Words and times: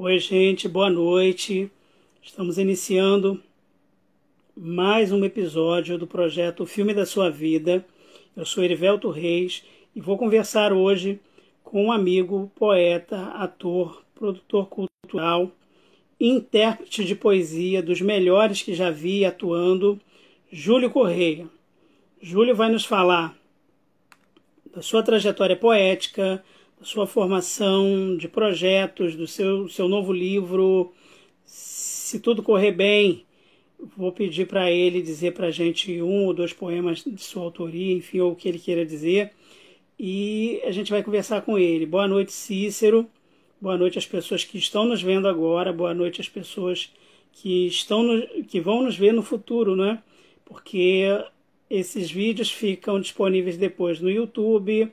Oi, 0.00 0.16
gente, 0.20 0.68
boa 0.68 0.88
noite. 0.88 1.68
Estamos 2.22 2.56
iniciando 2.56 3.42
mais 4.56 5.10
um 5.10 5.24
episódio 5.24 5.98
do 5.98 6.06
projeto 6.06 6.64
Filme 6.64 6.94
da 6.94 7.04
Sua 7.04 7.28
Vida. 7.28 7.84
Eu 8.36 8.46
sou 8.46 8.62
Erivelto 8.62 9.10
Reis 9.10 9.64
e 9.96 10.00
vou 10.00 10.16
conversar 10.16 10.72
hoje 10.72 11.18
com 11.64 11.86
um 11.86 11.90
amigo, 11.90 12.48
poeta, 12.54 13.24
ator, 13.30 14.04
produtor 14.14 14.68
cultural, 14.68 15.50
intérprete 16.20 17.04
de 17.04 17.16
poesia 17.16 17.82
dos 17.82 18.00
melhores 18.00 18.62
que 18.62 18.74
já 18.74 18.92
vi 18.92 19.24
atuando, 19.24 20.00
Júlio 20.48 20.90
Correia. 20.90 21.48
Júlio 22.22 22.54
vai 22.54 22.70
nos 22.70 22.84
falar 22.84 23.36
da 24.72 24.80
sua 24.80 25.02
trajetória 25.02 25.56
poética, 25.56 26.40
sua 26.82 27.06
formação, 27.06 28.16
de 28.16 28.28
projetos, 28.28 29.14
do 29.16 29.26
seu, 29.26 29.68
seu 29.68 29.88
novo 29.88 30.12
livro. 30.12 30.92
Se 31.44 32.20
tudo 32.20 32.42
correr 32.42 32.72
bem, 32.72 33.24
vou 33.96 34.12
pedir 34.12 34.46
para 34.46 34.70
ele 34.70 35.02
dizer 35.02 35.34
para 35.34 35.48
a 35.48 35.50
gente 35.50 36.00
um 36.02 36.26
ou 36.26 36.34
dois 36.34 36.52
poemas 36.52 37.04
de 37.04 37.22
sua 37.22 37.42
autoria, 37.42 37.94
enfim, 37.94 38.20
ou 38.20 38.32
o 38.32 38.36
que 38.36 38.48
ele 38.48 38.58
queira 38.58 38.84
dizer. 38.84 39.32
E 39.98 40.60
a 40.64 40.70
gente 40.70 40.90
vai 40.90 41.02
conversar 41.02 41.42
com 41.42 41.58
ele. 41.58 41.84
Boa 41.84 42.06
noite, 42.06 42.32
Cícero. 42.32 43.06
Boa 43.60 43.76
noite 43.76 43.98
às 43.98 44.06
pessoas 44.06 44.44
que 44.44 44.56
estão 44.56 44.84
nos 44.84 45.02
vendo 45.02 45.26
agora. 45.26 45.72
Boa 45.72 45.92
noite 45.92 46.20
às 46.20 46.28
pessoas 46.28 46.92
que 47.32 47.66
estão 47.66 48.02
no, 48.02 48.44
que 48.44 48.60
vão 48.60 48.82
nos 48.82 48.96
ver 48.96 49.12
no 49.12 49.22
futuro, 49.22 49.74
né? 49.74 50.00
Porque 50.44 51.04
esses 51.68 52.10
vídeos 52.10 52.50
ficam 52.50 53.00
disponíveis 53.00 53.56
depois 53.56 54.00
no 54.00 54.10
YouTube, 54.10 54.90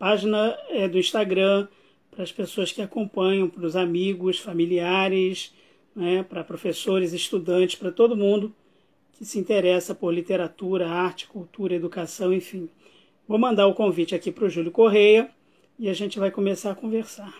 página 0.00 0.58
é, 0.70 0.88
do 0.88 0.98
Instagram, 0.98 1.68
para 2.10 2.24
as 2.24 2.32
pessoas 2.32 2.72
que 2.72 2.80
acompanham, 2.80 3.50
para 3.50 3.66
os 3.66 3.76
amigos, 3.76 4.38
familiares, 4.38 5.52
né, 5.94 6.22
para 6.22 6.42
professores, 6.42 7.12
estudantes, 7.12 7.76
para 7.76 7.92
todo 7.92 8.16
mundo 8.16 8.54
que 9.12 9.26
se 9.26 9.38
interessa 9.38 9.94
por 9.94 10.14
literatura, 10.14 10.88
arte, 10.88 11.26
cultura, 11.26 11.74
educação, 11.74 12.32
enfim. 12.32 12.66
Vou 13.28 13.38
mandar 13.38 13.66
o 13.66 13.74
convite 13.74 14.14
aqui 14.14 14.32
para 14.32 14.46
o 14.46 14.48
Júlio 14.48 14.70
Correia 14.70 15.30
e 15.78 15.86
a 15.90 15.92
gente 15.92 16.18
vai 16.18 16.30
começar 16.30 16.70
a 16.70 16.74
conversar. 16.74 17.34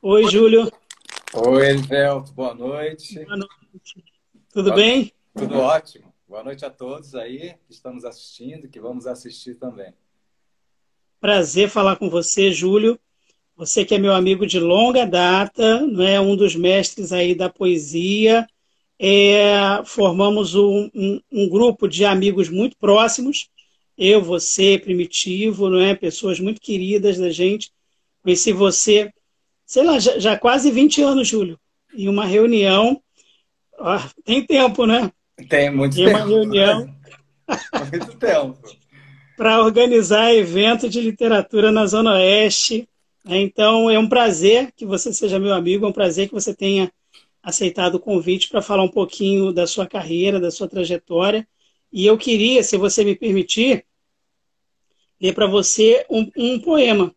Oi, 0.00 0.24
Júlio. 0.28 0.70
Oi, 1.34 1.68
Elivelto, 1.68 2.32
boa 2.32 2.54
noite. 2.54 3.22
Boa 3.24 3.36
noite. 3.36 4.04
Tudo 4.50 4.70
boa, 4.70 4.76
bem? 4.76 5.12
Tudo 5.36 5.58
ótimo. 5.58 6.12
Boa 6.26 6.42
noite 6.42 6.64
a 6.64 6.70
todos 6.70 7.14
aí 7.14 7.54
que 7.66 7.72
estamos 7.72 8.04
assistindo 8.06 8.64
e 8.64 8.68
que 8.68 8.80
vamos 8.80 9.06
assistir 9.06 9.56
também. 9.56 9.92
Prazer 11.20 11.68
falar 11.68 11.96
com 11.96 12.08
você, 12.08 12.50
Júlio. 12.50 12.98
Você 13.56 13.84
que 13.84 13.94
é 13.94 13.98
meu 13.98 14.14
amigo 14.14 14.46
de 14.46 14.58
longa 14.58 15.04
data, 15.04 15.80
não 15.80 16.02
é 16.02 16.18
um 16.18 16.34
dos 16.34 16.56
mestres 16.56 17.12
aí 17.12 17.34
da 17.34 17.50
poesia. 17.50 18.46
É, 18.98 19.82
formamos 19.84 20.54
um, 20.54 20.90
um, 20.94 21.20
um 21.30 21.48
grupo 21.48 21.86
de 21.86 22.06
amigos 22.06 22.48
muito 22.48 22.76
próximos. 22.78 23.50
Eu, 23.98 24.22
você, 24.22 24.78
Primitivo, 24.78 25.68
não 25.68 25.80
é? 25.80 25.94
Pessoas 25.94 26.40
muito 26.40 26.58
queridas 26.58 27.18
da 27.18 27.28
gente. 27.28 27.70
Conheci 28.22 28.50
você 28.50 29.12
sei 29.68 29.84
lá, 29.84 29.98
já, 29.98 30.18
já 30.18 30.38
quase 30.38 30.70
20 30.70 31.02
anos, 31.02 31.28
Júlio, 31.28 31.60
em 31.94 32.08
uma 32.08 32.24
reunião. 32.24 33.00
Ó, 33.78 34.00
tem 34.24 34.44
tempo, 34.44 34.86
né? 34.86 35.12
Tem 35.46 35.70
muito 35.70 36.00
em 36.00 36.06
tempo. 36.06 36.18
Em 36.18 36.22
uma 36.22 36.26
reunião. 36.26 36.96
muito 37.92 38.16
tempo. 38.16 38.58
Para 39.36 39.62
organizar 39.62 40.34
evento 40.34 40.88
de 40.88 41.02
literatura 41.02 41.70
na 41.70 41.86
Zona 41.86 42.14
Oeste. 42.14 42.88
Então, 43.26 43.90
é 43.90 43.98
um 43.98 44.08
prazer 44.08 44.72
que 44.74 44.86
você 44.86 45.12
seja 45.12 45.38
meu 45.38 45.52
amigo, 45.52 45.84
é 45.84 45.88
um 45.88 45.92
prazer 45.92 46.28
que 46.28 46.34
você 46.34 46.54
tenha 46.54 46.90
aceitado 47.42 47.96
o 47.96 48.00
convite 48.00 48.48
para 48.48 48.62
falar 48.62 48.82
um 48.82 48.90
pouquinho 48.90 49.52
da 49.52 49.66
sua 49.66 49.86
carreira, 49.86 50.40
da 50.40 50.50
sua 50.50 50.66
trajetória. 50.66 51.46
E 51.92 52.06
eu 52.06 52.16
queria, 52.16 52.62
se 52.62 52.78
você 52.78 53.04
me 53.04 53.14
permitir, 53.14 53.84
ler 55.20 55.34
para 55.34 55.46
você 55.46 56.06
um, 56.08 56.30
um 56.36 56.58
poema. 56.58 57.14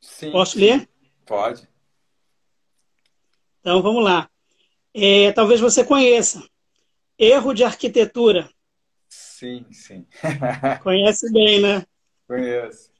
Sim, 0.00 0.30
Posso 0.30 0.58
ler? 0.58 0.88
Pode. 1.26 1.67
Então 3.68 3.82
vamos 3.82 4.02
lá. 4.02 4.30
É, 4.94 5.30
talvez 5.32 5.60
você 5.60 5.84
conheça. 5.84 6.42
Erro 7.18 7.52
de 7.52 7.62
arquitetura. 7.62 8.48
Sim, 9.06 9.66
sim. 9.70 10.06
Conhece 10.82 11.30
bem, 11.30 11.60
né? 11.60 11.84
Conheço. 12.26 12.90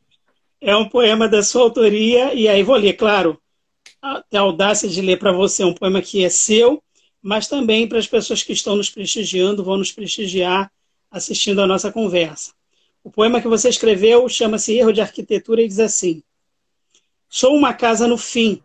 É 0.60 0.76
um 0.76 0.86
poema 0.86 1.26
da 1.26 1.42
sua 1.42 1.62
autoria, 1.62 2.34
e 2.34 2.46
aí 2.46 2.62
vou 2.62 2.76
ler, 2.76 2.92
claro, 2.92 3.40
a 4.02 4.22
audácia 4.38 4.86
de 4.86 5.00
ler 5.00 5.18
para 5.18 5.32
você 5.32 5.64
um 5.64 5.72
poema 5.72 6.02
que 6.02 6.22
é 6.22 6.28
seu, 6.28 6.82
mas 7.22 7.48
também 7.48 7.88
para 7.88 7.98
as 7.98 8.06
pessoas 8.06 8.42
que 8.42 8.52
estão 8.52 8.76
nos 8.76 8.90
prestigiando, 8.90 9.64
vão 9.64 9.78
nos 9.78 9.90
prestigiar 9.90 10.70
assistindo 11.10 11.62
a 11.62 11.66
nossa 11.66 11.90
conversa. 11.90 12.52
O 13.02 13.10
poema 13.10 13.40
que 13.40 13.48
você 13.48 13.70
escreveu 13.70 14.28
chama-se 14.28 14.76
Erro 14.76 14.92
de 14.92 15.00
Arquitetura 15.00 15.62
e 15.62 15.68
diz 15.68 15.80
assim: 15.80 16.22
Sou 17.26 17.56
uma 17.56 17.72
casa 17.72 18.06
no 18.06 18.18
fim, 18.18 18.62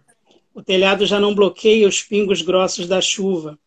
o 0.53 0.61
telhado 0.61 1.05
já 1.05 1.19
não 1.19 1.33
bloqueia 1.33 1.87
os 1.87 2.03
pingos 2.03 2.41
grossos 2.41 2.87
da 2.87 3.01
chuva. 3.01 3.57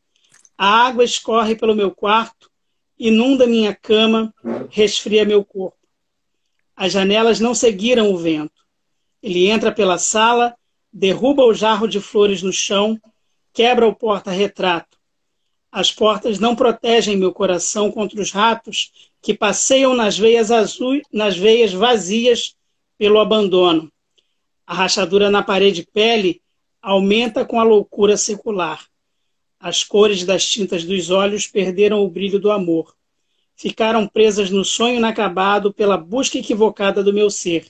A 0.57 0.87
água 0.87 1.05
escorre 1.05 1.57
pelo 1.57 1.75
meu 1.75 1.91
quarto, 1.91 2.51
inunda 2.99 3.47
minha 3.47 3.75
cama, 3.75 4.33
resfria 4.71 5.25
meu 5.25 5.45
corpo. 5.45 5.77
As 6.75 6.93
janelas 6.93 7.41
não 7.41 7.55
seguiram 7.55 8.13
o 8.13 8.17
vento. 8.17 8.65
Ele 9.23 9.49
entra 9.49 9.73
pela 9.73 9.99
sala, 9.99 10.55
derruba 10.93 11.45
o 11.45 11.53
jarro 11.53 11.89
de 11.89 12.01
flores 12.01 12.43
no 12.43 12.53
chão, 12.53 13.01
quebra 13.53 13.87
o 13.87 13.95
porta-retrato. 13.95 14.97
As 15.73 15.91
portas 15.91 16.39
não 16.39 16.55
protegem 16.55 17.17
meu 17.17 17.33
coração 17.33 17.91
contra 17.91 18.21
os 18.21 18.31
ratos 18.31 18.93
que 19.21 19.35
passeiam 19.35 19.95
nas 19.95 20.17
veias 20.17 20.51
azuis, 20.51 21.03
nas 21.13 21.37
veias 21.37 21.73
vazias 21.73 22.55
pelo 22.97 23.19
abandono. 23.19 23.93
A 24.67 24.75
rachadura 24.75 25.29
na 25.29 25.43
parede 25.43 25.87
pele 25.93 26.41
aumenta 26.87 27.45
com 27.45 27.59
a 27.59 27.65
loucura 27.65 28.17
secular. 28.17 28.87
As 29.59 29.83
cores 29.83 30.23
das 30.23 30.47
tintas 30.47 30.85
dos 30.85 31.11
olhos 31.11 31.49
perderam 31.49 32.05
o 32.05 32.09
brilho 32.09 32.39
do 32.39 32.49
amor. 32.49 32.95
Ficaram 33.57 34.07
presas 34.07 34.53
no 34.53 34.65
sonho 34.65 34.99
inacabado 34.99 35.75
pela 35.75 35.97
busca 35.97 36.39
equivocada 36.39 37.03
do 37.03 37.13
meu 37.13 37.29
ser. 37.29 37.67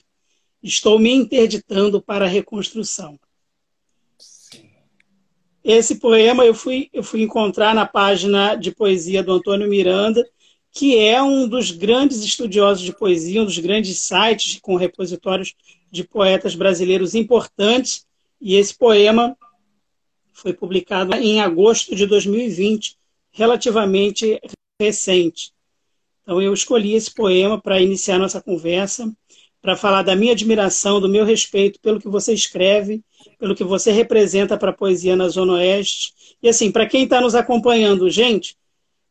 Estou 0.61 0.99
me 0.99 1.11
interditando 1.11 1.99
para 1.99 2.25
a 2.25 2.27
reconstrução. 2.27 3.19
Esse 5.63 5.95
poema 5.95 6.45
eu 6.45 6.53
fui, 6.53 6.87
eu 6.93 7.01
fui 7.01 7.23
encontrar 7.23 7.73
na 7.73 7.87
página 7.87 8.53
de 8.53 8.69
poesia 8.69 9.23
do 9.23 9.33
Antônio 9.33 9.67
Miranda, 9.67 10.23
que 10.71 10.95
é 10.95 11.19
um 11.23 11.47
dos 11.47 11.71
grandes 11.71 12.23
estudiosos 12.23 12.83
de 12.83 12.93
poesia, 12.93 13.41
um 13.41 13.45
dos 13.45 13.57
grandes 13.57 13.97
sites 13.97 14.59
com 14.61 14.75
repositórios 14.75 15.55
de 15.91 16.03
poetas 16.03 16.53
brasileiros 16.53 17.15
importantes 17.15 18.05
e 18.39 18.55
esse 18.55 18.75
poema 18.75 19.37
foi 20.33 20.53
publicado 20.53 21.15
em 21.15 21.41
agosto 21.41 21.95
de 21.95 22.05
2020, 22.05 22.97
relativamente 23.31 24.39
recente. 24.79 25.51
Então 26.21 26.41
eu 26.41 26.53
escolhi 26.53 26.93
esse 26.93 27.13
poema 27.13 27.59
para 27.59 27.81
iniciar 27.81 28.19
nossa 28.19 28.41
conversa, 28.41 29.11
para 29.61 29.75
falar 29.75 30.03
da 30.03 30.15
minha 30.15 30.33
admiração, 30.33 31.01
do 31.01 31.09
meu 31.09 31.25
respeito 31.25 31.79
pelo 31.79 31.99
que 31.99 32.07
você 32.07 32.33
escreve, 32.33 33.03
pelo 33.39 33.55
que 33.55 33.63
você 33.63 33.91
representa 33.91 34.57
para 34.57 34.69
a 34.69 34.73
poesia 34.73 35.15
na 35.15 35.27
Zona 35.27 35.53
Oeste. 35.53 36.13
E 36.41 36.47
assim, 36.47 36.71
para 36.71 36.85
quem 36.85 37.03
está 37.03 37.19
nos 37.19 37.33
acompanhando, 37.33 38.09
gente, 38.09 38.55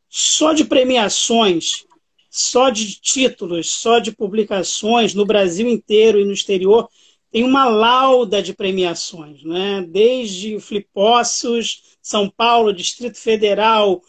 só 0.08 0.52
de 0.52 0.64
premiações, 0.64 1.84
só 2.30 2.70
de 2.70 3.00
títulos, 3.00 3.70
só 3.70 3.98
de 3.98 4.12
publicações 4.12 5.14
no 5.14 5.26
Brasil 5.26 5.68
inteiro 5.68 6.20
e 6.20 6.24
no 6.24 6.32
exterior, 6.32 6.88
tem 7.30 7.44
uma 7.44 7.66
lauda 7.66 8.42
de 8.42 8.54
premiações, 8.54 9.42
né? 9.44 9.84
desde 9.88 10.58
Flipossos, 10.60 11.96
São 12.00 12.30
Paulo, 12.30 12.72
Distrito 12.72 13.18
Federal. 13.18 14.02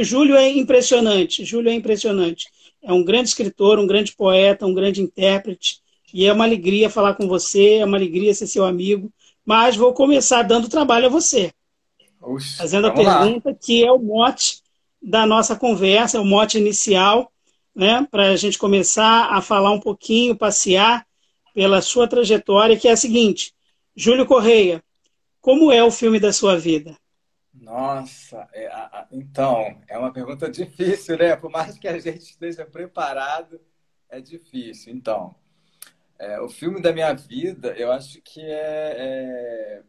Júlio 0.00 0.36
é 0.36 0.48
impressionante, 0.50 1.44
Júlio 1.44 1.70
é 1.70 1.74
impressionante. 1.74 2.46
É 2.82 2.92
um 2.92 3.04
grande 3.04 3.28
escritor, 3.28 3.78
um 3.78 3.86
grande 3.86 4.14
poeta, 4.14 4.66
um 4.66 4.74
grande 4.74 5.00
intérprete. 5.00 5.80
E 6.12 6.26
é 6.26 6.32
uma 6.32 6.44
alegria 6.44 6.88
falar 6.88 7.14
com 7.14 7.28
você, 7.28 7.76
é 7.76 7.84
uma 7.84 7.96
alegria 7.96 8.34
ser 8.34 8.46
seu 8.46 8.64
amigo. 8.64 9.12
Mas 9.44 9.76
vou 9.76 9.92
começar 9.92 10.42
dando 10.42 10.68
trabalho 10.68 11.06
a 11.06 11.10
você. 11.10 11.52
Oxe, 12.20 12.56
fazendo 12.56 12.88
a 12.88 12.90
pergunta 12.90 13.50
lá. 13.50 13.56
que 13.60 13.84
é 13.84 13.90
o 13.90 13.98
mote 13.98 14.60
da 15.00 15.24
nossa 15.24 15.56
conversa, 15.56 16.18
é 16.18 16.20
o 16.20 16.24
mote 16.24 16.58
inicial, 16.58 17.32
né? 17.74 18.06
Para 18.10 18.30
a 18.30 18.36
gente 18.36 18.58
começar 18.58 19.28
a 19.32 19.40
falar 19.40 19.70
um 19.70 19.80
pouquinho, 19.80 20.36
passear 20.36 21.06
pela 21.58 21.82
sua 21.82 22.06
trajetória, 22.06 22.78
que 22.78 22.86
é 22.86 22.92
a 22.92 22.96
seguinte: 22.96 23.52
Júlio 23.96 24.24
Correia, 24.24 24.80
como 25.40 25.72
é 25.72 25.82
o 25.82 25.90
filme 25.90 26.20
da 26.20 26.32
sua 26.32 26.56
vida? 26.56 26.96
Nossa, 27.52 28.48
é, 28.52 28.68
a, 28.68 29.08
então, 29.10 29.82
é 29.88 29.98
uma 29.98 30.12
pergunta 30.12 30.48
difícil, 30.52 31.18
né? 31.18 31.34
Por 31.34 31.50
mais 31.50 31.76
que 31.76 31.88
a 31.88 31.98
gente 31.98 32.20
esteja 32.20 32.64
preparado, 32.64 33.60
é 34.08 34.20
difícil. 34.20 34.94
Então, 34.94 35.34
é, 36.16 36.40
o 36.40 36.48
filme 36.48 36.80
da 36.80 36.92
minha 36.92 37.12
vida, 37.12 37.74
eu 37.76 37.90
acho 37.90 38.22
que 38.22 38.40
é, 38.40 38.94
é, 38.96 39.82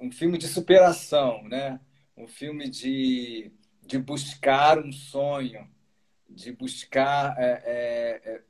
um 0.00 0.12
filme 0.12 0.38
de 0.38 0.46
superação, 0.46 1.42
né? 1.48 1.80
Um 2.16 2.28
filme 2.28 2.70
de, 2.70 3.50
de 3.82 3.98
buscar 3.98 4.78
um 4.78 4.92
sonho, 4.92 5.68
de 6.30 6.52
buscar 6.52 7.34
é, 7.36 7.62
é, 7.64 8.30
é 8.30 8.42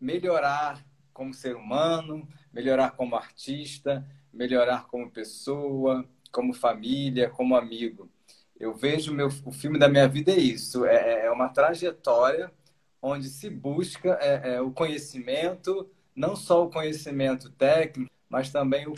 melhorar 0.00 0.84
como 1.16 1.32
ser 1.32 1.56
humano, 1.56 2.28
melhorar 2.52 2.90
como 2.90 3.16
artista, 3.16 4.06
melhorar 4.30 4.86
como 4.86 5.10
pessoa, 5.10 6.06
como 6.30 6.52
família, 6.52 7.30
como 7.30 7.56
amigo. 7.56 8.10
Eu 8.60 8.74
vejo 8.74 9.14
meu, 9.14 9.28
o 9.44 9.50
filme 9.50 9.78
da 9.78 9.88
minha 9.88 10.06
vida 10.06 10.32
é 10.32 10.38
isso, 10.38 10.84
é, 10.84 10.94
é, 10.94 11.26
é 11.26 11.30
uma 11.30 11.48
trajetória 11.48 12.52
onde 13.00 13.28
se 13.30 13.48
busca 13.48 14.18
é, 14.20 14.56
é, 14.56 14.60
o 14.60 14.70
conhecimento, 14.70 15.90
não 16.14 16.36
só 16.36 16.64
o 16.64 16.70
conhecimento 16.70 17.50
técnico, 17.50 18.10
mas 18.28 18.50
também 18.52 18.86
o 18.86 18.94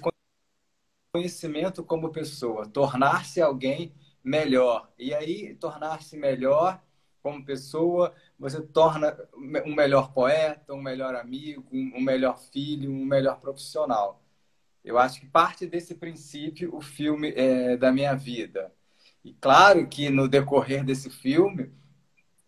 conhecimento 1.12 1.84
como 1.84 2.10
pessoa, 2.10 2.66
tornar-se 2.66 3.40
alguém 3.40 3.94
melhor. 4.24 4.90
E 4.98 5.14
aí, 5.14 5.54
tornar-se 5.54 6.16
melhor 6.16 6.82
como 7.22 7.44
pessoa, 7.44 8.12
você 8.38 8.60
torna 8.60 9.16
um 9.34 9.74
melhor 9.74 10.12
poeta, 10.12 10.72
um 10.72 10.80
melhor 10.80 11.14
amigo, 11.14 11.66
um 11.72 12.00
melhor 12.00 12.38
filho, 12.38 12.90
um 12.90 13.04
melhor 13.04 13.40
profissional. 13.40 14.22
Eu 14.84 14.98
acho 14.98 15.20
que 15.20 15.26
parte 15.26 15.66
desse 15.66 15.94
princípio 15.94 16.74
o 16.74 16.80
filme 16.80 17.32
é, 17.36 17.76
da 17.76 17.90
minha 17.90 18.14
vida. 18.14 18.72
E 19.24 19.34
claro 19.34 19.88
que 19.88 20.08
no 20.08 20.28
decorrer 20.28 20.84
desse 20.84 21.10
filme 21.10 21.72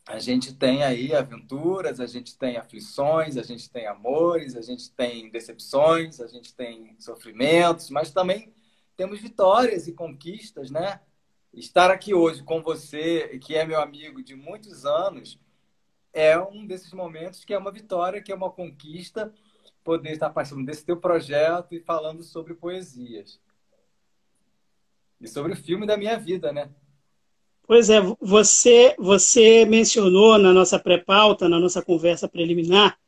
a 0.06 0.19
gente 0.19 0.54
tem 0.54 0.82
aí 0.82 1.14
aventuras, 1.14 2.00
a 2.00 2.06
gente 2.06 2.37
tem 2.37 2.56
aflições, 2.56 3.37
a 3.37 3.42
gente 3.42 3.70
tem 3.70 3.87
amores, 3.87 4.56
a 4.56 4.62
gente 4.62 4.90
tem 4.90 5.31
decepções, 5.31 6.20
a 6.20 6.26
gente 6.26 6.54
tem 6.54 6.96
sofrimentos, 6.98 7.90
mas 7.90 8.10
também 8.10 8.52
temos 8.96 9.20
vitórias 9.20 9.87
e 9.87 9.92
conquistas, 9.92 10.70
né? 10.70 11.00
Estar 11.52 11.90
aqui 11.90 12.12
hoje 12.14 12.42
com 12.42 12.62
você, 12.62 13.38
que 13.40 13.54
é 13.54 13.64
meu 13.64 13.81
amigo 13.81 14.22
de 14.22 14.34
muitos 14.34 14.84
anos, 14.84 15.38
é 16.12 16.38
um 16.38 16.66
desses 16.66 16.92
momentos 16.92 17.44
que 17.44 17.54
é 17.54 17.58
uma 17.58 17.72
vitória, 17.72 18.22
que 18.22 18.32
é 18.32 18.34
uma 18.34 18.50
conquista 18.50 19.32
poder 19.82 20.12
estar 20.12 20.30
participando 20.30 20.66
desse 20.66 20.84
teu 20.84 20.96
projeto 20.96 21.74
e 21.74 21.80
falando 21.80 22.22
sobre 22.22 22.54
poesias. 22.54 23.40
E 25.20 25.28
sobre 25.28 25.52
o 25.52 25.56
filme 25.56 25.86
da 25.86 25.96
minha 25.96 26.18
vida, 26.18 26.52
né? 26.52 26.70
Pois 27.66 27.88
é, 27.88 28.00
você, 28.20 28.96
você 28.98 29.64
mencionou 29.64 30.36
na 30.38 30.52
nossa 30.52 30.78
pré-pauta, 30.78 31.48
na 31.48 31.58
nossa 31.58 31.80
conversa 31.80 32.28
preliminar, 32.28 32.98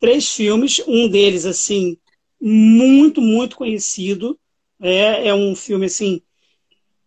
três 0.00 0.34
filmes, 0.34 0.80
um 0.86 1.08
deles, 1.08 1.44
assim, 1.44 1.98
muito, 2.40 3.20
muito 3.20 3.54
conhecido. 3.54 4.38
É, 4.80 5.28
é 5.28 5.34
um 5.34 5.54
filme, 5.54 5.86
assim, 5.86 6.22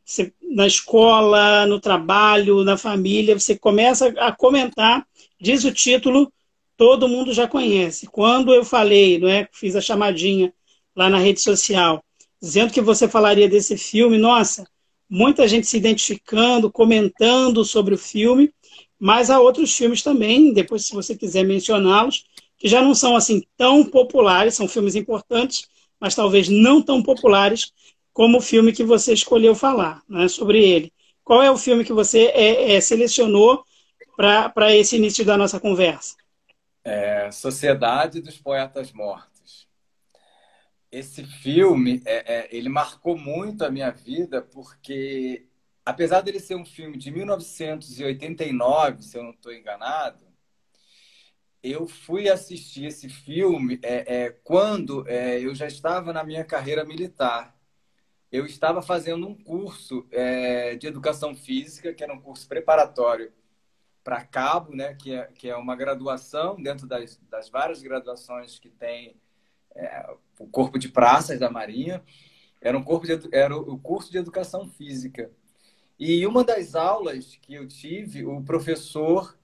você, 0.05 0.31
na 0.55 0.65
escola, 0.65 1.67
no 1.67 1.81
trabalho, 1.81 2.63
na 2.63 2.77
família, 2.77 3.37
você 3.37 3.57
começa 3.57 4.07
a 4.17 4.31
comentar, 4.31 5.05
diz 5.37 5.65
o 5.65 5.71
título, 5.73 6.31
todo 6.77 7.09
mundo 7.09 7.33
já 7.33 7.45
conhece. 7.45 8.07
Quando 8.07 8.53
eu 8.53 8.63
falei, 8.63 9.19
não 9.19 9.27
é, 9.27 9.49
fiz 9.51 9.75
a 9.75 9.81
chamadinha 9.81 10.53
lá 10.95 11.09
na 11.09 11.17
rede 11.17 11.41
social, 11.41 12.01
dizendo 12.41 12.71
que 12.71 12.79
você 12.79 13.05
falaria 13.05 13.49
desse 13.49 13.77
filme, 13.77 14.17
nossa, 14.17 14.65
muita 15.09 15.45
gente 15.45 15.67
se 15.67 15.75
identificando, 15.75 16.71
comentando 16.71 17.65
sobre 17.65 17.93
o 17.93 17.97
filme, 17.97 18.49
mas 18.97 19.29
há 19.29 19.41
outros 19.41 19.75
filmes 19.75 20.01
também, 20.01 20.53
depois 20.53 20.87
se 20.87 20.93
você 20.93 21.17
quiser 21.17 21.43
mencioná-los, 21.43 22.23
que 22.57 22.69
já 22.69 22.81
não 22.81 22.95
são 22.95 23.17
assim 23.17 23.43
tão 23.57 23.83
populares, 23.83 24.53
são 24.53 24.69
filmes 24.69 24.95
importantes, 24.95 25.67
mas 25.99 26.15
talvez 26.15 26.47
não 26.47 26.81
tão 26.81 27.03
populares 27.03 27.73
como 28.15 28.39
o 28.39 28.41
filme 28.41 28.73
que 28.73 28.83
você 28.83 29.13
escolheu 29.13 29.53
falar 29.53 30.01
né, 30.09 30.27
sobre 30.27 30.63
ele. 30.63 30.91
Qual 31.23 31.43
é 31.43 31.51
o 31.51 31.57
filme 31.57 31.85
que 31.85 31.93
você 31.93 32.31
é, 32.33 32.75
é, 32.75 32.81
selecionou 32.81 33.63
para 34.15 34.73
esse 34.73 34.95
início 34.95 35.23
da 35.23 35.37
nossa 35.37 35.59
conversa? 35.59 36.15
é, 36.85 37.31
Sociedade 37.31 38.21
dos 38.21 38.37
Poetas 38.37 38.93
Mortos. 38.93 39.67
Esse 40.91 41.25
filme, 41.25 42.01
é, 42.05 42.35
é, 42.35 42.47
ele 42.55 42.69
marcou 42.69 43.17
muito 43.17 43.65
a 43.65 43.71
minha 43.71 43.89
vida 43.89 44.41
porque, 44.41 45.47
apesar 45.83 46.21
dele 46.21 46.39
ser 46.39 46.55
um 46.55 46.63
filme 46.63 46.95
de 46.95 47.11
1989, 47.11 49.01
se 49.01 49.17
eu 49.17 49.23
não 49.23 49.31
estou 49.31 49.51
enganado, 49.51 50.23
eu 51.61 51.87
fui 51.87 52.29
assistir 52.29 52.85
esse 52.85 53.09
filme 53.09 53.79
é, 53.81 54.29
quando 54.43 55.09
eu 55.09 55.55
já 55.55 55.65
estava 55.65 56.13
na 56.13 56.23
minha 56.23 56.45
carreira 56.45 56.85
militar. 56.85 57.54
Eu 58.35 58.45
estava 58.45 58.81
fazendo 58.81 59.27
um 59.27 59.35
curso 59.35 60.05
de 60.79 60.87
educação 60.87 61.35
física, 61.35 61.93
que 61.93 62.03
era 62.03 62.13
um 62.13 62.19
curso 62.19 62.47
preparatório 62.47 63.31
para 64.05 64.23
cabo, 64.23 64.75
né, 64.75 64.93
que 64.93 65.13
é, 65.15 65.25
que 65.33 65.49
é 65.49 65.55
uma 65.55 65.75
graduação 65.75 66.61
dentro 66.61 66.85
das, 66.85 67.19
das 67.27 67.49
várias 67.49 67.81
graduações 67.81 68.59
que 68.59 68.69
tem 68.69 69.15
é, 69.75 70.13
o 70.39 70.47
Corpo 70.47 70.77
de 70.77 70.89
Praças 70.89 71.39
da 71.39 71.49
Marinha. 71.49 72.03
Era, 72.61 72.77
um 72.77 72.83
corpo 72.83 73.07
de, 73.07 73.19
era 73.31 73.55
o 73.57 73.79
curso 73.79 74.11
de 74.11 74.19
Educação 74.19 74.67
Física. 74.69 75.31
E 75.97 76.25
uma 76.27 76.43
das 76.43 76.75
aulas 76.75 77.35
que 77.41 77.55
eu 77.55 77.67
tive, 77.67 78.25
o 78.25 78.43
professor 78.43 79.37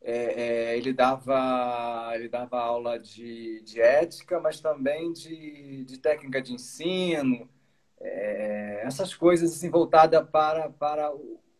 é, 0.00 0.42
é, 0.72 0.78
ele 0.78 0.92
dava 0.92 2.12
ele 2.14 2.28
dava 2.28 2.60
aula 2.60 2.98
de, 2.98 3.62
de 3.62 3.80
ética, 3.80 4.38
mas 4.38 4.60
também 4.60 5.12
de, 5.12 5.84
de 5.84 5.98
técnica 5.98 6.42
de 6.42 6.52
ensino, 6.52 7.48
é, 8.04 8.82
essas 8.84 9.14
coisas 9.14 9.52
assim 9.52 9.70
voltada 9.70 10.22
para 10.24 10.68
para 10.68 11.10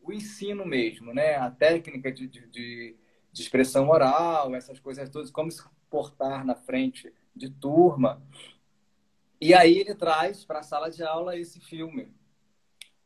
o 0.05 0.13
ensino 0.13 0.67
mesmo, 0.67 1.15
né? 1.15 1.37
A 1.37 1.51
técnica 1.51 2.13
de, 2.13 2.29
de, 2.29 2.47
de, 2.49 2.97
expressão 3.33 3.89
oral, 3.89 4.55
essas 4.55 4.79
coisas 4.79 5.09
todas, 5.09 5.31
como 5.31 5.51
se 5.51 5.65
portar 5.89 6.45
na 6.45 6.55
frente 6.55 7.13
de 7.35 7.49
turma. 7.49 8.23
E 9.41 9.55
aí 9.55 9.79
ele 9.79 9.95
traz 9.95 10.45
para 10.45 10.61
a 10.61 10.63
sala 10.63 10.91
de 10.91 11.03
aula 11.03 11.37
esse 11.37 11.59
filme. 11.59 12.15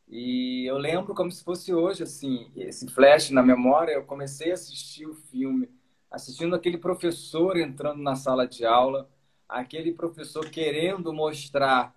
E 0.07 0.65
eu 0.65 0.77
lembro 0.77 1.15
como 1.15 1.31
se 1.31 1.43
fosse 1.43 1.73
hoje, 1.73 2.03
assim, 2.03 2.51
esse 2.55 2.87
flash 2.89 3.29
na 3.29 3.41
memória. 3.41 3.93
Eu 3.93 4.03
comecei 4.03 4.51
a 4.51 4.55
assistir 4.55 5.05
o 5.05 5.13
filme, 5.13 5.69
assistindo 6.11 6.55
aquele 6.55 6.77
professor 6.77 7.57
entrando 7.57 8.01
na 8.01 8.15
sala 8.15 8.47
de 8.47 8.65
aula, 8.65 9.09
aquele 9.47 9.93
professor 9.93 10.49
querendo 10.49 11.13
mostrar 11.13 11.95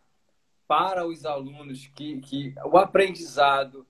para 0.73 1.07
os 1.07 1.27
alunos 1.27 1.87
que, 1.89 2.19
que 2.23 2.55
o 2.65 2.79
aprendizado 2.79 3.87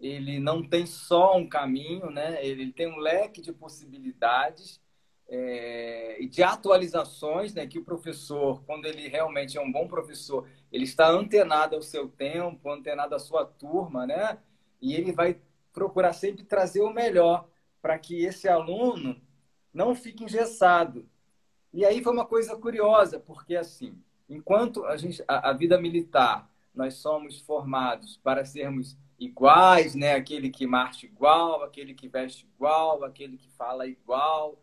ele 0.00 0.40
não 0.40 0.68
tem 0.68 0.84
só 0.84 1.36
um 1.36 1.48
caminho, 1.48 2.10
né? 2.10 2.44
Ele 2.44 2.72
tem 2.72 2.88
um 2.88 2.96
leque 2.96 3.40
de 3.40 3.52
possibilidades 3.52 4.80
é, 5.28 6.20
e 6.20 6.26
de 6.26 6.42
atualizações, 6.42 7.54
né? 7.54 7.68
Que 7.68 7.78
o 7.78 7.84
professor, 7.84 8.64
quando 8.64 8.86
ele 8.86 9.06
realmente 9.06 9.56
é 9.56 9.60
um 9.60 9.70
bom 9.70 9.86
professor, 9.86 10.48
ele 10.72 10.82
está 10.82 11.08
antenado 11.08 11.76
ao 11.76 11.82
seu 11.82 12.08
tempo, 12.08 12.68
antenado 12.68 13.14
à 13.14 13.20
sua 13.20 13.46
turma, 13.46 14.04
né? 14.04 14.36
E 14.82 14.92
ele 14.92 15.12
vai 15.12 15.40
procurar 15.72 16.14
sempre 16.14 16.42
trazer 16.42 16.80
o 16.80 16.92
melhor 16.92 17.48
para 17.80 17.96
que 17.96 18.24
esse 18.24 18.48
aluno 18.48 19.22
não 19.72 19.94
fique 19.94 20.24
engessado. 20.24 21.08
E 21.72 21.84
aí 21.84 22.02
foi 22.02 22.12
uma 22.12 22.26
coisa 22.26 22.56
curiosa, 22.56 23.20
porque 23.20 23.54
assim, 23.54 23.96
enquanto 24.28 24.84
a 24.86 24.96
gente 24.96 25.22
a, 25.28 25.50
a 25.50 25.52
vida 25.52 25.80
militar 25.80 26.50
nós 26.74 26.94
somos 26.94 27.40
formados 27.40 28.16
para 28.16 28.44
sermos 28.44 28.96
iguais, 29.18 29.94
né? 29.94 30.14
Aquele 30.14 30.50
que 30.50 30.66
marcha 30.66 31.06
igual, 31.06 31.62
aquele 31.62 31.94
que 31.94 32.08
veste 32.08 32.46
igual, 32.54 33.04
aquele 33.04 33.38
que 33.38 33.48
fala 33.50 33.86
igual, 33.86 34.60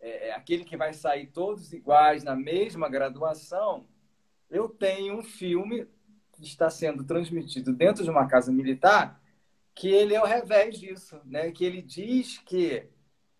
é, 0.00 0.28
é, 0.28 0.34
aquele 0.34 0.64
que 0.64 0.76
vai 0.76 0.92
sair 0.92 1.28
todos 1.28 1.72
iguais 1.72 2.24
na 2.24 2.34
mesma 2.34 2.88
graduação. 2.88 3.86
Eu 4.50 4.68
tenho 4.68 5.18
um 5.18 5.22
filme 5.22 5.86
que 6.32 6.44
está 6.44 6.68
sendo 6.68 7.04
transmitido 7.04 7.72
dentro 7.72 8.04
de 8.04 8.10
uma 8.10 8.26
casa 8.26 8.52
militar 8.52 9.20
que 9.74 9.88
ele 9.88 10.14
é 10.14 10.22
o 10.22 10.26
revés 10.26 10.78
disso, 10.78 11.20
né? 11.24 11.50
Que 11.52 11.64
ele 11.64 11.82
diz 11.82 12.38
que 12.38 12.88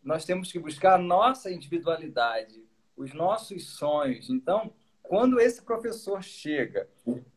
nós 0.02 0.24
temos 0.24 0.52
que 0.52 0.58
buscar 0.58 0.94
a 0.94 1.02
nossa 1.02 1.50
individualidade, 1.50 2.62
os 2.96 3.12
nossos 3.12 3.70
sonhos. 3.76 4.30
Então, 4.30 4.72
quando 5.08 5.40
esse 5.40 5.62
professor 5.62 6.22
chega, 6.22 6.88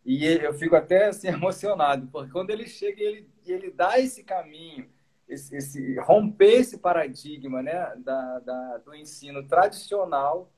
e 0.06 0.26
eu 0.26 0.54
fico 0.54 0.76
até 0.76 1.08
assim, 1.08 1.28
emocionado, 1.30 2.08
porque 2.08 2.32
quando 2.32 2.50
ele 2.50 2.68
chega 2.68 3.02
e 3.02 3.06
ele, 3.06 3.30
ele 3.46 3.72
dá 3.72 4.00
esse 4.00 4.24
caminho, 4.24 4.90
esse, 5.28 5.56
esse, 5.56 6.00
romper 6.00 6.60
esse 6.60 6.78
paradigma 6.78 7.62
né, 7.62 7.94
da, 7.98 8.40
da, 8.40 8.78
do 8.78 8.96
ensino 8.96 9.48
tradicional, 9.48 10.52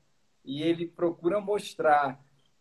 e 0.44 0.62
ele 0.62 0.86
procura 0.86 1.40
mostrar 1.40 2.20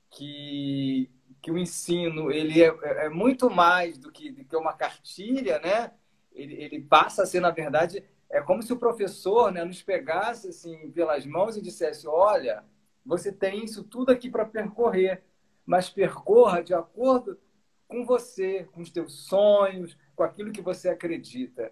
que 0.10 1.10
que 1.42 1.52
o 1.52 1.58
ensino 1.58 2.32
ele 2.32 2.62
é, 2.62 2.68
é 2.84 3.10
muito 3.10 3.50
mais 3.50 3.98
do 3.98 4.12
que, 4.12 4.32
do 4.32 4.46
que 4.46 4.56
uma 4.56 4.74
cartilha, 4.74 5.60
né? 5.60 5.92
Ele, 6.32 6.54
ele 6.54 6.82
passa 6.82 7.24
a 7.24 7.26
ser, 7.26 7.40
na 7.40 7.50
verdade, 7.50 8.04
é 8.30 8.40
como 8.42 8.62
se 8.62 8.72
o 8.72 8.78
professor 8.78 9.52
né, 9.52 9.66
nos 9.66 9.82
pegasse 9.82 10.50
assim 10.50 10.92
pelas 10.92 11.26
mãos 11.26 11.58
e 11.58 11.62
dissesse: 11.62 12.08
olha, 12.08 12.64
você 13.06 13.32
tem 13.32 13.64
isso 13.64 13.84
tudo 13.84 14.12
aqui 14.12 14.30
para 14.30 14.46
percorrer, 14.46 15.24
mas 15.66 15.90
percorra 15.90 16.64
de 16.64 16.74
acordo 16.74 17.40
com 17.88 18.06
você, 18.06 18.68
com 18.72 18.82
os 18.82 18.90
teus 18.90 19.26
sonhos, 19.26 19.98
com 20.16 20.24
aquilo 20.24 20.52
que 20.52 20.62
você 20.62 20.90
acredita. 20.90 21.72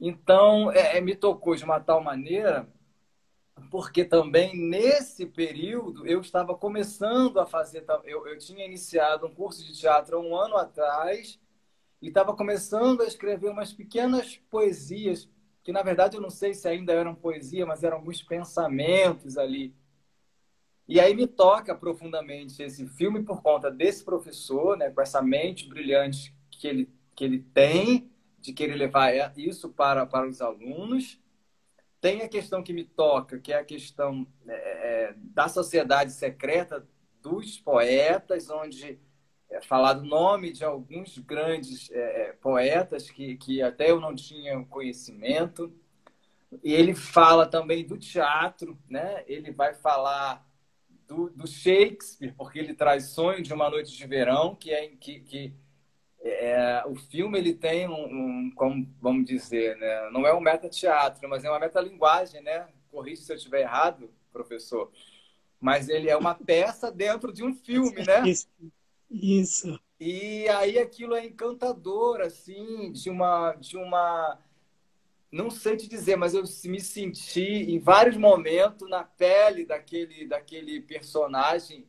Então, 0.00 0.70
é, 0.72 0.98
é 0.98 1.00
me 1.00 1.14
tocou 1.14 1.54
de 1.54 1.64
uma 1.64 1.80
tal 1.80 2.02
maneira, 2.02 2.68
porque 3.70 4.04
também 4.04 4.56
nesse 4.56 5.26
período 5.26 6.06
eu 6.06 6.20
estava 6.20 6.54
começando 6.54 7.38
a 7.38 7.46
fazer. 7.46 7.84
Eu, 8.04 8.26
eu 8.26 8.38
tinha 8.38 8.64
iniciado 8.64 9.26
um 9.26 9.34
curso 9.34 9.64
de 9.64 9.78
teatro 9.78 10.18
um 10.20 10.36
ano 10.36 10.56
atrás 10.56 11.38
e 12.00 12.08
estava 12.08 12.34
começando 12.34 13.02
a 13.02 13.06
escrever 13.06 13.50
umas 13.50 13.72
pequenas 13.72 14.36
poesias 14.50 15.28
que 15.62 15.72
na 15.72 15.82
verdade 15.82 16.16
eu 16.16 16.20
não 16.20 16.30
sei 16.30 16.54
se 16.54 16.66
ainda 16.66 16.92
eram 16.92 17.14
poesia, 17.14 17.66
mas 17.66 17.84
eram 17.84 17.98
alguns 17.98 18.22
pensamentos 18.22 19.36
ali. 19.36 19.74
E 20.90 20.98
aí 20.98 21.14
me 21.14 21.28
toca 21.28 21.72
profundamente 21.72 22.60
esse 22.60 22.84
filme 22.84 23.22
por 23.22 23.40
conta 23.42 23.70
desse 23.70 24.04
professor, 24.04 24.76
né, 24.76 24.90
com 24.90 25.00
essa 25.00 25.22
mente 25.22 25.68
brilhante 25.68 26.34
que 26.50 26.66
ele, 26.66 26.90
que 27.14 27.24
ele 27.24 27.38
tem, 27.54 28.10
de 28.40 28.52
querer 28.52 28.74
levar 28.74 29.12
isso 29.38 29.68
para, 29.68 30.04
para 30.04 30.28
os 30.28 30.42
alunos. 30.42 31.20
Tem 32.00 32.22
a 32.22 32.28
questão 32.28 32.60
que 32.60 32.72
me 32.72 32.82
toca, 32.82 33.38
que 33.38 33.52
é 33.52 33.58
a 33.58 33.64
questão 33.64 34.26
é, 34.48 34.52
é 34.52 35.14
da 35.16 35.48
sociedade 35.48 36.10
secreta 36.10 36.84
dos 37.22 37.56
poetas, 37.56 38.50
onde 38.50 38.98
é, 39.48 39.60
falar 39.60 39.92
do 39.92 40.04
nome 40.04 40.50
de 40.50 40.64
alguns 40.64 41.18
grandes 41.18 41.88
é, 41.92 41.98
é, 42.00 42.32
poetas 42.32 43.08
que, 43.08 43.36
que 43.36 43.62
até 43.62 43.92
eu 43.92 44.00
não 44.00 44.12
tinha 44.12 44.60
conhecimento. 44.64 45.72
E 46.64 46.72
ele 46.72 46.96
fala 46.96 47.46
também 47.46 47.86
do 47.86 47.96
teatro, 47.96 48.76
né? 48.88 49.22
Ele 49.28 49.52
vai 49.52 49.72
falar 49.72 50.49
do, 51.10 51.28
do 51.30 51.46
Shakespeare, 51.46 52.32
porque 52.36 52.60
ele 52.60 52.72
traz 52.72 53.06
Sonho 53.06 53.42
de 53.42 53.52
uma 53.52 53.68
Noite 53.68 53.96
de 53.96 54.06
Verão, 54.06 54.54
que 54.54 54.70
é 54.70 54.86
que, 54.86 55.18
que 55.18 55.52
é, 56.22 56.84
o 56.86 56.94
filme 56.94 57.36
ele 57.36 57.52
tem 57.52 57.88
um, 57.88 58.04
um, 58.04 58.50
como 58.54 58.86
vamos 59.00 59.24
dizer, 59.24 59.76
né? 59.76 60.08
Não 60.12 60.24
é 60.24 60.32
um 60.32 60.40
meta-teatro, 60.40 61.28
mas 61.28 61.44
é 61.44 61.50
uma 61.50 61.58
metalinguagem, 61.58 62.40
né? 62.42 62.68
Corrija 62.92 63.22
se 63.22 63.32
eu 63.32 63.36
estiver 63.36 63.62
errado, 63.62 64.08
professor. 64.32 64.92
Mas 65.60 65.88
ele 65.88 66.08
é 66.08 66.16
uma 66.16 66.34
peça 66.34 66.92
dentro 66.92 67.32
de 67.32 67.42
um 67.42 67.54
filme, 67.54 68.04
né? 68.04 68.22
Isso. 69.10 69.80
E 69.98 70.48
aí 70.48 70.78
aquilo 70.78 71.16
é 71.16 71.26
encantador, 71.26 72.20
assim, 72.20 72.92
de 72.92 73.10
uma, 73.10 73.54
de 73.54 73.76
uma, 73.76 74.38
não 75.30 75.50
sei 75.50 75.76
te 75.76 75.88
dizer, 75.88 76.16
mas 76.16 76.34
eu 76.34 76.42
me 76.64 76.80
senti 76.80 77.40
em 77.40 77.78
vários 77.78 78.16
momentos 78.16 78.88
na 78.88 79.04
pele 79.04 79.64
daquele, 79.64 80.26
daquele 80.26 80.80
personagem 80.80 81.86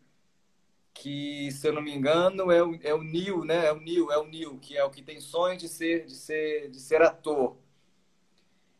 que, 0.94 1.52
se 1.52 1.68
eu 1.68 1.74
não 1.74 1.82
me 1.82 1.94
engano, 1.94 2.52
é 2.52 2.64
o, 2.64 2.80
é 2.84 2.94
o 2.94 3.04
Neil, 3.04 3.44
né? 3.44 3.66
É 3.68 3.74
o 3.74 3.80
Neil, 3.80 4.12
é 4.12 4.18
o 4.18 4.28
Neil, 4.28 4.58
que 4.60 4.78
é 4.78 4.84
o 4.84 4.90
que 4.90 5.02
tem 5.02 5.20
sonho 5.20 5.58
de 5.58 5.68
ser, 5.68 6.06
de 6.06 6.16
ser, 6.16 6.70
de 6.70 6.80
ser 6.80 7.02
ator. 7.02 7.58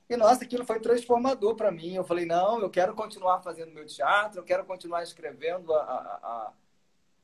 E 0.10 0.18
nossa, 0.18 0.44
aquilo 0.44 0.66
foi 0.66 0.80
transformador 0.80 1.56
para 1.56 1.72
mim. 1.72 1.96
Eu 1.96 2.04
falei, 2.04 2.26
não, 2.26 2.60
eu 2.60 2.70
quero 2.70 2.94
continuar 2.94 3.42
fazendo 3.42 3.74
meu 3.74 3.86
teatro, 3.86 4.40
eu 4.40 4.44
quero 4.44 4.66
continuar 4.66 5.04
escrevendo 5.04 5.74
a, 5.74 5.80
a, 5.80 6.54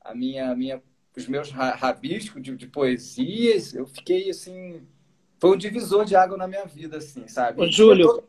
a, 0.04 0.10
a 0.12 0.16
minha, 0.16 0.56
minha 0.56 0.82
os 1.18 1.28
meus 1.28 1.50
rabiscos 1.52 2.42
de, 2.42 2.56
de, 2.56 2.68
poesias, 2.68 3.74
eu 3.74 3.88
fiquei 3.88 4.30
assim. 4.30 4.88
Foi 5.40 5.52
um 5.52 5.58
divisor 5.58 6.06
de 6.06 6.16
água 6.16 6.38
na 6.38 6.48
minha 6.48 6.66
vida, 6.66 6.98
assim, 6.98 7.28
sabe? 7.28 7.62
Ô, 7.62 7.68
Júlio. 7.68 8.08
Tô... 8.08 8.24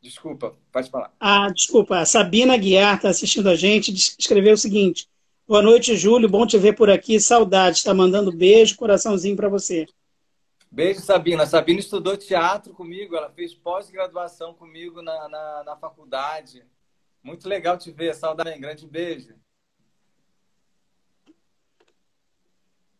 Desculpa, 0.00 0.54
pode 0.70 0.90
falar. 0.90 1.12
Ah, 1.18 1.48
desculpa. 1.50 1.98
A 1.98 2.04
Sabina 2.04 2.56
Guiar 2.56 2.96
está 2.96 3.08
assistindo 3.08 3.48
a 3.48 3.56
gente, 3.56 3.92
escreveu 3.92 4.54
o 4.54 4.58
seguinte: 4.58 5.08
Boa 5.48 5.62
noite, 5.62 5.96
Júlio. 5.96 6.28
Bom 6.28 6.46
te 6.46 6.58
ver 6.58 6.74
por 6.74 6.90
aqui. 6.90 7.18
Saudades. 7.20 7.78
Está 7.78 7.94
mandando 7.94 8.32
beijo, 8.32 8.76
coraçãozinho 8.76 9.36
para 9.36 9.48
você. 9.48 9.86
Beijo, 10.70 11.00
Sabina. 11.00 11.44
A 11.44 11.46
Sabina 11.46 11.78
estudou 11.78 12.16
teatro 12.16 12.74
comigo, 12.74 13.16
ela 13.16 13.30
fez 13.30 13.54
pós-graduação 13.54 14.52
comigo 14.54 15.00
na, 15.00 15.28
na, 15.28 15.64
na, 15.64 15.76
faculdade. 15.76 16.64
Muito 17.22 17.48
legal 17.48 17.78
te 17.78 17.90
ver. 17.90 18.14
Saudade, 18.14 18.58
grande 18.58 18.86
beijo. 18.86 19.34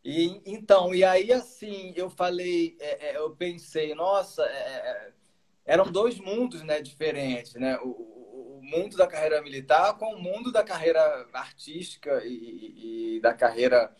E, 0.08 0.40
então, 0.46 0.94
e 0.94 1.02
aí 1.02 1.32
assim, 1.32 1.92
eu 1.96 2.08
falei, 2.08 2.76
é, 2.78 3.08
é, 3.08 3.16
eu 3.16 3.34
pensei, 3.34 3.92
nossa, 3.92 4.40
é, 4.44 4.46
é, 4.46 5.12
eram 5.64 5.90
dois 5.90 6.16
mundos 6.20 6.62
né, 6.62 6.80
diferentes, 6.80 7.54
né? 7.54 7.76
O, 7.80 7.88
o, 7.88 8.60
mundo 8.62 8.96
da 8.96 9.08
carreira 9.08 9.42
militar 9.42 9.98
com 9.98 10.14
o 10.14 10.22
mundo 10.22 10.52
da 10.52 10.62
carreira 10.62 11.26
artística 11.32 12.22
e, 12.24 13.16
e 13.16 13.20
da 13.20 13.34
carreira 13.34 13.92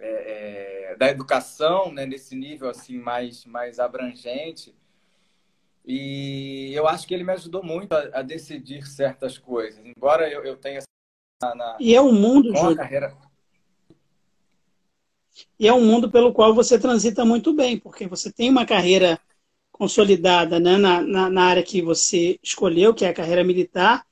é, 0.00 0.90
é, 0.90 0.96
da 0.96 1.08
educação, 1.08 1.92
né, 1.92 2.04
nesse 2.04 2.34
nível 2.34 2.68
assim 2.68 2.98
mais, 2.98 3.44
mais 3.44 3.78
abrangente. 3.78 4.74
E 5.84 6.72
eu 6.74 6.88
acho 6.88 7.06
que 7.06 7.14
ele 7.14 7.22
me 7.22 7.32
ajudou 7.32 7.62
muito 7.62 7.92
a, 7.92 8.00
a 8.18 8.22
decidir 8.22 8.84
certas 8.88 9.38
coisas, 9.38 9.84
embora 9.86 10.28
eu, 10.28 10.44
eu 10.44 10.56
tenha 10.56 10.80
na, 11.42 11.76
e 11.78 11.94
é 11.94 12.00
um 12.00 12.12
mundo 12.12 12.56
a 12.56 12.74
carreira 12.74 13.16
e 15.58 15.66
é 15.66 15.72
um 15.72 15.84
mundo 15.84 16.10
pelo 16.10 16.32
qual 16.32 16.54
você 16.54 16.78
transita 16.78 17.24
muito 17.24 17.52
bem, 17.52 17.78
porque 17.78 18.06
você 18.06 18.32
tem 18.32 18.50
uma 18.50 18.66
carreira 18.66 19.18
consolidada 19.72 20.60
né, 20.60 20.76
na, 20.76 21.00
na, 21.00 21.30
na 21.30 21.44
área 21.44 21.62
que 21.62 21.82
você 21.82 22.38
escolheu, 22.42 22.94
que 22.94 23.04
é 23.04 23.08
a 23.08 23.14
carreira 23.14 23.42
militar, 23.42 24.04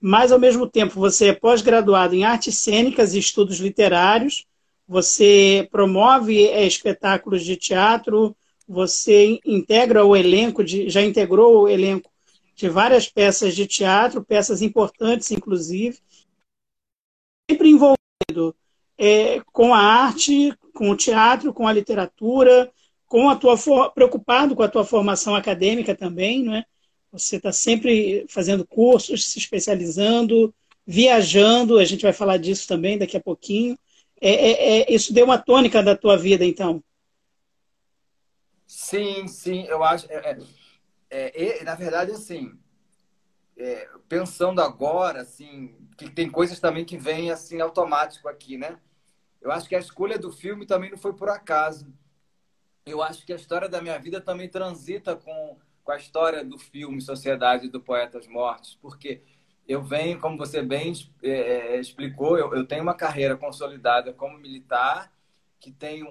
mas 0.00 0.32
ao 0.32 0.38
mesmo 0.38 0.66
tempo 0.66 0.94
você 0.94 1.28
é 1.28 1.34
pós-graduado 1.34 2.14
em 2.14 2.24
artes 2.24 2.56
cênicas 2.56 3.14
e 3.14 3.18
estudos 3.18 3.58
literários, 3.58 4.46
você 4.88 5.68
promove 5.70 6.46
é, 6.46 6.66
espetáculos 6.66 7.44
de 7.44 7.54
teatro, 7.56 8.34
você 8.66 9.38
integra 9.44 10.04
o 10.04 10.16
elenco, 10.16 10.64
de, 10.64 10.88
já 10.88 11.02
integrou 11.02 11.62
o 11.62 11.68
elenco 11.68 12.10
de 12.56 12.68
várias 12.68 13.08
peças 13.08 13.54
de 13.54 13.66
teatro, 13.66 14.24
peças 14.24 14.62
importantes, 14.62 15.30
inclusive, 15.30 15.98
sempre 17.50 17.70
envolvido 17.70 18.54
é, 18.98 19.40
com 19.52 19.72
a 19.74 19.78
arte, 19.78 20.54
com 20.80 20.88
o 20.88 20.96
teatro, 20.96 21.52
com 21.52 21.68
a 21.68 21.72
literatura, 21.74 22.72
com 23.06 23.28
a 23.28 23.36
tua 23.36 23.54
for... 23.58 23.92
preocupado 23.92 24.56
com 24.56 24.62
a 24.62 24.68
tua 24.68 24.82
formação 24.82 25.36
acadêmica 25.36 25.94
também, 25.94 26.42
não 26.42 26.54
é? 26.54 26.64
Você 27.12 27.36
está 27.36 27.52
sempre 27.52 28.24
fazendo 28.30 28.66
cursos, 28.66 29.30
se 29.30 29.38
especializando, 29.38 30.54
viajando. 30.86 31.78
A 31.78 31.84
gente 31.84 32.00
vai 32.00 32.14
falar 32.14 32.38
disso 32.38 32.66
também 32.66 32.96
daqui 32.96 33.14
a 33.14 33.20
pouquinho. 33.20 33.78
É, 34.22 34.30
é, 34.30 34.78
é, 34.80 34.94
isso 34.94 35.12
deu 35.12 35.26
uma 35.26 35.36
tônica 35.36 35.82
da 35.82 35.94
tua 35.94 36.16
vida, 36.16 36.46
então? 36.46 36.82
Sim, 38.66 39.28
sim. 39.28 39.64
Eu 39.64 39.84
acho. 39.84 40.06
É, 40.08 40.38
é, 41.10 41.58
é, 41.60 41.64
na 41.64 41.74
verdade, 41.74 42.12
assim, 42.12 42.52
pensando 44.08 44.62
agora, 44.62 45.20
assim, 45.20 45.76
que 45.98 46.08
tem 46.08 46.30
coisas 46.30 46.58
também 46.58 46.86
que 46.86 46.96
vêm 46.96 47.30
assim 47.30 47.60
automático 47.60 48.26
aqui, 48.30 48.56
né? 48.56 48.78
Eu 49.40 49.50
acho 49.50 49.68
que 49.68 49.74
a 49.74 49.78
escolha 49.78 50.18
do 50.18 50.30
filme 50.30 50.66
também 50.66 50.90
não 50.90 50.98
foi 50.98 51.14
por 51.14 51.28
acaso. 51.28 51.92
Eu 52.84 53.02
acho 53.02 53.24
que 53.24 53.32
a 53.32 53.36
história 53.36 53.68
da 53.68 53.80
minha 53.80 53.98
vida 53.98 54.20
também 54.20 54.48
transita 54.48 55.16
com, 55.16 55.58
com 55.82 55.92
a 55.92 55.96
história 55.96 56.44
do 56.44 56.58
filme 56.58 57.00
Sociedade 57.00 57.68
do 57.68 57.80
Poetas 57.80 58.26
Mortos, 58.26 58.78
porque 58.80 59.22
eu 59.66 59.82
venho, 59.82 60.18
como 60.18 60.36
você 60.36 60.62
bem 60.62 60.92
é, 61.22 61.30
é, 61.30 61.80
explicou, 61.80 62.36
eu, 62.36 62.52
eu, 62.54 62.66
tenho 62.66 62.82
uma 62.82 62.94
carreira 62.94 63.36
consolidada 63.36 64.12
como 64.12 64.38
militar, 64.38 65.12
que 65.60 65.70
tem 65.70 66.02
um, 66.02 66.08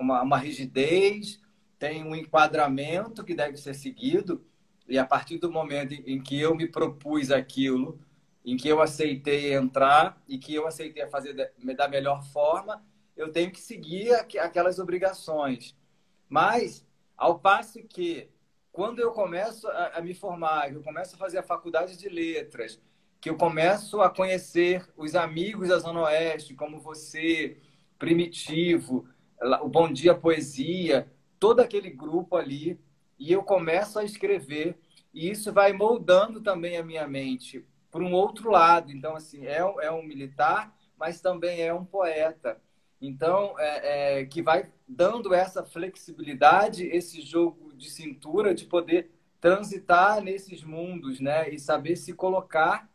uma, 0.00 0.22
uma 0.22 0.38
rigidez, 0.38 1.40
tem 1.78 2.04
um 2.04 2.14
enquadramento 2.14 3.24
que 3.24 3.34
deve 3.34 3.56
ser 3.56 3.74
seguido, 3.74 4.44
e 4.88 4.98
a 4.98 5.04
partir 5.04 5.38
do 5.38 5.50
momento 5.50 5.92
em 5.92 6.22
que 6.22 6.40
eu 6.40 6.54
me 6.54 6.66
propus 6.66 7.30
aquilo, 7.30 8.00
em 8.44 8.56
que 8.56 8.68
eu 8.68 8.80
aceitei 8.80 9.54
entrar 9.54 10.20
e 10.26 10.38
que 10.38 10.54
eu 10.54 10.66
aceitei 10.66 11.06
fazer 11.06 11.52
da 11.76 11.88
melhor 11.88 12.22
forma, 12.24 12.84
eu 13.16 13.30
tenho 13.30 13.50
que 13.50 13.60
seguir 13.60 14.12
aquelas 14.14 14.78
obrigações. 14.78 15.76
Mas, 16.28 16.84
ao 17.16 17.38
passo 17.38 17.82
que, 17.84 18.28
quando 18.72 19.00
eu 19.00 19.12
começo 19.12 19.68
a, 19.68 20.00
me 20.00 20.14
formar, 20.14 20.72
eu 20.72 20.82
começo 20.82 21.14
a 21.14 21.18
fazer 21.18 21.38
a 21.38 21.42
faculdade 21.42 21.96
de 21.96 22.08
letras, 22.08 22.80
que 23.20 23.30
eu 23.30 23.36
começo 23.36 24.00
a 24.00 24.10
conhecer 24.10 24.88
os 24.96 25.14
amigos 25.14 25.68
da 25.68 25.78
Zona 25.78 26.02
Oeste, 26.02 26.54
como 26.54 26.80
você, 26.80 27.58
Primitivo, 27.98 29.06
o 29.62 29.68
Bom 29.68 29.92
Dia 29.92 30.14
Poesia, 30.14 31.12
todo 31.38 31.60
aquele 31.60 31.90
grupo 31.90 32.36
ali, 32.36 32.80
e 33.18 33.30
eu 33.30 33.44
começo 33.44 33.98
a 33.98 34.04
escrever, 34.04 34.76
e 35.14 35.30
isso 35.30 35.52
vai 35.52 35.72
moldando 35.72 36.40
também 36.40 36.76
a 36.76 36.82
minha 36.82 37.06
mente 37.06 37.64
por 37.92 38.02
um 38.02 38.12
outro 38.12 38.50
lado. 38.50 38.90
Então, 38.90 39.14
assim, 39.14 39.46
é, 39.46 39.58
é 39.58 39.92
um 39.92 40.02
militar, 40.02 40.74
mas 40.98 41.20
também 41.20 41.60
é 41.60 41.72
um 41.72 41.84
poeta. 41.84 42.60
Então, 43.00 43.54
é, 43.58 44.20
é, 44.20 44.26
que 44.26 44.42
vai 44.42 44.72
dando 44.88 45.34
essa 45.34 45.62
flexibilidade, 45.62 46.86
esse 46.86 47.20
jogo 47.20 47.72
de 47.74 47.90
cintura, 47.90 48.54
de 48.54 48.64
poder 48.64 49.12
transitar 49.40 50.22
nesses 50.22 50.64
mundos, 50.64 51.20
né? 51.20 51.50
E 51.50 51.58
saber 51.58 51.96
se 51.96 52.14
colocar 52.14 52.88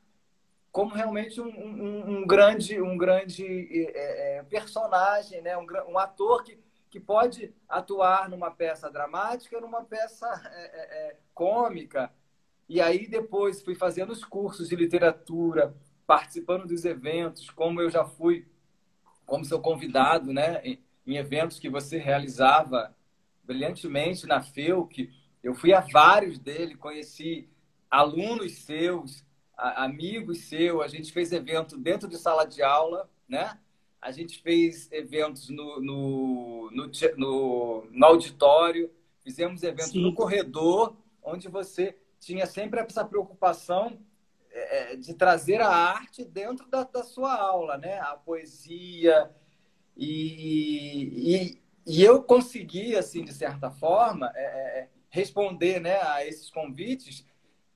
como 0.72 0.94
realmente 0.94 1.42
um, 1.42 1.48
um, 1.48 2.10
um 2.10 2.28
grande, 2.28 2.82
um 2.82 2.98
grande 2.98 3.46
é, 3.94 4.38
é, 4.38 4.44
personagem, 4.44 5.42
né? 5.42 5.58
Um, 5.58 5.66
um, 5.90 5.98
ator 5.98 6.44
que, 6.44 6.58
que 6.90 7.00
pode 7.00 7.54
atuar 7.68 8.30
numa 8.30 8.50
peça 8.50 8.90
dramática, 8.90 9.60
numa 9.60 9.84
peça 9.84 10.28
é, 10.54 11.10
é, 11.10 11.18
cômica. 11.34 12.12
E 12.70 12.82
aí 12.82 13.08
depois 13.08 13.62
fui 13.62 13.76
fazendo 13.76 14.12
os 14.12 14.24
cursos 14.26 14.68
de 14.68 14.76
literatura, 14.76 15.76
participando 16.06 16.68
dos 16.68 16.86
eventos, 16.86 17.50
como 17.50 17.82
eu 17.82 17.90
já 17.90 18.06
fui 18.06 18.46
como 19.26 19.46
seu 19.46 19.60
convidado, 19.60 20.32
né, 20.34 20.62
em, 20.64 20.80
eventos 21.06 21.60
que 21.60 21.70
você 21.70 21.98
realizava 21.98 22.96
brilhantemente 23.44 24.26
na 24.26 24.42
FEUC. 24.42 25.10
Eu 25.42 25.54
fui 25.54 25.74
a 25.74 25.80
vários 25.80 26.38
dele, 26.38 26.76
conheci 26.76 27.50
alunos 27.90 28.54
seus, 28.60 29.26
amigos 29.56 30.40
seus. 30.40 30.82
A 30.82 30.88
gente 30.88 31.14
fez 31.14 31.32
evento 31.32 31.78
dentro 31.78 32.10
de 32.10 32.18
sala 32.18 32.46
de 32.46 32.62
aula, 32.62 33.10
né? 33.28 33.58
A 34.02 34.12
gente 34.12 34.42
fez 34.42 34.92
eventos 34.92 35.50
no, 35.50 35.82
no, 35.82 36.72
no, 36.72 36.92
no, 37.18 37.88
no 37.90 38.06
auditório, 38.06 38.92
fizemos 39.24 39.64
eventos 39.64 39.92
Sim. 39.92 40.02
no 40.02 40.14
corredor, 40.14 40.96
onde 41.24 41.48
você 41.48 41.98
tinha 42.20 42.46
sempre 42.46 42.80
essa 42.80 43.06
preocupação 43.06 44.00
é, 44.58 44.94
é, 44.94 44.96
de 44.96 45.14
trazer 45.14 45.62
a 45.62 45.70
arte 45.70 46.26
dentro 46.26 46.68
da, 46.68 46.84
da, 46.84 47.04
sua 47.04 47.34
aula, 47.36 47.78
né? 47.78 48.00
A 48.00 48.16
poesia. 48.16 49.32
E, 49.96 51.36
e, 51.36 51.62
e 51.86 52.04
eu 52.04 52.24
consegui, 52.24 52.96
assim, 52.96 53.24
de 53.24 53.34
certa 53.34 53.70
forma, 53.70 54.32
é, 54.36 54.44
é, 54.44 54.80
é, 54.80 54.90
responder 55.10 55.80
né, 55.80 56.02
a 56.02 56.26
esses 56.26 56.50
convites, 56.50 57.26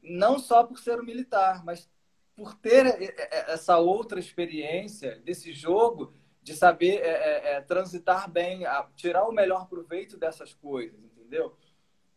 não 0.02 0.40
só 0.40 0.64
por 0.64 0.80
ser 0.80 1.00
um 1.00 1.06
militar, 1.06 1.64
mas 1.64 1.90
por 2.36 2.56
ter 2.56 3.14
essa 3.48 3.78
outra 3.78 4.20
experiência 4.20 5.20
desse 5.20 5.54
jogo, 5.54 6.14
de 6.42 6.56
saber 6.56 7.02
é, 7.04 7.62
transitar 7.62 8.28
bem, 8.30 8.64
tirar 8.96 9.28
o 9.28 9.32
melhor 9.32 9.68
proveito 9.68 10.18
dessas 10.18 10.54
coisas, 10.56 11.00
entendeu? 11.04 11.56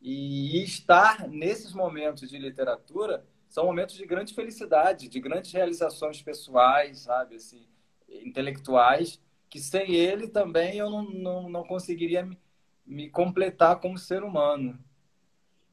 E 0.07 0.63
estar 0.63 1.27
nesses 1.31 1.73
momentos 1.73 2.29
de 2.29 2.37
literatura 2.37 3.25
são 3.49 3.65
momentos 3.65 3.95
de 3.95 4.05
grande 4.05 4.35
felicidade, 4.35 5.09
de 5.09 5.19
grandes 5.19 5.51
realizações 5.51 6.21
pessoais, 6.21 7.01
sabe, 7.01 7.37
assim, 7.37 7.63
intelectuais, 8.07 9.19
que 9.49 9.59
sem 9.59 9.95
ele 9.95 10.29
também 10.29 10.77
eu 10.77 10.91
não, 10.91 11.05
não, 11.05 11.49
não 11.49 11.65
conseguiria 11.65 12.23
me, 12.23 12.39
me 12.85 13.09
completar 13.09 13.81
como 13.81 13.97
ser 13.97 14.23
humano. 14.23 14.79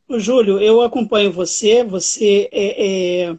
Júlio, 0.09 0.61
eu 0.61 0.81
acompanho 0.81 1.33
você, 1.33 1.83
você 1.83 2.47
é, 2.53 3.25
é, 3.25 3.35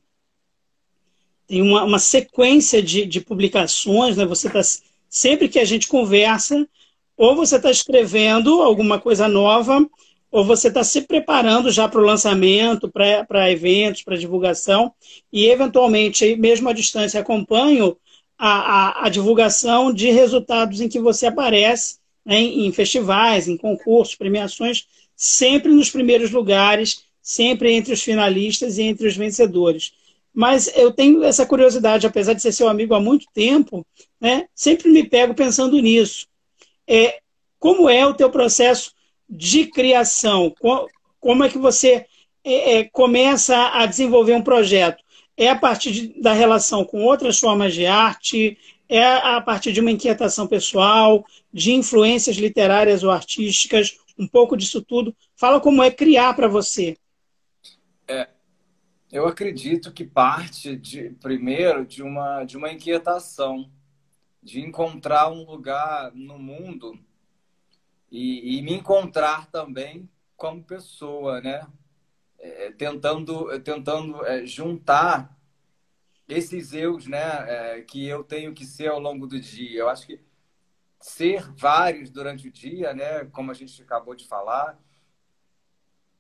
tem 1.46 1.62
uma, 1.62 1.84
uma 1.84 1.99
sequência 1.99 2.82
de, 2.82 3.06
de 3.06 3.22
publicações, 3.22 4.18
né? 4.18 4.26
Você 4.26 4.46
está 4.46 4.61
sempre 5.08 5.49
que 5.49 5.58
a 5.58 5.64
gente 5.64 5.88
conversa, 5.88 6.68
ou 7.16 7.34
você 7.34 7.56
está 7.56 7.70
escrevendo 7.70 8.61
alguma 8.61 9.00
coisa 9.00 9.26
nova, 9.26 9.88
ou 10.32 10.46
você 10.46 10.68
está 10.68 10.82
se 10.82 11.02
preparando 11.02 11.70
já 11.70 11.86
para 11.86 12.00
o 12.00 12.04
lançamento, 12.04 12.90
para 12.90 13.52
eventos, 13.52 14.02
para 14.02 14.16
divulgação, 14.16 14.90
e 15.30 15.44
eventualmente, 15.44 16.34
mesmo 16.36 16.70
à 16.70 16.72
distância, 16.72 17.20
acompanho 17.20 17.98
a, 18.38 19.02
a, 19.02 19.06
a 19.06 19.08
divulgação 19.10 19.92
de 19.92 20.10
resultados 20.10 20.80
em 20.80 20.88
que 20.88 20.98
você 20.98 21.26
aparece 21.26 21.98
né, 22.24 22.40
em, 22.40 22.66
em 22.66 22.72
festivais, 22.72 23.46
em 23.46 23.58
concursos, 23.58 24.14
premiações, 24.14 24.86
sempre 25.14 25.70
nos 25.70 25.90
primeiros 25.90 26.30
lugares, 26.30 27.04
sempre 27.20 27.70
entre 27.70 27.92
os 27.92 28.02
finalistas 28.02 28.78
e 28.78 28.82
entre 28.84 29.06
os 29.06 29.14
vencedores. 29.14 29.92
Mas 30.33 30.66
eu 30.74 30.90
tenho 30.90 31.22
essa 31.22 31.44
curiosidade, 31.44 32.07
apesar 32.07 32.33
de 32.33 32.40
ser 32.40 32.52
seu 32.52 32.68
amigo 32.68 32.94
há 32.94 33.00
muito 33.00 33.26
tempo, 33.35 33.87
né, 34.18 34.46
sempre 34.54 34.88
me 34.88 35.07
pego 35.07 35.35
pensando 35.35 35.78
nisso. 35.78 36.26
É, 36.88 37.18
como 37.59 37.88
é 37.88 38.07
o 38.07 38.14
teu 38.14 38.30
processo 38.30 38.92
de 39.33 39.66
criação? 39.66 40.55
Como 41.18 41.42
é 41.42 41.49
que 41.49 41.57
você 41.57 42.05
é, 42.45 42.79
é, 42.79 42.85
começa 42.85 43.57
a 43.68 43.87
desenvolver 43.87 44.35
um 44.35 44.42
projeto? 44.42 45.03
É 45.35 45.49
a 45.49 45.57
partir 45.57 45.90
de, 45.90 46.21
da 46.21 46.35
relação 46.35 46.85
com 46.85 47.03
outras 47.03 47.40
formas 47.40 47.73
de 47.73 47.87
arte? 47.87 48.59
É 48.87 49.03
a 49.03 49.40
partir 49.40 49.73
de 49.73 49.81
uma 49.81 49.90
inquietação 49.90 50.47
pessoal, 50.47 51.25
de 51.51 51.73
influências 51.73 52.37
literárias 52.37 53.03
ou 53.03 53.11
artísticas? 53.11 53.97
Um 54.18 54.29
pouco 54.29 54.55
disso 54.55 54.83
tudo. 54.83 55.16
Fala 55.35 55.59
como 55.59 55.83
é 55.83 55.90
criar 55.90 56.35
para 56.35 56.47
você. 56.47 56.99
É, 58.07 58.29
eu 59.11 59.27
acredito 59.27 59.90
que 59.90 60.05
parte 60.05 60.77
de 60.77 61.09
primeiro 61.23 61.87
de 61.87 62.03
uma 62.03 62.45
de 62.45 62.59
uma 62.59 62.71
inquietação, 62.71 63.71
de 64.42 64.61
encontrar 64.61 65.31
um 65.31 65.47
lugar 65.47 66.12
no 66.14 66.38
mundo 66.38 66.99
e, 68.12 68.59
e 68.59 68.62
me 68.62 68.75
encontrar 68.75 69.51
também 69.51 70.09
como 70.37 70.62
pessoa, 70.62 71.40
né? 71.40 71.66
É, 72.38 72.72
tentando 72.72 73.59
tentando 73.61 74.27
é, 74.27 74.44
juntar 74.44 75.38
esses 76.29 76.72
eus, 76.72 77.07
né, 77.07 77.20
é, 77.79 77.83
que 77.83 78.07
eu 78.07 78.25
tenho 78.25 78.55
que 78.55 78.64
ser 78.66 78.88
ao 78.88 78.98
longo 78.98 79.27
do 79.27 79.40
dia. 79.40 79.81
Eu 79.81 79.88
acho 79.88 80.07
que 80.07 80.20
ser 81.01 81.51
vários 81.53 82.11
durante 82.11 82.48
o 82.48 82.53
dia, 82.53 82.92
né, 82.94 83.25
como 83.27 83.51
a 83.51 83.55
gente 83.55 83.81
acabou 83.83 84.14
de 84.14 84.27
falar, 84.27 84.79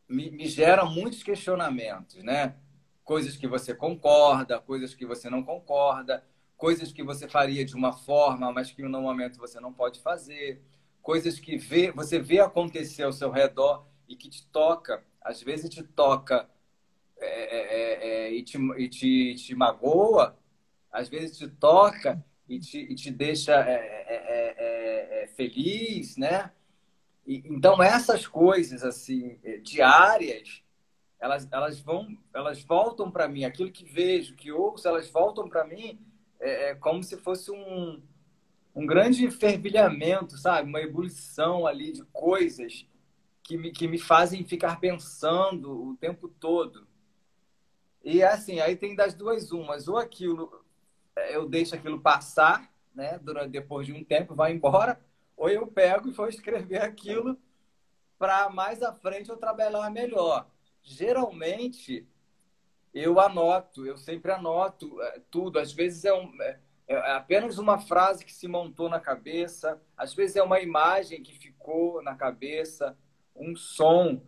me, 0.08 0.30
me 0.30 0.46
gera 0.46 0.84
muitos 0.84 1.22
questionamentos, 1.22 2.22
né? 2.22 2.56
Coisas 3.04 3.36
que 3.36 3.48
você 3.48 3.74
concorda, 3.74 4.60
coisas 4.60 4.94
que 4.94 5.06
você 5.06 5.30
não 5.30 5.42
concorda, 5.42 6.24
coisas 6.56 6.92
que 6.92 7.02
você 7.02 7.28
faria 7.28 7.64
de 7.64 7.74
uma 7.74 7.92
forma, 7.92 8.52
mas 8.52 8.70
que 8.70 8.82
no 8.82 9.00
momento 9.00 9.38
você 9.38 9.58
não 9.60 9.72
pode 9.72 10.00
fazer 10.00 10.62
coisas 11.02 11.38
que 11.38 11.56
vê, 11.56 11.90
você 11.90 12.18
vê 12.18 12.40
acontecer 12.40 13.02
ao 13.02 13.12
seu 13.12 13.30
redor 13.30 13.86
e 14.08 14.16
que 14.16 14.28
te 14.28 14.46
toca, 14.46 15.04
às 15.20 15.42
vezes 15.42 15.68
te 15.68 15.82
toca 15.82 16.48
é, 17.18 17.26
é, 17.26 17.58
é, 17.58 18.26
é 18.26 18.32
e, 18.32 18.42
te, 18.42 18.58
e 18.78 18.88
te, 18.88 19.34
te, 19.34 19.54
magoa, 19.54 20.38
às 20.90 21.08
vezes 21.08 21.36
te 21.36 21.48
toca 21.48 22.24
e 22.48 22.58
te, 22.58 22.78
e 22.78 22.94
te 22.94 23.10
deixa 23.10 23.54
é, 23.68 25.22
é, 25.22 25.26
feliz, 25.36 26.16
né? 26.16 26.50
E, 27.26 27.42
então 27.46 27.82
essas 27.82 28.26
coisas 28.26 28.82
assim 28.82 29.38
diárias, 29.62 30.62
elas, 31.18 31.48
elas 31.52 31.80
vão, 31.80 32.18
elas 32.34 32.62
voltam 32.62 33.10
para 33.10 33.28
mim. 33.28 33.44
Aquilo 33.44 33.70
que 33.70 33.84
vejo, 33.84 34.34
que 34.34 34.50
ouço, 34.50 34.88
elas 34.88 35.08
voltam 35.08 35.48
para 35.48 35.64
mim 35.64 36.00
é, 36.40 36.74
como 36.74 37.02
se 37.02 37.16
fosse 37.16 37.50
um 37.50 38.02
um 38.74 38.86
grande 38.86 39.30
fervilhamento, 39.30 40.36
sabe? 40.38 40.68
Uma 40.68 40.80
ebulição 40.80 41.66
ali 41.66 41.92
de 41.92 42.04
coisas 42.12 42.86
que 43.42 43.56
me, 43.56 43.70
que 43.70 43.86
me 43.86 43.98
fazem 43.98 44.44
ficar 44.44 44.80
pensando 44.80 45.88
o 45.88 45.96
tempo 45.96 46.28
todo. 46.28 46.86
E 48.02 48.22
assim, 48.22 48.60
aí 48.60 48.76
tem 48.76 48.96
das 48.96 49.14
duas 49.14 49.52
umas, 49.52 49.88
ou 49.88 49.96
aquilo 49.96 50.62
é, 51.16 51.36
eu 51.36 51.48
deixo 51.48 51.74
aquilo 51.74 52.00
passar, 52.00 52.70
né, 52.94 53.18
durante 53.18 53.50
depois 53.50 53.86
de 53.86 53.92
um 53.92 54.04
tempo 54.04 54.34
vai 54.34 54.52
embora, 54.52 55.00
ou 55.36 55.48
eu 55.48 55.66
pego 55.66 56.08
e 56.08 56.12
vou 56.12 56.28
escrever 56.28 56.82
aquilo 56.82 57.38
para 58.18 58.48
mais 58.48 58.82
à 58.82 58.92
frente 58.92 59.30
eu 59.30 59.36
trabalhar 59.36 59.90
melhor. 59.90 60.48
Geralmente 60.82 62.06
eu 62.94 63.18
anoto, 63.18 63.86
eu 63.86 63.96
sempre 63.96 64.30
anoto 64.30 65.00
é, 65.02 65.20
tudo. 65.30 65.58
Às 65.58 65.72
vezes 65.72 66.04
é 66.04 66.12
um 66.12 66.30
é, 66.92 66.94
é, 66.94 67.12
apenas 67.12 67.58
uma 67.58 67.78
frase 67.78 68.24
que 68.24 68.32
se 68.32 68.46
montou 68.46 68.88
na 68.88 69.00
cabeça, 69.00 69.80
às 69.96 70.12
vezes 70.12 70.36
é 70.36 70.42
uma 70.42 70.60
imagem 70.60 71.22
que 71.22 71.32
ficou 71.32 72.02
na 72.02 72.14
cabeça, 72.14 72.96
um 73.34 73.56
som. 73.56 74.20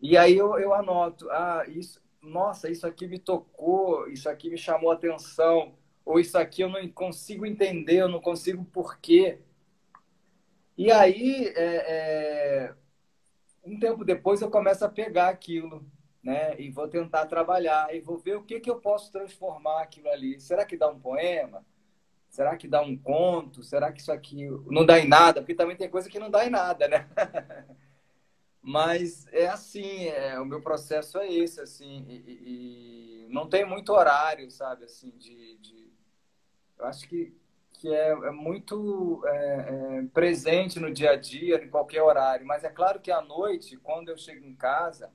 E 0.00 0.16
aí 0.16 0.36
eu, 0.36 0.58
eu 0.58 0.74
anoto, 0.74 1.30
ah, 1.30 1.64
isso, 1.66 2.02
nossa, 2.20 2.70
isso 2.70 2.86
aqui 2.86 3.06
me 3.06 3.18
tocou, 3.18 4.08
isso 4.08 4.28
aqui 4.28 4.50
me 4.50 4.58
chamou 4.58 4.90
a 4.90 4.94
atenção, 4.94 5.74
ou 6.04 6.20
isso 6.20 6.36
aqui 6.36 6.62
eu 6.62 6.68
não 6.68 6.86
consigo 6.88 7.46
entender, 7.46 8.02
eu 8.02 8.08
não 8.08 8.20
consigo 8.20 8.64
porquê. 8.64 9.38
E 10.76 10.90
aí, 10.90 11.46
é, 11.54 12.66
é, 12.66 12.74
um 13.64 13.78
tempo 13.78 14.04
depois, 14.04 14.42
eu 14.42 14.50
começo 14.50 14.84
a 14.84 14.88
pegar 14.88 15.28
aquilo, 15.28 15.86
né? 16.22 16.60
E 16.60 16.70
vou 16.70 16.88
tentar 16.88 17.26
trabalhar, 17.26 17.94
e 17.94 18.00
vou 18.00 18.18
ver 18.18 18.36
o 18.36 18.42
que, 18.42 18.60
que 18.60 18.70
eu 18.70 18.80
posso 18.80 19.10
transformar 19.12 19.82
aquilo 19.82 20.08
ali. 20.10 20.40
Será 20.40 20.64
que 20.64 20.76
dá 20.76 20.88
um 20.88 20.98
poema? 20.98 21.64
Será 22.32 22.56
que 22.56 22.66
dá 22.66 22.80
um 22.80 22.96
conto? 22.96 23.62
Será 23.62 23.92
que 23.92 24.00
isso 24.00 24.10
aqui 24.10 24.48
não 24.66 24.86
dá 24.86 24.98
em 24.98 25.06
nada? 25.06 25.42
Porque 25.42 25.54
também 25.54 25.76
tem 25.76 25.90
coisa 25.90 26.08
que 26.08 26.18
não 26.18 26.30
dá 26.30 26.46
em 26.46 26.50
nada, 26.50 26.88
né? 26.88 27.06
Mas 28.62 29.26
é 29.30 29.48
assim, 29.48 30.06
é, 30.06 30.40
o 30.40 30.44
meu 30.46 30.62
processo 30.62 31.18
é 31.18 31.30
esse, 31.30 31.60
assim, 31.60 32.06
e, 32.08 33.26
e 33.26 33.28
não 33.28 33.46
tem 33.46 33.66
muito 33.66 33.92
horário, 33.92 34.50
sabe, 34.50 34.86
assim, 34.86 35.10
de, 35.10 35.58
de... 35.58 35.92
Eu 36.78 36.86
acho 36.86 37.06
que, 37.06 37.36
que 37.74 37.92
é, 37.92 38.12
é 38.12 38.30
muito 38.30 39.22
é, 39.26 39.98
é, 39.98 40.02
presente 40.14 40.80
no 40.80 40.90
dia 40.90 41.10
a 41.10 41.16
dia, 41.16 41.62
em 41.62 41.68
qualquer 41.68 42.00
horário. 42.00 42.46
Mas 42.46 42.64
é 42.64 42.70
claro 42.70 42.98
que 42.98 43.10
à 43.10 43.20
noite, 43.20 43.76
quando 43.76 44.08
eu 44.08 44.16
chego 44.16 44.46
em 44.46 44.54
casa, 44.54 45.12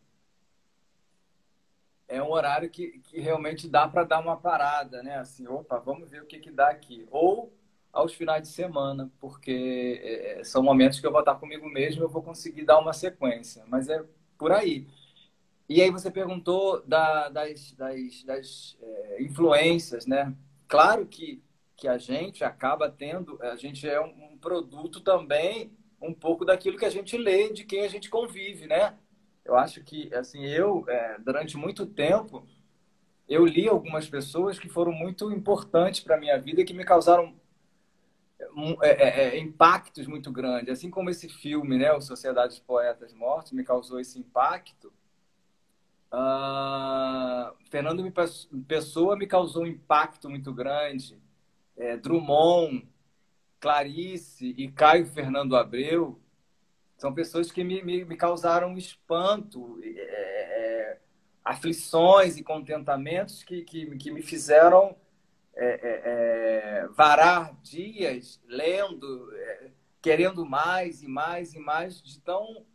é 2.07 2.21
um 2.21 2.31
horário 2.31 2.69
que, 2.69 2.99
que 3.03 3.19
realmente 3.19 3.67
dá 3.67 3.87
para 3.87 4.03
dar 4.03 4.19
uma 4.19 4.37
parada, 4.37 5.03
né? 5.03 5.17
Assim, 5.17 5.47
opa, 5.47 5.77
vamos 5.77 6.09
ver 6.09 6.21
o 6.21 6.25
que, 6.25 6.39
que 6.39 6.51
dá 6.51 6.69
aqui. 6.69 7.05
Ou 7.11 7.53
aos 7.91 8.13
finais 8.13 8.43
de 8.43 8.49
semana, 8.49 9.11
porque 9.19 9.99
é, 10.03 10.43
são 10.43 10.61
momentos 10.61 10.99
que 10.99 11.07
eu 11.07 11.11
vou 11.11 11.21
estar 11.21 11.35
comigo 11.35 11.67
mesmo 11.67 12.03
eu 12.03 12.09
vou 12.09 12.21
conseguir 12.21 12.63
dar 12.63 12.79
uma 12.79 12.93
sequência. 12.93 13.63
Mas 13.67 13.89
é 13.89 14.03
por 14.37 14.51
aí. 14.51 14.87
E 15.67 15.81
aí 15.81 15.91
você 15.91 16.09
perguntou 16.09 16.81
da, 16.85 17.27
das, 17.27 17.73
das, 17.73 18.23
das 18.23 18.77
é, 18.81 19.21
influências, 19.21 20.05
né? 20.05 20.33
Claro 20.67 21.05
que, 21.05 21.43
que 21.75 21.87
a 21.87 21.97
gente 21.97 22.43
acaba 22.43 22.89
tendo, 22.89 23.37
a 23.41 23.55
gente 23.55 23.87
é 23.87 23.99
um, 23.99 24.31
um 24.31 24.37
produto 24.37 25.01
também 25.01 25.71
um 26.01 26.13
pouco 26.13 26.45
daquilo 26.45 26.77
que 26.77 26.85
a 26.85 26.89
gente 26.89 27.17
lê, 27.17 27.51
de 27.51 27.65
quem 27.65 27.81
a 27.81 27.87
gente 27.87 28.09
convive, 28.09 28.67
né? 28.67 28.95
Eu 29.47 29.55
acho 29.55 29.81
que, 29.81 30.13
assim, 30.13 30.45
eu, 30.45 30.83
é, 30.89 31.17
durante 31.19 31.55
muito 31.55 31.85
tempo, 31.85 32.45
eu 33.29 33.45
li 33.45 33.65
algumas 33.65 34.07
pessoas 34.09 34.59
que 34.59 34.67
foram 34.67 34.91
muito 34.91 35.31
importantes 35.31 36.01
para 36.01 36.17
a 36.17 36.19
minha 36.19 36.37
vida, 36.37 36.65
que 36.65 36.73
me 36.73 36.83
causaram 36.83 37.33
é, 38.81 38.89
é, 38.89 39.29
é, 39.29 39.39
impactos 39.39 40.05
muito 40.05 40.29
grandes. 40.33 40.69
Assim 40.69 40.89
como 40.89 41.09
esse 41.09 41.29
filme, 41.29 41.77
né, 41.77 41.93
o 41.93 42.01
Sociedade 42.01 42.49
dos 42.49 42.59
Poetas 42.59 43.13
Mortos, 43.13 43.53
me 43.53 43.63
causou 43.63 44.01
esse 44.01 44.19
impacto, 44.19 44.91
uh, 46.11 47.55
Fernando 47.69 48.03
Pessoa 48.67 49.15
me 49.15 49.27
causou 49.27 49.63
um 49.63 49.67
impacto 49.67 50.29
muito 50.29 50.53
grande. 50.53 51.17
É, 51.77 51.95
Drummond, 51.95 52.85
Clarice 53.61 54.53
e 54.57 54.67
Caio 54.69 55.05
Fernando 55.05 55.55
Abreu 55.55 56.19
são 56.97 57.13
pessoas 57.13 57.51
que 57.51 57.63
me, 57.63 57.81
me, 57.83 58.03
me 58.03 58.17
causaram 58.17 58.77
espanto, 58.77 59.79
é, 59.83 59.89
é, 59.89 60.99
aflições 61.45 62.37
e 62.37 62.43
contentamentos 62.43 63.43
que, 63.43 63.63
que, 63.63 63.95
que 63.97 64.11
me 64.11 64.21
fizeram 64.21 64.95
é, 65.55 65.65
é, 65.65 66.01
é 66.83 66.87
varar 66.87 67.55
dias 67.61 68.41
lendo, 68.47 69.31
é, 69.35 69.71
querendo 70.01 70.45
mais 70.45 71.03
e 71.03 71.07
mais 71.07 71.53
e 71.53 71.59
mais, 71.59 72.01
de 72.01 72.19
tão 72.19 72.65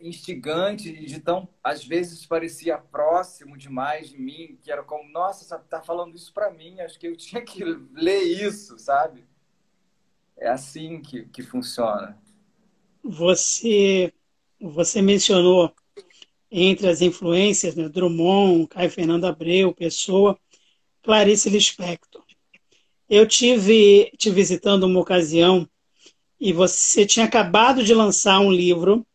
instigante, 0.00 0.92
de 0.92 1.20
tão, 1.20 1.48
às 1.62 1.84
vezes, 1.84 2.26
parecia 2.26 2.76
próximo 2.76 3.56
demais 3.56 4.10
de 4.10 4.18
mim, 4.18 4.58
que 4.62 4.70
era 4.70 4.82
como, 4.82 5.08
nossa, 5.10 5.56
está 5.56 5.80
falando 5.80 6.14
isso 6.14 6.32
para 6.32 6.50
mim, 6.50 6.80
acho 6.80 6.98
que 6.98 7.06
eu 7.06 7.16
tinha 7.16 7.40
que 7.42 7.64
ler 7.94 8.22
isso, 8.22 8.78
sabe? 8.78 9.26
É 10.36 10.48
assim 10.48 11.00
que, 11.00 11.24
que 11.26 11.42
funciona. 11.42 12.18
Você, 13.04 14.12
você 14.58 15.02
mencionou 15.02 15.70
entre 16.50 16.88
as 16.88 17.02
influências, 17.02 17.74
né, 17.74 17.88
Drummond, 17.88 18.68
Caio 18.68 18.90
Fernando 18.90 19.26
Abreu, 19.26 19.74
Pessoa, 19.74 20.38
Clarice 21.02 21.50
Lispector. 21.50 22.22
Eu 23.08 23.26
tive 23.26 24.10
te 24.16 24.30
visitando 24.30 24.84
uma 24.84 25.00
ocasião 25.00 25.68
e 26.40 26.52
você 26.52 27.04
tinha 27.04 27.26
acabado 27.26 27.84
de 27.84 27.92
lançar 27.92 28.40
um 28.40 28.50
livro 28.50 29.06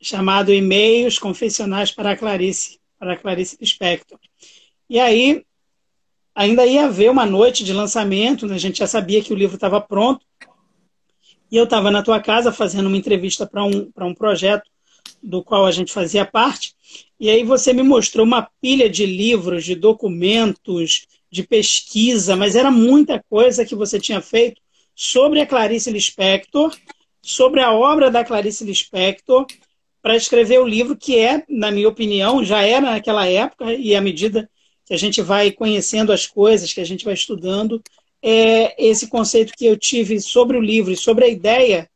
chamado 0.00 0.52
E-mails 0.52 1.18
Confessionais 1.18 1.92
para 1.92 2.10
a 2.10 2.16
Clarice, 2.16 2.80
para 2.98 3.12
a 3.12 3.16
Clarice 3.16 3.56
Lispector. 3.60 4.18
E 4.90 4.98
aí 4.98 5.44
ainda 6.34 6.66
ia 6.66 6.86
haver 6.86 7.10
uma 7.10 7.26
noite 7.26 7.62
de 7.62 7.72
lançamento, 7.72 8.46
né? 8.46 8.54
a 8.54 8.58
gente 8.58 8.78
já 8.78 8.86
sabia 8.86 9.22
que 9.22 9.32
o 9.32 9.36
livro 9.36 9.54
estava 9.54 9.80
pronto, 9.80 10.26
e 11.52 11.56
eu 11.58 11.64
estava 11.64 11.90
na 11.90 12.02
tua 12.02 12.18
casa 12.18 12.50
fazendo 12.50 12.86
uma 12.86 12.96
entrevista 12.96 13.46
para 13.46 13.62
um, 13.62 13.92
um 14.00 14.14
projeto 14.14 14.64
do 15.22 15.44
qual 15.44 15.66
a 15.66 15.70
gente 15.70 15.92
fazia 15.92 16.24
parte. 16.24 16.74
E 17.20 17.28
aí 17.28 17.44
você 17.44 17.74
me 17.74 17.82
mostrou 17.82 18.24
uma 18.24 18.48
pilha 18.62 18.88
de 18.88 19.04
livros, 19.04 19.62
de 19.62 19.74
documentos, 19.74 21.06
de 21.30 21.42
pesquisa, 21.42 22.34
mas 22.34 22.56
era 22.56 22.70
muita 22.70 23.22
coisa 23.28 23.66
que 23.66 23.74
você 23.74 24.00
tinha 24.00 24.22
feito 24.22 24.62
sobre 24.94 25.42
a 25.42 25.46
Clarice 25.46 25.90
Lispector, 25.90 26.74
sobre 27.20 27.60
a 27.60 27.70
obra 27.70 28.10
da 28.10 28.24
Clarice 28.24 28.64
Lispector, 28.64 29.46
para 30.00 30.16
escrever 30.16 30.58
o 30.58 30.66
livro 30.66 30.96
que 30.96 31.18
é, 31.18 31.44
na 31.48 31.70
minha 31.70 31.88
opinião, 31.88 32.42
já 32.42 32.62
era 32.62 32.92
naquela 32.92 33.26
época, 33.26 33.74
e 33.74 33.94
à 33.94 34.00
medida 34.00 34.50
que 34.86 34.94
a 34.94 34.96
gente 34.96 35.20
vai 35.20 35.52
conhecendo 35.52 36.12
as 36.12 36.26
coisas, 36.26 36.72
que 36.72 36.80
a 36.80 36.84
gente 36.84 37.04
vai 37.04 37.14
estudando, 37.14 37.80
é, 38.22 38.74
esse 38.82 39.08
conceito 39.08 39.52
que 39.56 39.66
eu 39.66 39.76
tive 39.76 40.20
sobre 40.20 40.56
o 40.56 40.60
livro 40.60 40.92
e 40.92 40.96
sobre 40.96 41.24
a 41.24 41.28
ideia 41.28 41.90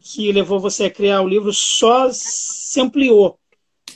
que 0.00 0.32
levou 0.32 0.58
você 0.58 0.86
a 0.86 0.90
criar 0.90 1.20
o 1.22 1.28
livro 1.28 1.52
só 1.52 2.08
se 2.12 2.80
ampliou, 2.80 3.38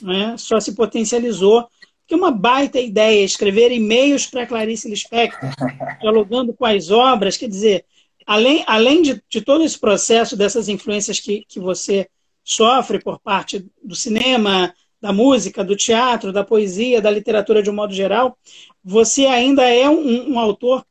né? 0.01 0.35
só 0.37 0.59
se 0.59 0.73
potencializou. 0.73 1.67
Que 2.07 2.13
uma 2.13 2.29
baita 2.31 2.79
ideia, 2.79 3.25
escrever 3.25 3.71
e-mails 3.71 4.27
para 4.27 4.45
Clarice 4.45 4.87
Lispector, 4.87 5.49
dialogando 5.99 6.53
com 6.53 6.63
as 6.63 6.91
obras, 6.91 7.35
quer 7.35 7.49
dizer, 7.49 7.83
além, 8.27 8.63
além 8.67 9.01
de, 9.01 9.23
de 9.27 9.41
todo 9.41 9.63
esse 9.63 9.79
processo, 9.79 10.37
dessas 10.37 10.69
influências 10.69 11.19
que, 11.19 11.43
que 11.47 11.59
você 11.59 12.07
sofre 12.43 12.99
por 12.99 13.19
parte 13.19 13.65
do 13.83 13.95
cinema, 13.95 14.71
da 15.01 15.11
música, 15.11 15.63
do 15.63 15.75
teatro, 15.75 16.31
da 16.31 16.43
poesia, 16.43 17.01
da 17.01 17.09
literatura 17.09 17.61
de 17.61 17.71
um 17.71 17.73
modo 17.73 17.93
geral, 17.93 18.37
você 18.83 19.25
ainda 19.25 19.67
é 19.67 19.89
um, 19.89 20.33
um 20.33 20.39
autor 20.39 20.85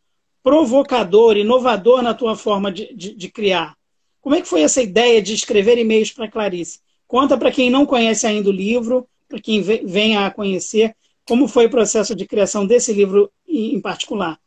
provocador, 0.44 1.38
inovador 1.38 2.02
na 2.02 2.12
tua 2.12 2.37
forma 2.37 2.70
de, 2.70 2.94
de, 2.94 3.14
de 3.14 3.28
criar. 3.30 3.74
Como 4.20 4.35
é 4.35 4.42
que 4.42 4.48
foi 4.48 4.61
essa 4.61 4.83
ideia 4.83 5.22
de 5.22 5.33
escrever 5.33 5.78
e-mails 5.78 6.12
para 6.12 6.30
Clarice? 6.30 6.80
Conta 7.07 7.38
para 7.38 7.50
quem 7.50 7.70
não 7.70 7.87
conhece 7.87 8.26
ainda 8.26 8.50
o 8.50 8.52
livro, 8.52 9.09
para 9.26 9.40
quem 9.40 9.62
venha 9.62 10.26
a 10.26 10.30
conhecer, 10.30 10.94
como 11.26 11.48
foi 11.48 11.64
o 11.66 11.70
processo 11.70 12.14
de 12.14 12.26
criação 12.26 12.66
desse 12.66 12.92
livro 12.92 13.33
em 13.48 13.80
particular. 13.80 14.38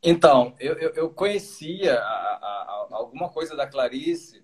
Então, 0.00 0.54
eu, 0.60 0.74
eu, 0.74 1.10
conhecia 1.10 1.94
a, 1.94 2.04
a, 2.04 2.86
a, 2.90 2.96
alguma 2.96 3.28
coisa 3.28 3.56
da 3.56 3.66
Clarice, 3.66 4.42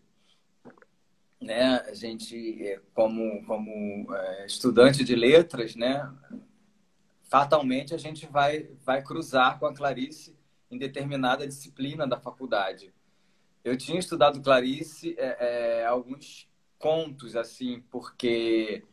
né? 1.40 1.84
A 1.88 1.94
gente, 1.94 2.66
é, 2.66 2.80
como, 2.94 3.44
como 3.44 4.12
é, 4.12 4.46
estudante 4.46 5.04
de 5.04 5.14
letras, 5.14 5.76
né? 5.76 6.08
Fatalmente 7.24 7.94
a 7.94 7.98
gente 7.98 8.26
vai, 8.26 8.70
vai 8.84 9.02
cruzar 9.02 9.58
com 9.58 9.66
a 9.66 9.74
Clarice 9.74 10.37
em 10.70 10.78
determinada 10.78 11.46
disciplina 11.46 12.06
da 12.06 12.18
faculdade. 12.18 12.92
Eu 13.64 13.76
tinha 13.76 13.98
estudado 13.98 14.40
Clarice 14.40 15.14
é, 15.18 15.80
é, 15.80 15.86
alguns 15.86 16.48
contos, 16.78 17.36
assim, 17.36 17.80
porque 17.90 18.84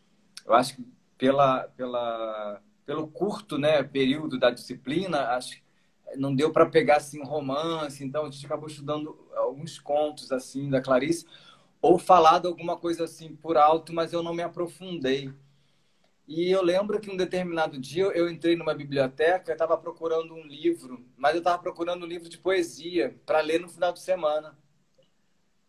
eu 0.45 0.53
acho 0.53 0.75
que 0.75 0.87
pela, 1.17 1.63
pela, 1.69 2.61
pelo 2.85 3.07
curto 3.07 3.57
né, 3.57 3.83
período 3.83 4.39
da 4.39 4.49
disciplina, 4.49 5.29
acho 5.29 5.63
não 6.17 6.35
deu 6.35 6.51
para 6.51 6.65
pegar 6.67 6.97
assim 6.97 7.23
romance, 7.23 8.03
então 8.03 8.25
a 8.25 8.29
gente 8.29 8.45
acabou 8.45 8.67
estudando 8.67 9.17
alguns 9.35 9.79
contos 9.79 10.31
assim 10.31 10.69
da 10.69 10.81
Clarice 10.81 11.25
ou 11.81 11.97
falado 11.97 12.47
alguma 12.47 12.77
coisa 12.77 13.03
assim 13.03 13.35
por 13.35 13.57
alto, 13.57 13.93
mas 13.93 14.13
eu 14.13 14.23
não 14.23 14.33
me 14.33 14.43
aprofundei. 14.43 15.33
E 16.27 16.49
eu 16.49 16.63
lembro 16.63 16.99
que 16.99 17.09
um 17.09 17.17
determinado 17.17 17.79
dia 17.79 18.05
eu 18.05 18.29
entrei 18.29 18.55
numa 18.55 18.73
biblioteca, 18.73 19.51
estava 19.51 19.77
procurando 19.77 20.33
um 20.33 20.43
livro, 20.43 21.05
mas 21.15 21.33
eu 21.33 21.39
estava 21.39 21.61
procurando 21.61 22.03
um 22.03 22.07
livro 22.07 22.27
de 22.27 22.37
poesia 22.37 23.19
para 23.25 23.41
ler 23.41 23.59
no 23.59 23.69
final 23.69 23.93
de 23.93 23.99
semana. 23.99 24.57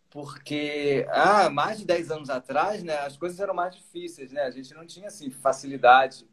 Porque 0.09 1.07
ah, 1.11 1.51
mais 1.51 1.79
de 1.79 1.85
10 1.85 2.11
anos 2.11 2.31
atrás, 2.31 2.83
né, 2.83 2.97
as 3.01 3.17
coisas 3.19 3.39
eram 3.39 3.53
mais 3.53 3.75
difíceis, 3.75 4.33
né? 4.33 4.43
A 4.43 4.51
gente 4.51 4.73
não 4.73 4.87
tinha 4.87 5.09
assim 5.09 5.31
facilidade 5.31 6.27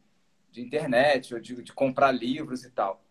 de 0.50 0.62
internet 0.62 1.34
ou 1.34 1.40
de, 1.40 1.62
de 1.62 1.72
comprar 1.72 2.10
livros 2.10 2.64
e 2.64 2.70
tal. 2.70 3.04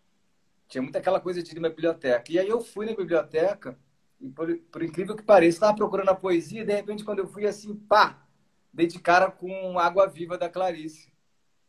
Tinha 0.66 0.82
muita 0.82 0.98
aquela 0.98 1.20
coisa 1.20 1.42
de 1.42 1.52
ir 1.52 1.60
na 1.60 1.68
biblioteca. 1.68 2.32
E 2.32 2.38
aí 2.40 2.48
eu 2.48 2.60
fui 2.60 2.86
na 2.86 2.96
biblioteca 2.96 3.78
e 4.20 4.28
por, 4.30 4.56
por 4.56 4.82
incrível 4.82 5.14
que 5.14 5.22
pareça, 5.22 5.56
estava 5.58 5.76
procurando 5.76 6.08
a 6.08 6.14
poesia 6.14 6.62
e 6.62 6.64
de 6.64 6.74
repente 6.74 7.04
quando 7.04 7.20
eu 7.20 7.28
fui 7.28 7.46
assim, 7.46 7.76
pá, 7.76 8.23
dei 8.74 8.88
de 8.88 8.98
cara 8.98 9.30
com 9.30 9.78
Água 9.78 10.06
Viva 10.08 10.36
da 10.36 10.48
Clarice. 10.50 11.12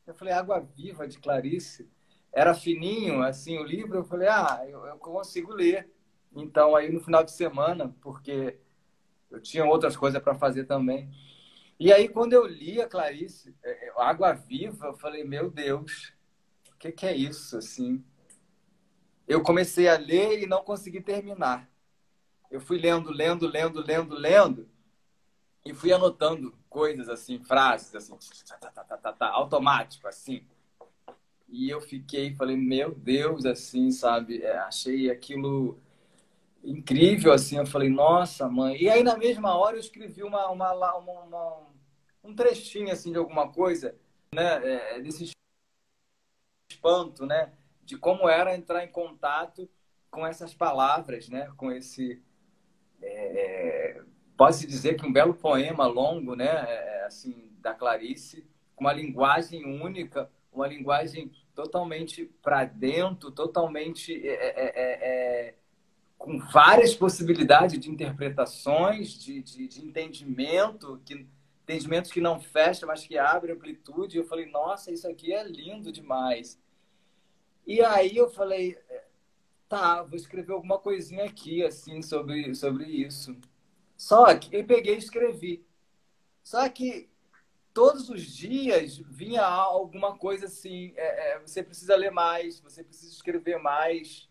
Eu 0.07 0.15
falei, 0.15 0.33
Água 0.33 0.59
Viva 0.59 1.07
de 1.07 1.19
Clarice? 1.19 1.87
Era 2.33 2.53
fininho, 2.53 3.21
assim, 3.21 3.59
o 3.59 3.63
livro. 3.63 3.99
Eu 3.99 4.03
falei, 4.03 4.27
ah, 4.27 4.65
eu, 4.67 4.85
eu 4.85 4.97
consigo 4.97 5.53
ler. 5.53 5.89
Então, 6.35 6.75
aí 6.75 6.91
no 6.91 6.99
final 6.99 7.23
de 7.23 7.31
semana, 7.31 7.95
porque 8.01 8.57
eu 9.29 9.39
tinha 9.39 9.63
outras 9.63 9.95
coisas 9.95 10.21
para 10.21 10.35
fazer 10.35 10.65
também. 10.65 11.09
E 11.79 11.93
aí, 11.93 12.09
quando 12.09 12.33
eu 12.33 12.45
li 12.45 12.81
a 12.81 12.87
Clarice, 12.87 13.55
é, 13.63 13.87
é, 13.87 13.93
Água 13.97 14.33
Viva, 14.33 14.87
eu 14.87 14.97
falei, 14.97 15.23
meu 15.23 15.49
Deus, 15.51 16.13
o 16.73 16.77
que, 16.77 16.91
que 16.91 17.05
é 17.05 17.15
isso, 17.15 17.57
assim? 17.57 18.03
Eu 19.27 19.43
comecei 19.43 19.87
a 19.87 19.97
ler 19.97 20.41
e 20.41 20.47
não 20.47 20.63
consegui 20.63 21.01
terminar. 21.01 21.69
Eu 22.49 22.59
fui 22.59 22.77
lendo, 22.77 23.11
lendo, 23.11 23.47
lendo, 23.47 23.81
lendo, 23.85 24.15
lendo 24.15 24.69
e 25.65 25.73
fui 25.73 25.91
anotando 25.91 26.55
coisas 26.75 27.07
assim, 27.07 27.39
frases 27.39 27.95
assim, 27.95 28.17
tá, 28.59 28.69
tá, 28.69 28.97
tá, 28.97 29.13
tá, 29.13 29.29
automático 29.29 30.09
assim. 30.09 30.45
E 31.47 31.69
eu 31.69 31.79
fiquei, 31.79 32.35
falei, 32.35 32.57
meu 32.57 32.93
Deus, 32.93 33.45
assim, 33.45 33.91
sabe? 33.91 34.43
É, 34.43 34.57
achei 34.57 35.09
aquilo 35.09 35.79
incrível, 36.61 37.31
assim. 37.31 37.57
Eu 37.57 37.65
falei, 37.65 37.89
nossa, 37.89 38.49
mãe. 38.49 38.75
E 38.75 38.89
aí, 38.89 39.03
na 39.03 39.15
mesma 39.15 39.55
hora, 39.55 39.77
eu 39.77 39.79
escrevi 39.79 40.21
uma, 40.21 40.49
uma, 40.49 40.73
uma, 40.73 40.97
uma 40.97 41.67
um 42.21 42.35
trechinho, 42.35 42.91
assim, 42.91 43.13
de 43.13 43.17
alguma 43.17 43.49
coisa, 43.49 43.95
né? 44.33 44.97
É, 44.97 44.99
desse 44.99 45.31
espanto, 46.69 47.25
né? 47.25 47.53
De 47.85 47.97
como 47.97 48.27
era 48.27 48.53
entrar 48.53 48.83
em 48.83 48.91
contato 48.91 49.69
com 50.11 50.27
essas 50.27 50.53
palavras, 50.53 51.29
né? 51.29 51.53
Com 51.55 51.71
esse... 51.71 52.21
É, 53.01 54.03
pode-se 54.37 54.67
dizer 54.67 54.95
que 54.95 55.05
um 55.05 55.13
belo 55.13 55.33
poema 55.33 55.85
longo, 55.85 56.35
né? 56.35 56.47
É, 56.47 57.05
assim, 57.05 57.49
da 57.59 57.73
Clarice, 57.73 58.45
uma 58.77 58.93
linguagem 58.93 59.65
única, 59.65 60.29
uma 60.51 60.67
linguagem 60.67 61.31
totalmente 61.53 62.25
para 62.41 62.65
dentro, 62.65 63.31
totalmente 63.31 64.13
é 64.27 64.33
é, 64.33 64.47
é, 64.47 64.65
é, 64.65 65.47
é, 65.47 65.55
com 66.17 66.37
várias 66.37 66.93
possibilidades 66.93 67.79
de 67.79 67.89
interpretações, 67.89 69.13
de, 69.13 69.41
de, 69.41 69.67
de, 69.67 69.85
entendimento, 69.85 71.01
que, 71.05 71.27
entendimentos 71.63 72.11
que 72.11 72.21
não 72.21 72.39
fecham, 72.39 72.87
mas 72.87 73.05
que 73.05 73.17
abrem 73.17 73.55
amplitude. 73.55 74.17
Eu 74.17 74.25
falei, 74.25 74.45
nossa, 74.47 74.91
isso 74.91 75.07
aqui 75.07 75.33
é 75.33 75.43
lindo 75.43 75.91
demais. 75.91 76.59
E 77.65 77.81
aí 77.81 78.15
eu 78.15 78.29
falei, 78.29 78.77
tá, 79.67 80.03
vou 80.03 80.15
escrever 80.15 80.53
alguma 80.53 80.77
coisinha 80.77 81.25
aqui, 81.25 81.63
assim, 81.63 82.01
sobre, 82.01 82.53
sobre 82.53 82.85
isso. 82.85 83.35
Só 83.97 84.35
que 84.35 84.55
eu 84.55 84.65
peguei 84.65 84.95
e 84.95 84.99
escrevi. 84.99 85.65
Só 86.43 86.67
que 86.69 87.09
todos 87.73 88.09
os 88.09 88.23
dias 88.23 88.97
vinha 88.97 89.43
alguma 89.43 90.17
coisa 90.17 90.45
assim: 90.45 90.93
é, 90.95 91.33
é, 91.33 91.39
você 91.39 91.63
precisa 91.63 91.95
ler 91.95 92.11
mais, 92.11 92.59
você 92.59 92.83
precisa 92.83 93.11
escrever 93.11 93.57
mais. 93.57 94.29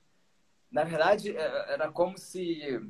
Na 0.70 0.84
verdade, 0.84 1.36
é, 1.36 1.72
era 1.72 1.90
como 1.90 2.18
se 2.18 2.80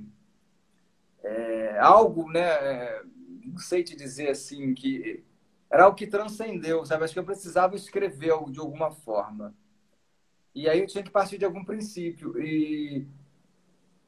é, 1.23 1.79
algo, 1.79 2.31
né? 2.31 2.41
É, 2.41 3.03
não 3.45 3.59
sei 3.59 3.85
te 3.85 3.95
dizer 3.97 4.31
assim, 4.31 4.75
que 4.75 5.25
era 5.71 5.89
o 5.89 5.95
que 5.95 6.07
transcendeu, 6.07 6.85
sabe? 6.85 7.05
Acho 7.05 7.13
que 7.13 7.19
eu 7.19 7.25
precisava 7.25 7.75
escrever 7.77 8.33
de 8.51 8.61
alguma 8.61 8.91
forma. 8.91 9.55
E 10.55 10.69
aí 10.69 10.79
eu 10.79 10.87
tinha 10.87 11.03
que 11.03 11.11
partir 11.11 11.37
de 11.37 11.45
algum 11.45 11.65
princípio. 11.65 12.41
E 12.41 13.07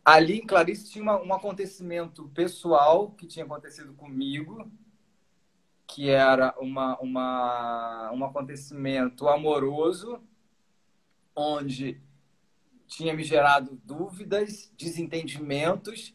ali 0.07 0.39
em 0.39 0.47
Clarice 0.47 0.89
tinha 0.89 1.03
uma, 1.03 1.21
um 1.21 1.35
acontecimento 1.35 2.29
pessoal 2.29 3.11
que 3.11 3.27
tinha 3.27 3.45
acontecido 3.45 3.93
comigo, 3.95 4.71
que 5.85 6.09
era 6.09 6.55
uma, 6.61 6.97
uma, 7.01 8.13
um 8.13 8.25
acontecimento 8.25 9.27
amoroso, 9.27 10.23
onde 11.35 12.01
tinha 12.87 13.13
me 13.13 13.25
gerado 13.25 13.81
dúvidas, 13.85 14.73
desentendimentos, 14.79 16.15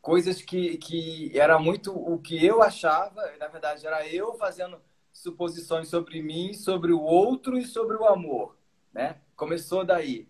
coisas 0.00 0.40
que, 0.40 0.76
que 0.78 1.36
era 1.36 1.58
muito 1.58 1.92
o 1.92 2.20
que 2.20 2.44
eu 2.44 2.62
achava, 2.62 3.20
na 3.36 3.48
verdade 3.48 3.84
era 3.84 4.06
eu 4.06 4.34
fazendo 4.34 4.80
suposições 5.12 5.88
sobre 5.88 6.22
mim, 6.22 6.54
sobre 6.54 6.92
o 6.92 7.00
outro 7.00 7.58
e 7.58 7.64
sobre 7.66 7.96
o 7.96 8.04
amor, 8.04 8.56
né? 8.92 9.20
Começou 9.34 9.84
daí. 9.84 10.28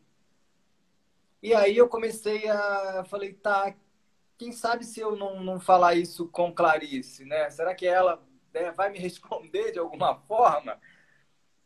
E 1.44 1.52
aí 1.52 1.76
eu 1.76 1.86
comecei 1.86 2.48
a 2.48 3.04
falei, 3.04 3.34
tá, 3.34 3.76
quem 4.38 4.50
sabe 4.50 4.82
se 4.82 5.00
eu 5.00 5.14
não, 5.14 5.42
não 5.44 5.60
falar 5.60 5.94
isso 5.94 6.26
com 6.26 6.50
Clarice, 6.50 7.22
né? 7.26 7.50
Será 7.50 7.74
que 7.74 7.86
ela 7.86 8.26
né, 8.54 8.70
vai 8.70 8.90
me 8.90 8.96
responder 8.98 9.70
de 9.70 9.78
alguma 9.78 10.14
forma. 10.20 10.80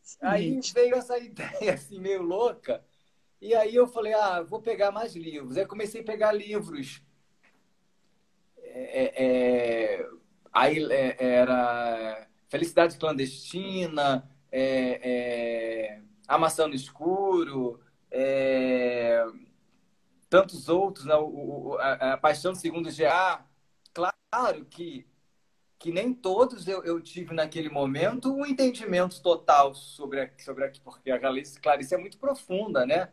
Sim. 0.01 0.17
Aí 0.21 0.59
veio 0.73 0.95
essa 0.95 1.17
ideia 1.23 1.75
assim 1.75 1.97
meio 1.97 2.21
louca. 2.21 2.83
E 3.39 3.55
aí 3.55 3.73
eu 3.73 3.87
falei, 3.87 4.13
ah, 4.13 4.41
vou 4.41 4.61
pegar 4.61 4.91
mais 4.91 5.15
livros. 5.15 5.55
Aí 5.55 5.65
comecei 5.65 6.01
a 6.01 6.03
pegar 6.03 6.33
livros. 6.33 7.01
É, 8.57 9.03
é, 9.03 9.23
é 10.01 10.09
aí 10.51 10.91
é, 10.91 11.15
era 11.19 12.27
Felicidade 12.49 12.97
Clandestina, 12.97 14.29
é, 14.51 14.99
é, 15.01 16.01
A 16.27 16.37
Maçã 16.37 16.67
no 16.67 16.75
Escuro, 16.75 17.79
tantos 20.29 20.69
outros, 20.69 21.05
né? 21.05 21.15
o, 21.15 21.25
o, 21.25 21.77
a, 21.79 22.13
a 22.13 22.17
Paixão 22.17 22.53
Segundo 22.55 22.91
G.A. 22.91 23.43
Claro 23.93 24.65
que 24.65 25.07
que 25.79 25.91
nem 25.93 26.13
todos 26.13 26.67
eu, 26.67 26.83
eu 26.83 26.99
tive 26.99 27.33
naquele 27.33 27.69
momento 27.69 28.33
um 28.33 28.45
entendimento 28.45 29.21
total 29.21 29.73
sobre 29.73 30.21
a, 30.21 30.29
sobre 30.37 30.65
a, 30.65 30.71
porque 30.83 31.09
a 31.09 31.17
Clarice, 31.17 31.59
Clarice 31.59 31.95
é 31.95 31.97
muito 31.97 32.17
profunda, 32.17 32.85
né? 32.85 33.09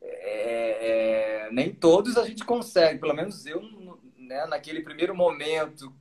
É, 0.00 1.46
é, 1.46 1.52
nem 1.52 1.72
todos 1.72 2.16
a 2.16 2.26
gente 2.26 2.44
consegue, 2.44 2.98
pelo 2.98 3.14
menos 3.14 3.46
eu, 3.46 3.62
né, 4.16 4.44
naquele 4.46 4.82
primeiro 4.82 5.14
momento, 5.14 5.94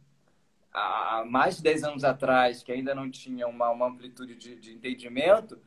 há 0.74 1.24
mais 1.28 1.58
de 1.58 1.64
10 1.64 1.84
anos 1.84 2.04
atrás, 2.04 2.64
que 2.64 2.72
ainda 2.72 2.96
não 2.96 3.10
tinha 3.10 3.48
uma, 3.48 3.70
uma 3.70 3.88
amplitude 3.88 4.36
de, 4.36 4.56
de 4.56 4.74
entendimento, 4.74 5.60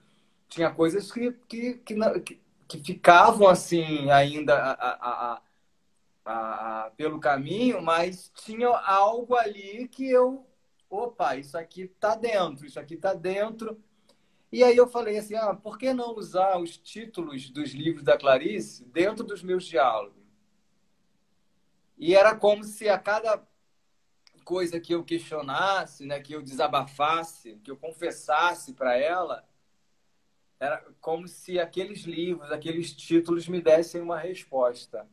tinha 0.48 0.70
coisas 0.70 1.10
que, 1.12 1.32
que, 1.48 1.74
que, 1.74 1.94
que, 2.20 2.40
que 2.70 2.78
ficavam 2.78 3.48
assim 3.48 4.08
ainda 4.12 4.54
a, 4.54 4.72
a, 5.34 5.42
a 6.24 6.90
pelo 6.96 7.18
caminho, 7.18 7.82
mas 7.82 8.30
tinha 8.44 8.68
algo 8.68 9.34
ali 9.34 9.88
que 9.88 10.08
eu, 10.08 10.46
opa, 10.88 11.34
isso 11.34 11.58
aqui 11.58 11.82
está 11.82 12.14
dentro, 12.14 12.64
isso 12.64 12.78
aqui 12.78 12.94
está 12.94 13.12
dentro. 13.12 13.82
E 14.52 14.62
aí 14.62 14.76
eu 14.76 14.86
falei 14.86 15.18
assim, 15.18 15.34
ah, 15.34 15.52
por 15.52 15.78
que 15.78 15.92
não 15.92 16.14
usar 16.14 16.58
os 16.58 16.76
títulos 16.76 17.50
dos 17.50 17.72
livros 17.72 18.04
da 18.04 18.16
Clarice 18.16 18.84
dentro 18.84 19.24
dos 19.24 19.42
meus 19.42 19.64
diálogos? 19.64 20.22
E 21.98 22.14
era 22.14 22.36
como 22.36 22.62
se 22.62 22.88
a 22.88 22.98
cada 22.98 23.44
coisa 24.44 24.78
que 24.78 24.94
eu 24.94 25.02
questionasse, 25.02 26.06
né, 26.06 26.20
que 26.20 26.32
eu 26.32 26.42
desabafasse, 26.42 27.56
que 27.64 27.70
eu 27.70 27.76
confessasse 27.76 28.74
para 28.74 28.96
ela, 28.96 29.44
era 30.60 30.84
como 31.00 31.26
se 31.26 31.58
aqueles 31.58 32.02
livros, 32.02 32.52
aqueles 32.52 32.92
títulos 32.92 33.48
me 33.48 33.62
dessem 33.62 34.02
uma 34.02 34.18
resposta. 34.18 35.08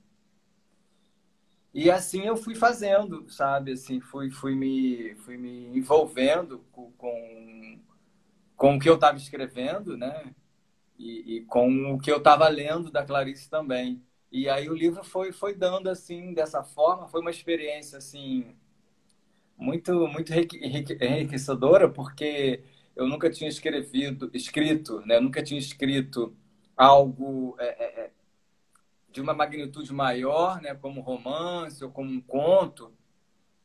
E 1.73 1.89
assim 1.89 2.25
eu 2.25 2.35
fui 2.35 2.53
fazendo, 2.53 3.29
sabe? 3.29 3.71
Assim, 3.71 4.01
fui, 4.01 4.29
fui, 4.29 4.55
me, 4.55 5.15
fui 5.15 5.37
me 5.37 5.67
envolvendo 5.77 6.65
com, 6.71 6.91
com, 8.57 8.75
o 8.75 8.79
que 8.79 8.89
eu 8.89 8.95
estava 8.95 9.17
escrevendo, 9.17 9.95
né? 9.95 10.33
E, 10.97 11.37
e, 11.37 11.41
com 11.45 11.93
o 11.93 11.99
que 11.99 12.11
eu 12.11 12.17
estava 12.17 12.47
lendo 12.49 12.91
da 12.91 13.05
Clarice 13.05 13.49
também. 13.49 14.03
E 14.31 14.49
aí 14.49 14.69
o 14.69 14.75
livro 14.75 15.03
foi, 15.03 15.31
foi 15.31 15.55
dando 15.55 15.89
assim, 15.89 16.33
dessa 16.33 16.63
forma. 16.63 17.07
Foi 17.07 17.21
uma 17.21 17.31
experiência, 17.31 17.99
assim, 17.99 18.55
muito, 19.57 20.07
muito 20.07 20.33
enriquecedora, 20.33 21.87
porque 21.89 22.63
eu 22.97 23.07
nunca 23.07 23.29
tinha 23.29 23.49
escrevido, 23.49 24.29
escrito, 24.33 25.01
né? 25.05 25.15
Eu 25.17 25.21
nunca 25.21 25.41
tinha 25.43 25.59
escrito 25.59 26.35
algo... 26.75 27.55
É, 27.59 27.67
é, 27.67 28.05
é 28.05 28.11
de 29.17 29.21
uma 29.21 29.33
magnitude 29.33 29.91
maior, 29.91 30.61
né, 30.61 30.75
como 30.75 31.01
romance 31.01 31.83
ou 31.83 31.89
como 31.89 32.11
um 32.11 32.21
conto. 32.21 32.93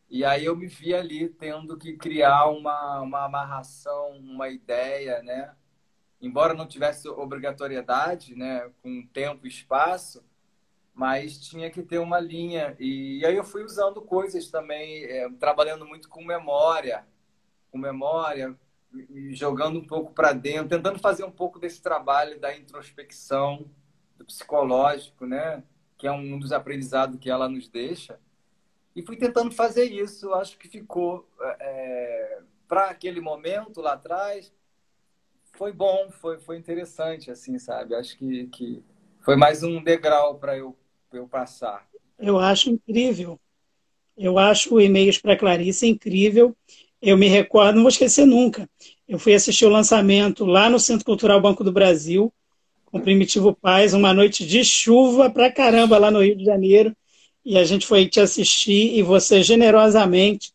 E 0.09 0.25
aí 0.25 0.47
eu 0.47 0.57
me 0.57 0.67
vi 0.67 0.95
ali 0.95 1.29
tendo 1.29 1.77
que 1.77 1.95
criar 1.95 2.47
uma, 2.47 3.01
uma 3.03 3.25
amarração, 3.27 4.13
uma 4.13 4.49
ideia, 4.49 5.23
né? 5.23 5.55
Embora 6.23 6.55
não 6.55 6.67
tivesse 6.67 7.07
obrigatoriedade, 7.07 8.35
né, 8.35 8.71
com 8.83 9.07
tempo 9.09 9.45
e 9.47 9.49
espaço, 9.49 10.25
mas 10.95 11.39
tinha 11.39 11.71
que 11.71 11.83
ter 11.83 11.99
uma 11.99 12.19
linha. 12.19 12.75
E 12.79 13.23
aí 13.27 13.37
eu 13.37 13.45
fui 13.45 13.63
usando 13.63 14.01
coisas 14.01 14.49
também, 14.51 15.05
é, 15.05 15.29
trabalhando 15.39 15.87
muito 15.87 16.09
com 16.09 16.25
memória, 16.25 17.07
com 17.71 17.77
memória, 17.77 18.59
jogando 19.31 19.79
um 19.79 19.87
pouco 19.87 20.13
para 20.13 20.33
dentro, 20.33 20.69
tentando 20.69 20.99
fazer 20.99 21.25
um 21.25 21.31
pouco 21.31 21.59
desse 21.59 21.81
trabalho 21.81 22.39
da 22.39 22.57
introspecção, 22.57 23.71
psicológico, 24.27 25.27
né? 25.27 25.63
Que 25.97 26.07
é 26.07 26.13
um 26.13 26.39
dos 26.39 26.53
aprendizados 26.53 27.19
que 27.19 27.31
ela 27.31 27.49
nos 27.49 27.69
deixa. 27.69 28.19
E 28.95 29.03
fui 29.03 29.17
tentando 29.17 29.51
fazer 29.51 29.85
isso. 29.85 30.33
Acho 30.35 30.59
que 30.59 30.69
ficou 30.69 31.29
é, 31.61 32.41
para 32.69 32.91
aquele 32.91 33.21
momento 33.21 33.81
lá 33.81 33.95
atrás. 33.95 34.53
Foi 35.53 35.73
bom, 35.73 36.11
foi, 36.11 36.39
foi 36.39 36.57
interessante, 36.57 37.31
assim, 37.31 37.59
sabe? 37.59 37.95
Acho 37.95 38.17
que, 38.17 38.47
que 38.49 38.83
foi 39.21 39.37
mais 39.37 39.63
um 39.63 39.83
degrau 39.83 40.39
para 40.39 40.57
eu, 40.57 40.77
eu 41.13 41.29
passar. 41.29 41.87
Eu 42.19 42.39
acho 42.39 42.71
incrível. 42.71 43.39
Eu 44.17 44.39
acho 44.39 44.75
o 44.75 44.81
E-mails 44.81 45.19
para 45.19 45.37
Clarice 45.37 45.87
incrível. 45.87 46.57
Eu 47.03 47.19
me 47.19 47.27
recordo, 47.27 47.75
não 47.75 47.83
vou 47.83 47.89
esquecer 47.89 48.25
nunca. 48.25 48.69
Eu 49.09 49.19
fui 49.19 49.35
assistir 49.35 49.67
o 49.67 49.71
lançamento 49.71 50.47
lá 50.47 50.71
no 50.71 50.79
Centro 50.79 51.05
Cultural 51.05 51.41
Banco 51.41 51.65
do 51.65 51.73
Brasil 51.73 52.33
com 52.87 53.01
Primitivo 53.01 53.53
Paz, 53.55 53.93
uma 53.93 54.15
noite 54.15 54.47
de 54.47 54.63
chuva 54.65 55.29
pra 55.29 55.51
caramba 55.51 55.99
lá 55.99 56.11
no 56.11 56.23
Rio 56.23 56.37
de 56.37 56.45
Janeiro. 56.45 56.95
E 57.45 57.59
a 57.59 57.65
gente 57.65 57.87
foi 57.87 58.07
te 58.07 58.21
assistir 58.21 58.97
e 58.97 59.03
você 59.03 59.43
generosamente 59.43 60.53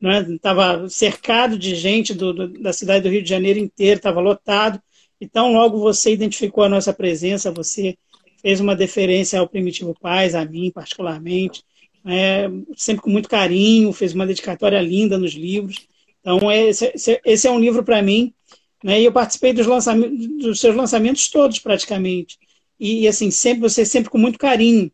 estava 0.00 0.76
né, 0.76 0.88
cercado 0.88 1.58
de 1.58 1.74
gente 1.74 2.14
do, 2.14 2.32
do, 2.32 2.48
da 2.60 2.72
cidade 2.72 3.02
do 3.02 3.10
Rio 3.10 3.22
de 3.22 3.28
Janeiro 3.28 3.58
inteiro, 3.58 3.98
estava 3.98 4.20
lotado. 4.20 4.80
Então, 5.20 5.52
logo 5.52 5.78
você 5.80 6.12
identificou 6.12 6.62
a 6.62 6.68
nossa 6.68 6.92
presença, 6.92 7.50
você 7.50 7.96
fez 8.40 8.60
uma 8.60 8.76
deferência 8.76 9.40
ao 9.40 9.48
Primitivo 9.48 9.94
Paz, 10.00 10.34
a 10.34 10.44
mim 10.44 10.70
particularmente, 10.70 11.62
é, 12.06 12.48
sempre 12.76 13.02
com 13.02 13.10
muito 13.10 13.28
carinho, 13.28 13.92
fez 13.92 14.14
uma 14.14 14.26
dedicatória 14.26 14.80
linda 14.80 15.18
nos 15.18 15.32
livros. 15.32 15.86
Então, 16.20 16.50
esse, 16.50 16.92
esse 17.24 17.46
é 17.46 17.50
um 17.50 17.60
livro 17.60 17.82
para 17.82 18.02
mim, 18.02 18.32
né, 18.82 19.00
e 19.00 19.04
eu 19.04 19.12
participei 19.12 19.52
dos, 19.52 19.66
lançamentos, 19.66 20.26
dos 20.38 20.60
seus 20.60 20.74
lançamentos 20.74 21.28
todos, 21.28 21.58
praticamente. 21.58 22.38
E, 22.78 23.06
assim, 23.06 23.30
sempre 23.30 23.60
você 23.60 23.84
sempre 23.84 24.10
com 24.10 24.18
muito 24.18 24.38
carinho. 24.38 24.90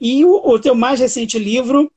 E 0.00 0.24
o, 0.24 0.34
o 0.34 0.58
teu 0.58 0.74
mais 0.74 1.00
recente 1.00 1.38
livro 1.38 1.90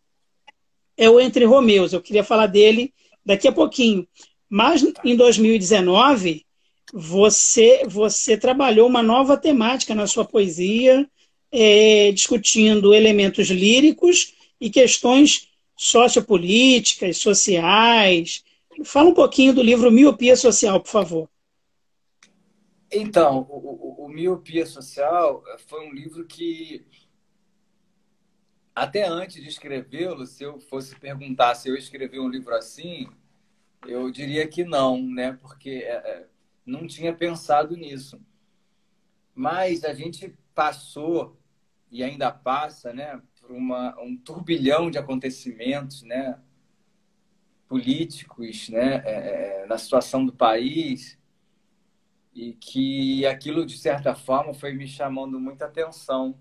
é 0.97 1.09
o 1.09 1.19
Entre 1.19 1.45
Romeus. 1.45 1.93
Eu 1.93 2.01
queria 2.01 2.23
falar 2.23 2.47
dele 2.47 2.93
daqui 3.25 3.47
a 3.47 3.51
pouquinho. 3.51 4.05
Mas 4.49 4.83
em 5.03 5.15
2019, 5.15 6.45
você, 6.93 7.83
você 7.87 8.35
trabalhou 8.35 8.87
uma 8.87 9.03
nova 9.03 9.37
temática 9.37 9.95
na 9.95 10.07
sua 10.07 10.25
poesia, 10.25 11.07
é, 11.51 12.11
discutindo 12.11 12.93
elementos 12.93 13.47
líricos 13.47 14.33
e 14.59 14.69
questões 14.69 15.49
sociopolíticas, 15.75 17.17
sociais. 17.17 18.43
Fala 18.83 19.09
um 19.09 19.13
pouquinho 19.13 19.53
do 19.53 19.63
livro 19.63 19.91
Miopia 19.91 20.35
Social, 20.35 20.79
por 20.81 20.89
favor. 20.89 21.29
Então, 22.91 23.47
o, 23.49 24.01
o, 24.01 24.05
o 24.05 24.09
Miopia 24.09 24.65
Social 24.65 25.43
foi 25.67 25.87
um 25.87 25.93
livro 25.93 26.25
que, 26.25 26.85
até 28.73 29.07
antes 29.07 29.41
de 29.41 29.47
escrevê-lo, 29.47 30.25
se 30.25 30.43
eu 30.43 30.59
fosse 30.59 30.95
perguntar 30.95 31.55
se 31.55 31.69
eu 31.69 31.75
escrevi 31.75 32.19
um 32.19 32.29
livro 32.29 32.53
assim, 32.55 33.07
eu 33.87 34.09
diria 34.11 34.47
que 34.47 34.63
não, 34.63 35.01
né? 35.01 35.33
Porque 35.41 35.83
é, 35.85 35.95
é, 35.95 36.27
não 36.65 36.87
tinha 36.87 37.13
pensado 37.13 37.77
nisso. 37.77 38.19
Mas 39.35 39.83
a 39.83 39.93
gente 39.93 40.35
passou 40.53 41.37
e 41.91 42.03
ainda 42.03 42.31
passa, 42.31 42.93
né, 42.93 43.21
uma, 43.51 43.99
um 44.01 44.15
turbilhão 44.17 44.89
de 44.89 44.97
acontecimentos, 44.97 46.03
né, 46.03 46.39
políticos, 47.67 48.69
né, 48.69 49.03
é, 49.05 49.63
é, 49.63 49.65
na 49.67 49.77
situação 49.77 50.25
do 50.25 50.33
país 50.33 51.17
e 52.33 52.53
que 52.53 53.25
aquilo 53.25 53.65
de 53.65 53.77
certa 53.77 54.15
forma 54.15 54.53
foi 54.53 54.73
me 54.73 54.87
chamando 54.87 55.39
muita 55.39 55.65
atenção. 55.65 56.37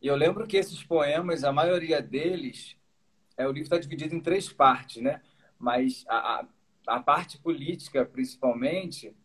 E 0.00 0.06
eu 0.06 0.16
lembro 0.16 0.46
que 0.46 0.56
esses 0.56 0.82
poemas, 0.82 1.44
a 1.44 1.52
maioria 1.52 2.00
deles, 2.00 2.76
é 3.36 3.46
o 3.46 3.52
livro 3.52 3.64
está 3.64 3.78
dividido 3.78 4.14
em 4.14 4.20
três 4.20 4.52
partes, 4.52 5.02
né? 5.02 5.20
mas 5.58 6.04
a, 6.08 6.46
a 6.86 7.00
parte 7.00 7.38
política, 7.38 8.04
principalmente, 8.04 9.16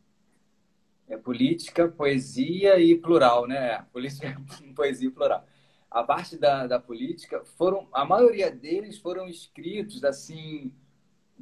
é 1.07 1.17
política, 1.17 1.89
poesia 1.89 2.79
e 2.79 2.95
plural, 2.95 3.47
né? 3.47 3.81
Política, 3.91 4.39
poesia 4.75 5.09
e 5.09 5.11
plural. 5.11 5.45
A 5.91 6.03
parte 6.03 6.37
da, 6.37 6.67
da 6.67 6.79
política 6.79 7.43
foram, 7.57 7.87
a 7.93 8.05
maioria 8.05 8.51
deles 8.51 8.97
foram 8.99 9.27
escritos 9.27 10.03
assim 10.03 10.71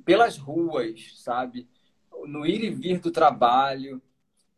pelas 0.06 0.38
ruas, 0.38 1.14
sabe? 1.18 1.68
No 2.26 2.46
ir 2.46 2.64
e 2.64 2.70
vir 2.70 3.00
do 3.00 3.12
trabalho, 3.12 4.02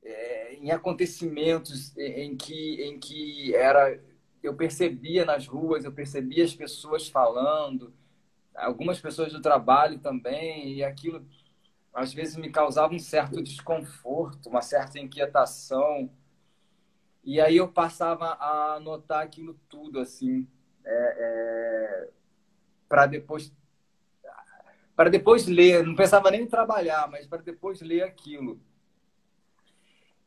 é, 0.04 0.56
em 0.56 0.72
acontecimentos 0.72 1.96
em 1.98 2.36
que 2.38 2.82
em 2.84 3.00
que 3.00 3.56
era 3.56 4.02
eu 4.44 4.56
percebia 4.56 5.26
nas 5.26 5.48
ruas, 5.48 5.86
eu 5.86 5.92
percebia 5.92 6.46
as 6.46 6.56
pessoas 6.56 7.10
falando, 7.10 7.94
algumas 8.56 9.00
pessoas 9.02 9.34
do 9.34 9.42
trabalho 9.42 10.00
também, 10.00 10.76
e 10.76 10.84
aquilo 10.84 11.26
às 11.94 12.14
vezes 12.14 12.38
me 12.38 12.52
causava 12.52 12.94
um 12.94 13.00
certo 13.00 13.42
desconforto, 13.44 14.50
uma 14.50 14.62
certa 14.62 15.00
inquietação. 15.00 16.10
E 17.24 17.40
aí 17.40 17.58
eu 17.58 17.68
passava 17.68 18.26
a 18.34 18.76
anotar 18.76 19.22
aquilo 19.22 19.60
tudo, 19.70 20.00
assim, 20.00 20.48
é, 20.86 21.16
é, 21.20 22.10
para 22.88 23.06
depois 23.06 23.54
para 24.96 25.10
depois 25.10 25.48
ler, 25.48 25.86
não 25.86 25.96
pensava 25.96 26.30
nem 26.30 26.42
em 26.42 26.46
trabalhar, 26.46 27.08
mas 27.10 27.26
para 27.26 27.42
depois 27.42 27.80
ler 27.80 28.04
aquilo. 28.04 28.60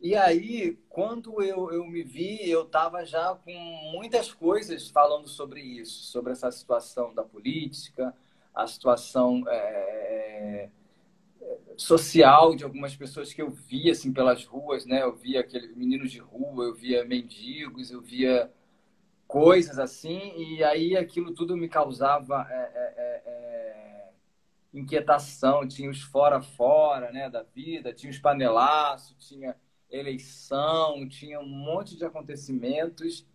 E 0.00 0.16
aí, 0.16 0.78
quando 0.88 1.42
eu, 1.42 1.70
eu 1.70 1.87
me 1.87 2.02
vi, 2.02 2.48
eu 2.48 2.62
estava 2.62 3.05
já 3.05 3.35
com 3.35 3.52
muitas 3.92 4.33
coisas 4.33 4.88
falando 4.88 5.28
sobre 5.28 5.61
isso, 5.61 6.05
sobre 6.05 6.33
essa 6.33 6.50
situação 6.50 7.12
da 7.12 7.22
política, 7.22 8.16
a 8.55 8.66
situação 8.66 9.44
é, 9.46 10.70
social 11.77 12.55
de 12.55 12.65
algumas 12.65 12.95
pessoas 12.97 13.33
que 13.33 13.43
eu 13.43 13.51
via 13.51 13.93
assim 13.93 14.13
pelas 14.13 14.45
ruas, 14.45 14.87
né? 14.87 15.03
Eu 15.03 15.15
via 15.15 15.41
aqueles 15.41 15.75
meninos 15.77 16.11
de 16.13 16.19
rua, 16.19 16.65
eu 16.67 16.75
via 16.75 17.05
mendigos, 17.05 17.91
eu 17.91 18.01
via 18.01 18.51
coisas 19.27 19.79
assim 19.79 20.35
e 20.37 20.65
aí 20.65 20.97
aquilo 20.97 21.33
tudo 21.35 21.57
me 21.57 21.69
causava 21.69 22.47
é, 22.51 22.55
é, 22.55 22.95
é, 22.97 23.23
é 23.27 24.11
inquietação. 24.75 25.67
Tinha 25.69 25.91
os 25.91 26.03
fora 26.03 26.41
fora, 26.43 27.11
né, 27.13 27.31
da 27.31 27.43
vida, 27.43 27.93
tinha 27.95 28.11
os 28.11 28.19
panelaços, 28.19 29.17
tinha 29.29 29.57
eleição, 29.91 31.09
tinha 31.09 31.41
um 31.41 31.49
monte 31.49 31.97
de 31.97 32.05
acontecimentos 32.05 33.27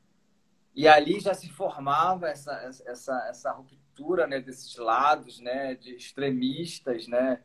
e 0.76 0.88
ali 0.88 1.20
já 1.20 1.34
se 1.34 1.50
formava 1.50 2.28
essa 2.30 2.54
essa 2.86 3.28
essa 3.30 3.52
ruptura, 3.52 4.28
né, 4.28 4.40
desses 4.40 4.76
lados, 4.78 5.40
né, 5.40 5.76
de 5.76 5.96
extremistas, 5.96 7.08
né? 7.08 7.42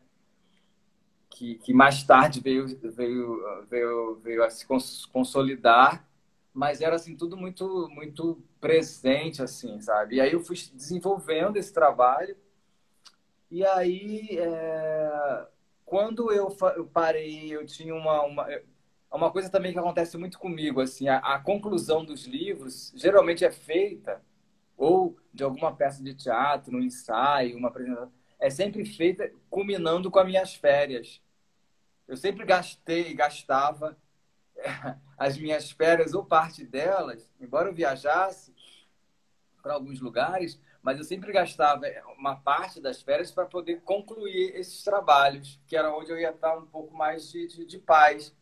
Que, 1.32 1.56
que 1.56 1.72
mais 1.72 2.02
tarde 2.04 2.40
veio, 2.40 2.66
veio, 2.92 3.66
veio, 3.68 4.14
veio 4.22 4.44
a 4.44 4.50
se 4.50 4.66
consolidar, 5.10 6.06
mas 6.52 6.80
era 6.80 6.96
assim 6.96 7.16
tudo 7.16 7.36
muito 7.36 7.88
muito 7.90 8.42
presente 8.60 9.42
assim, 9.42 9.80
sabe? 9.80 10.16
E 10.16 10.20
aí 10.20 10.32
eu 10.32 10.40
fui 10.40 10.56
desenvolvendo 10.74 11.56
esse 11.56 11.72
trabalho 11.72 12.36
e 13.50 13.64
aí 13.64 14.38
é... 14.38 15.46
quando 15.84 16.30
eu, 16.32 16.54
eu 16.76 16.86
parei, 16.86 17.54
eu 17.54 17.66
tinha 17.66 17.94
uma, 17.94 18.22
uma 18.22 18.46
uma 19.10 19.30
coisa 19.30 19.50
também 19.50 19.72
que 19.72 19.78
acontece 19.78 20.16
muito 20.16 20.38
comigo 20.38 20.80
assim, 20.80 21.08
a, 21.08 21.18
a 21.18 21.38
conclusão 21.38 22.04
dos 22.04 22.26
livros 22.26 22.92
geralmente 22.96 23.44
é 23.44 23.50
feita 23.50 24.22
ou 24.76 25.16
de 25.32 25.44
alguma 25.44 25.74
peça 25.74 26.02
de 26.02 26.14
teatro, 26.14 26.76
um 26.76 26.80
ensaio, 26.80 27.56
uma 27.56 27.68
apresentação 27.68 28.12
é 28.42 28.50
sempre 28.50 28.84
feita 28.84 29.32
culminando 29.48 30.10
com 30.10 30.18
as 30.18 30.26
minhas 30.26 30.54
férias. 30.54 31.22
Eu 32.08 32.16
sempre 32.16 32.44
gastei, 32.44 33.14
gastava 33.14 33.96
as 35.16 35.38
minhas 35.38 35.70
férias 35.70 36.12
ou 36.12 36.24
parte 36.24 36.66
delas, 36.66 37.30
embora 37.40 37.68
eu 37.68 37.74
viajasse 37.74 38.52
para 39.62 39.74
alguns 39.74 40.00
lugares, 40.00 40.60
mas 40.82 40.98
eu 40.98 41.04
sempre 41.04 41.32
gastava 41.32 41.86
uma 42.18 42.34
parte 42.34 42.80
das 42.80 43.00
férias 43.00 43.30
para 43.30 43.46
poder 43.46 43.80
concluir 43.82 44.56
esses 44.56 44.82
trabalhos, 44.82 45.60
que 45.68 45.76
era 45.76 45.94
onde 45.94 46.10
eu 46.10 46.18
ia 46.18 46.30
estar 46.30 46.58
um 46.58 46.66
pouco 46.66 46.92
mais 46.92 47.30
de, 47.30 47.46
de, 47.46 47.64
de 47.64 47.78
paz, 47.78 48.34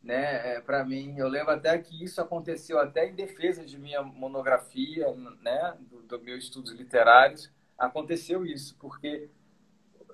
né? 0.00 0.54
É, 0.54 0.60
para 0.60 0.84
mim, 0.84 1.16
eu 1.18 1.26
lembro 1.26 1.50
até 1.50 1.76
que 1.78 2.04
isso 2.04 2.20
aconteceu 2.20 2.78
até 2.78 3.08
em 3.08 3.14
defesa 3.16 3.64
de 3.64 3.76
minha 3.76 4.02
monografia, 4.04 5.12
né? 5.40 5.76
Do, 5.80 6.02
do 6.02 6.20
meus 6.20 6.44
estudos 6.44 6.70
literários, 6.70 7.50
aconteceu 7.78 8.44
isso, 8.44 8.76
porque 8.78 9.28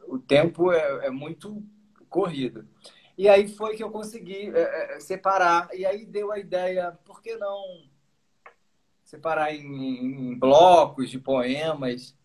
o 0.07 0.18
tempo 0.18 0.73
é, 0.73 1.07
é 1.07 1.11
muito 1.11 1.62
corrido. 2.09 2.66
E 3.16 3.29
aí 3.29 3.49
foi 3.49 3.77
que 3.77 3.83
eu 3.83 3.90
consegui 3.90 4.51
é, 4.55 4.97
é, 4.97 5.01
separar. 5.01 5.68
E 5.75 5.85
aí 5.85 6.07
deu 6.07 6.31
a 6.31 6.38
ideia, 6.38 6.97
por 7.05 7.21
que 7.21 7.37
não 7.37 7.85
separar 9.05 9.53
em, 9.53 10.31
em, 10.31 10.38
blocos 10.38 11.11
de 11.11 11.18
poemas? 11.18 12.16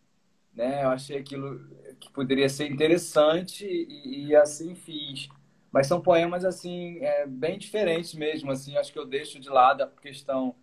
Né? 0.54 0.84
Eu 0.84 0.90
achei 0.90 1.18
aquilo 1.18 1.68
que 2.00 2.12
poderia 2.12 2.48
ser 2.48 2.72
interessante 2.72 3.66
e, 3.66 4.28
e 4.28 4.36
assim 4.36 4.76
fiz. 4.76 5.30
Mas 5.72 5.88
são 5.88 6.00
poemas 6.00 6.46
assim 6.46 7.00
é, 7.00 7.26
bem 7.26 7.58
diferentes 7.58 8.14
mesmo. 8.14 8.52
Assim, 8.52 8.78
acho 8.78 8.94
que 8.94 9.00
eu 9.00 9.06
deixo 9.08 9.40
de 9.40 9.50
lado 9.50 9.82
a 9.82 9.88
questão 9.88 10.56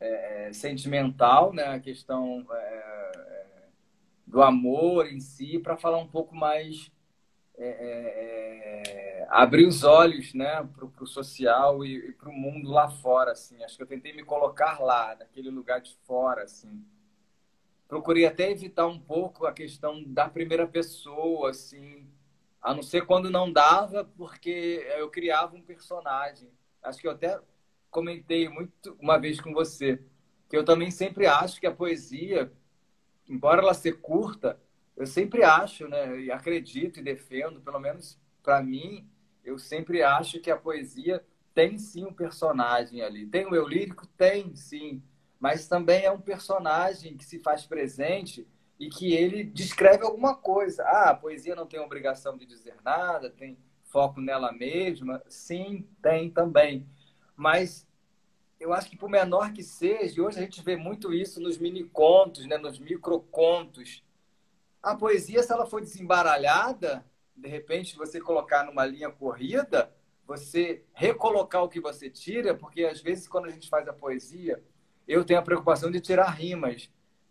é, 0.00 0.48
é 0.48 0.52
sentimental, 0.52 1.52
né? 1.52 1.66
A 1.66 1.78
questão 1.78 2.44
é, 2.50 2.91
do 4.32 4.42
amor 4.42 5.06
em 5.06 5.20
si, 5.20 5.58
para 5.58 5.76
falar 5.76 5.98
um 5.98 6.08
pouco 6.08 6.34
mais 6.34 6.90
é, 7.54 7.66
é, 7.68 8.82
é, 9.20 9.26
abrir 9.28 9.66
os 9.66 9.84
olhos 9.84 10.32
né, 10.32 10.66
para 10.74 11.04
o 11.04 11.06
social 11.06 11.84
e, 11.84 12.08
e 12.08 12.12
para 12.12 12.30
o 12.30 12.32
mundo 12.32 12.70
lá 12.70 12.88
fora. 12.88 13.32
Assim. 13.32 13.62
Acho 13.62 13.76
que 13.76 13.82
eu 13.82 13.86
tentei 13.86 14.14
me 14.14 14.24
colocar 14.24 14.80
lá, 14.80 15.14
naquele 15.14 15.50
lugar 15.50 15.82
de 15.82 15.94
fora. 16.06 16.44
Assim. 16.44 16.82
Procurei 17.86 18.24
até 18.24 18.50
evitar 18.50 18.86
um 18.86 18.98
pouco 18.98 19.44
a 19.44 19.52
questão 19.52 20.02
da 20.02 20.30
primeira 20.30 20.66
pessoa, 20.66 21.50
assim, 21.50 22.08
a 22.62 22.72
não 22.72 22.82
ser 22.82 23.04
quando 23.04 23.28
não 23.28 23.52
dava, 23.52 24.02
porque 24.16 24.82
eu 24.96 25.10
criava 25.10 25.54
um 25.54 25.62
personagem. 25.62 26.48
Acho 26.82 26.98
que 26.98 27.06
eu 27.06 27.12
até 27.12 27.38
comentei 27.90 28.48
muito 28.48 28.96
uma 28.98 29.18
vez 29.18 29.38
com 29.38 29.52
você, 29.52 30.02
que 30.48 30.56
eu 30.56 30.64
também 30.64 30.90
sempre 30.90 31.26
acho 31.26 31.60
que 31.60 31.66
a 31.66 31.74
poesia, 31.74 32.50
embora 33.32 33.62
ela 33.62 33.74
seja 33.74 33.96
curta, 33.96 34.60
eu 34.96 35.06
sempre 35.06 35.42
acho, 35.42 35.88
né, 35.88 36.20
e 36.20 36.30
acredito 36.30 37.00
e 37.00 37.02
defendo, 37.02 37.60
pelo 37.60 37.78
menos 37.78 38.20
para 38.42 38.62
mim, 38.62 39.08
eu 39.42 39.58
sempre 39.58 40.02
acho 40.02 40.40
que 40.40 40.50
a 40.50 40.56
poesia 40.56 41.24
tem 41.54 41.78
sim 41.78 42.04
um 42.04 42.12
personagem 42.12 43.02
ali. 43.02 43.26
Tem 43.26 43.46
o 43.46 43.54
eu 43.54 43.66
lírico? 43.66 44.06
Tem, 44.06 44.54
sim. 44.54 45.02
Mas 45.40 45.66
também 45.66 46.04
é 46.04 46.10
um 46.10 46.20
personagem 46.20 47.16
que 47.16 47.24
se 47.24 47.38
faz 47.38 47.66
presente 47.66 48.46
e 48.78 48.88
que 48.88 49.12
ele 49.12 49.44
descreve 49.44 50.04
alguma 50.04 50.36
coisa. 50.36 50.82
Ah, 50.84 51.10
a 51.10 51.14
poesia 51.14 51.54
não 51.54 51.66
tem 51.66 51.80
obrigação 51.80 52.36
de 52.36 52.46
dizer 52.46 52.76
nada, 52.84 53.30
tem 53.30 53.58
foco 53.84 54.20
nela 54.20 54.52
mesma. 54.52 55.22
Sim, 55.28 55.86
tem 56.02 56.30
também. 56.30 56.86
Mas 57.36 57.86
eu 58.62 58.72
acho 58.72 58.88
que 58.88 58.96
por 58.96 59.10
menor 59.10 59.52
que 59.52 59.62
seja, 59.62 60.22
hoje 60.22 60.38
a 60.38 60.42
gente 60.42 60.62
vê 60.62 60.76
muito 60.76 61.12
isso 61.12 61.40
nos 61.40 61.58
mini 61.58 61.82
contos, 61.82 62.46
né, 62.46 62.56
nos 62.56 62.78
microcontos. 62.78 64.04
A 64.80 64.94
poesia, 64.94 65.42
se 65.42 65.52
ela 65.52 65.66
for 65.66 65.80
desembaralhada, 65.80 67.04
de 67.36 67.48
repente 67.48 67.96
você 67.96 68.20
colocar 68.20 68.64
numa 68.64 68.86
linha 68.86 69.10
corrida, 69.10 69.92
você 70.24 70.84
recolocar 70.92 71.64
o 71.64 71.68
que 71.68 71.80
você 71.80 72.08
tira, 72.08 72.54
porque 72.54 72.84
às 72.84 73.00
vezes 73.00 73.26
quando 73.26 73.46
a 73.46 73.50
gente 73.50 73.68
faz 73.68 73.88
a 73.88 73.92
poesia, 73.92 74.62
eu 75.08 75.24
tenho 75.24 75.40
a 75.40 75.42
preocupação 75.42 75.90
de 75.90 76.00
tirar 76.00 76.30
rimas, 76.30 76.88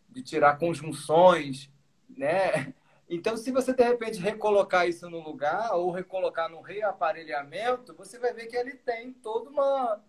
de 0.10 0.22
tirar 0.22 0.58
conjunções, 0.58 1.72
né? 2.10 2.74
Então, 3.10 3.38
se 3.38 3.52
você 3.52 3.74
de 3.74 3.84
repente 3.84 4.20
recolocar 4.20 4.88
isso 4.88 5.10
no 5.10 5.22
lugar 5.22 5.74
ou 5.76 5.92
recolocar 5.92 6.50
no 6.50 6.62
reaparelhamento, 6.62 7.94
você 7.94 8.20
vai 8.20 8.34
ver 8.34 8.48
que 8.48 8.56
ele 8.56 8.74
tem 8.74 9.14
toda 9.14 9.50
uma 9.50 10.02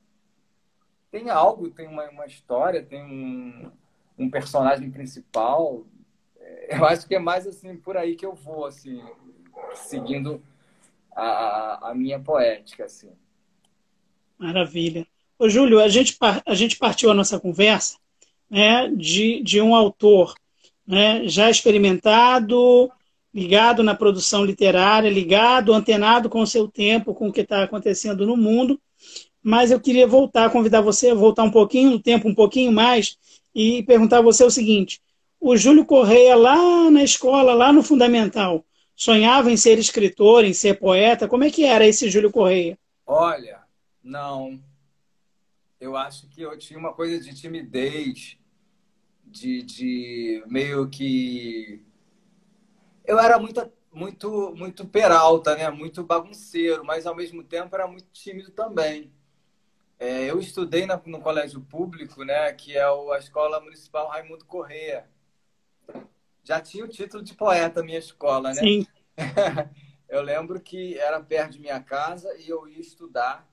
tem 1.12 1.28
algo, 1.28 1.68
tem 1.68 1.86
uma, 1.86 2.08
uma 2.08 2.26
história, 2.26 2.82
tem 2.82 3.04
um, 3.04 3.70
um 4.18 4.30
personagem 4.30 4.90
principal. 4.90 5.86
É, 6.40 6.78
eu 6.78 6.86
acho 6.86 7.06
que 7.06 7.14
é 7.14 7.18
mais 7.18 7.46
assim 7.46 7.76
por 7.76 7.98
aí 7.98 8.16
que 8.16 8.24
eu 8.24 8.34
vou, 8.34 8.64
assim, 8.64 9.04
seguindo 9.74 10.42
a, 11.14 11.90
a 11.90 11.94
minha 11.94 12.18
poética, 12.18 12.86
assim. 12.86 13.10
Maravilha. 14.38 15.06
Ô, 15.38 15.48
Júlio, 15.50 15.80
a 15.80 15.88
gente, 15.88 16.16
a 16.46 16.54
gente 16.54 16.78
partiu 16.78 17.10
a 17.10 17.14
nossa 17.14 17.38
conversa 17.38 17.98
né, 18.48 18.88
de, 18.88 19.42
de 19.42 19.60
um 19.60 19.74
autor 19.74 20.34
né, 20.86 21.28
já 21.28 21.50
experimentado, 21.50 22.90
ligado 23.34 23.82
na 23.82 23.94
produção 23.94 24.44
literária, 24.44 25.10
ligado, 25.10 25.74
antenado 25.74 26.30
com 26.30 26.40
o 26.40 26.46
seu 26.46 26.66
tempo, 26.68 27.14
com 27.14 27.28
o 27.28 27.32
que 27.32 27.42
está 27.42 27.62
acontecendo 27.62 28.26
no 28.26 28.36
mundo, 28.36 28.80
mas 29.42 29.70
eu 29.70 29.80
queria 29.80 30.06
voltar, 30.06 30.50
convidar 30.50 30.80
você 30.80 31.10
a 31.10 31.14
voltar 31.14 31.42
um 31.42 31.50
pouquinho 31.50 31.90
no 31.90 32.00
tempo, 32.00 32.28
um 32.28 32.34
pouquinho 32.34 32.70
mais, 32.70 33.18
e 33.54 33.82
perguntar 33.82 34.18
a 34.18 34.22
você 34.22 34.44
o 34.44 34.50
seguinte: 34.50 35.00
o 35.40 35.56
Júlio 35.56 35.84
Correia, 35.84 36.36
lá 36.36 36.90
na 36.90 37.02
escola, 37.02 37.52
lá 37.52 37.72
no 37.72 37.82
Fundamental, 37.82 38.64
sonhava 38.94 39.50
em 39.50 39.56
ser 39.56 39.78
escritor, 39.78 40.44
em 40.44 40.54
ser 40.54 40.78
poeta? 40.78 41.26
Como 41.26 41.44
é 41.44 41.50
que 41.50 41.64
era 41.64 41.86
esse 41.86 42.08
Júlio 42.08 42.30
Correia? 42.30 42.78
Olha, 43.04 43.60
não. 44.02 44.60
Eu 45.80 45.96
acho 45.96 46.28
que 46.28 46.42
eu 46.42 46.56
tinha 46.56 46.78
uma 46.78 46.92
coisa 46.92 47.18
de 47.20 47.34
timidez, 47.34 48.38
de, 49.24 49.62
de 49.62 50.44
meio 50.46 50.88
que. 50.88 51.84
Eu 53.04 53.18
era 53.18 53.36
muito, 53.36 53.68
muito, 53.92 54.54
muito 54.54 54.86
peralta, 54.86 55.56
né? 55.56 55.68
muito 55.70 56.04
bagunceiro, 56.04 56.84
mas 56.84 57.04
ao 57.04 57.16
mesmo 57.16 57.42
tempo 57.42 57.74
era 57.74 57.88
muito 57.88 58.06
tímido 58.12 58.52
também. 58.52 59.10
É, 60.02 60.28
eu 60.28 60.40
estudei 60.40 60.84
na, 60.84 61.00
no 61.06 61.20
colégio 61.20 61.60
público, 61.60 62.24
né, 62.24 62.52
que 62.54 62.76
é 62.76 62.82
a 62.82 63.18
Escola 63.20 63.60
Municipal 63.60 64.08
Raimundo 64.08 64.44
Correia. 64.44 65.08
Já 66.42 66.60
tinha 66.60 66.84
o 66.84 66.88
título 66.88 67.22
de 67.22 67.34
poeta 67.34 67.78
a 67.78 67.84
minha 67.84 68.00
escola, 68.00 68.48
né? 68.48 68.60
Sim. 68.60 68.86
eu 70.08 70.20
lembro 70.20 70.60
que 70.60 70.98
era 70.98 71.20
perto 71.20 71.52
de 71.52 71.60
minha 71.60 71.80
casa 71.80 72.36
e 72.36 72.48
eu 72.48 72.66
ia 72.66 72.80
estudar, 72.80 73.48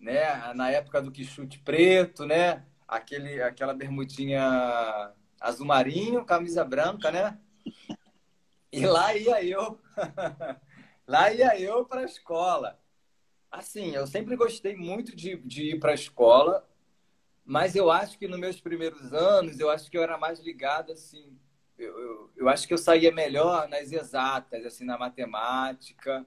né, 0.00 0.50
na 0.54 0.70
época 0.70 1.02
do 1.02 1.12
quichute 1.12 1.58
preto, 1.58 2.24
né, 2.24 2.64
aquele, 2.88 3.42
aquela 3.42 3.74
bermudinha 3.74 5.12
azul 5.38 5.66
marinho, 5.66 6.24
camisa 6.24 6.64
branca, 6.64 7.10
né? 7.10 7.38
E 8.72 8.86
lá 8.86 9.14
ia 9.14 9.44
eu, 9.44 9.78
lá 11.06 11.30
ia 11.30 11.60
eu 11.60 11.84
para 11.84 12.00
a 12.00 12.06
escola. 12.06 12.80
Assim, 13.50 13.94
eu 13.94 14.06
sempre 14.06 14.36
gostei 14.36 14.76
muito 14.76 15.14
de, 15.14 15.36
de 15.36 15.74
ir 15.74 15.80
para 15.80 15.92
a 15.92 15.94
escola, 15.94 16.68
mas 17.44 17.76
eu 17.76 17.90
acho 17.90 18.18
que 18.18 18.28
nos 18.28 18.38
meus 18.38 18.60
primeiros 18.60 19.12
anos, 19.12 19.60
eu 19.60 19.70
acho 19.70 19.90
que 19.90 19.96
eu 19.96 20.02
era 20.02 20.18
mais 20.18 20.40
ligado, 20.40 20.92
assim, 20.92 21.38
eu, 21.78 21.98
eu, 21.98 22.30
eu 22.36 22.48
acho 22.48 22.66
que 22.66 22.74
eu 22.74 22.78
saía 22.78 23.12
melhor 23.12 23.68
nas 23.68 23.92
exatas, 23.92 24.64
assim, 24.66 24.84
na 24.84 24.98
matemática, 24.98 26.26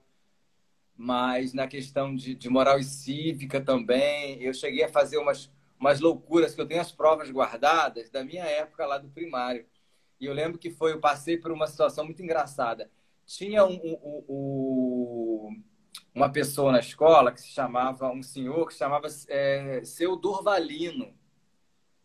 mas 0.95 1.53
na 1.53 1.67
questão 1.67 2.13
de, 2.13 2.35
de 2.35 2.49
moral 2.49 2.77
e 2.79 2.83
cívica 2.83 3.61
também. 3.61 4.41
Eu 4.43 4.53
cheguei 4.53 4.83
a 4.83 4.89
fazer 4.89 5.17
umas, 5.17 5.49
umas 5.79 5.99
loucuras, 6.01 6.53
que 6.53 6.61
eu 6.61 6.67
tenho 6.67 6.81
as 6.81 6.91
provas 6.91 7.31
guardadas 7.31 8.09
da 8.09 8.23
minha 8.23 8.43
época 8.43 8.85
lá 8.85 8.97
do 8.97 9.09
primário. 9.09 9.65
E 10.19 10.25
eu 10.25 10.33
lembro 10.33 10.59
que 10.59 10.69
foi, 10.69 10.91
eu 10.91 10.99
passei 10.99 11.37
por 11.37 11.51
uma 11.51 11.67
situação 11.67 12.03
muito 12.05 12.21
engraçada. 12.21 12.91
Tinha 13.25 13.65
um, 13.65 13.75
um, 13.75 14.25
um, 14.29 15.63
uma 16.13 16.31
pessoa 16.31 16.71
na 16.71 16.79
escola 16.79 17.31
que 17.31 17.41
se 17.41 17.49
chamava, 17.49 18.11
um 18.11 18.23
senhor 18.23 18.67
que 18.67 18.73
se 18.73 18.79
chamava 18.79 19.07
é, 19.27 19.81
Seu 19.83 20.15
Durvalino. 20.15 21.13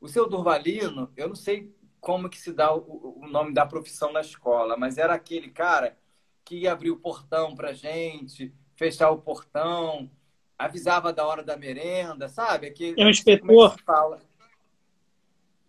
O 0.01 0.09
Seu 0.09 0.29
Durvalino, 0.29 1.13
eu 1.17 1.29
não 1.29 1.35
sei 1.35 1.75
como 2.01 2.29
que 2.29 2.39
se 2.39 2.53
dá 2.53 2.75
o, 2.75 3.21
o 3.23 3.27
nome 3.27 3.55
da 3.55 3.65
profissão 3.65 4.13
na 4.13 4.21
escola, 4.21 4.77
mas 4.77 4.99
era 4.99 5.15
aquele 5.15 5.51
cara 5.51 5.97
que 6.45 6.57
ia 6.61 6.73
abrir 6.73 6.91
o 6.91 6.99
portão 6.99 7.55
pra 7.55 7.73
gente, 7.73 8.55
fechar 8.75 9.11
o 9.11 9.23
portão, 9.23 10.11
avisava 10.59 11.13
da 11.13 11.27
hora 11.27 11.43
da 11.43 11.57
merenda, 11.57 12.29
sabe? 12.29 12.67
Aquele, 12.67 13.01
é 13.01 13.07
um 13.07 13.11
inspetor? 13.11 13.75
É, 13.75 13.83
fala. 13.83 14.21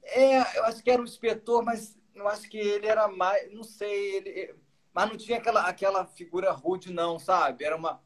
é, 0.03 0.57
eu 0.59 0.65
acho 0.65 0.83
que 0.83 0.91
era 0.91 1.01
um 1.01 1.05
inspetor, 1.05 1.63
mas 1.63 1.97
eu 2.13 2.27
acho 2.27 2.49
que 2.49 2.57
ele 2.57 2.87
era 2.87 3.07
mais, 3.07 3.51
não 3.53 3.63
sei, 3.63 4.15
ele, 4.17 4.55
mas 4.93 5.09
não 5.09 5.17
tinha 5.17 5.37
aquela, 5.37 5.67
aquela 5.67 6.05
figura 6.05 6.51
rude, 6.51 6.91
não, 6.91 7.17
sabe? 7.17 7.63
Era 7.63 7.75
uma, 7.75 8.01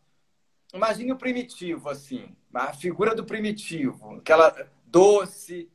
Imagine 0.74 1.12
o 1.12 1.18
primitivo, 1.18 1.90
assim, 1.90 2.36
a 2.54 2.74
figura 2.74 3.16
do 3.16 3.26
primitivo, 3.26 4.16
aquela 4.16 4.70
doce, 4.86 5.70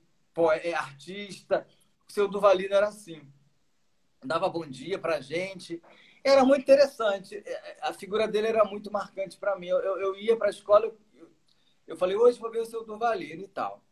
é, 0.62 0.72
artista. 0.72 1.66
O 2.08 2.12
seu 2.12 2.28
Duvalino 2.28 2.74
era 2.74 2.88
assim. 2.88 3.20
Dava 4.24 4.48
bom 4.48 4.66
dia 4.66 4.98
pra 4.98 5.20
gente. 5.20 5.82
Era 6.22 6.44
muito 6.44 6.62
interessante. 6.62 7.36
É, 7.44 7.52
é, 7.52 7.78
a 7.82 7.92
figura 7.92 8.28
dele 8.28 8.48
era 8.48 8.64
muito 8.64 8.90
marcante 8.90 9.36
para 9.36 9.56
mim. 9.58 9.66
Eu, 9.66 9.78
eu, 9.78 10.16
ia 10.16 10.36
para 10.36 10.46
a 10.46 10.50
escola, 10.50 10.86
eu, 10.86 11.30
eu 11.86 11.96
falei, 11.96 12.16
hoje 12.16 12.38
vou 12.38 12.50
ver 12.50 12.60
o 12.60 12.66
seu 12.66 12.84
Duvalino 12.84 13.42
e 13.42 13.48
tal. 13.48 13.82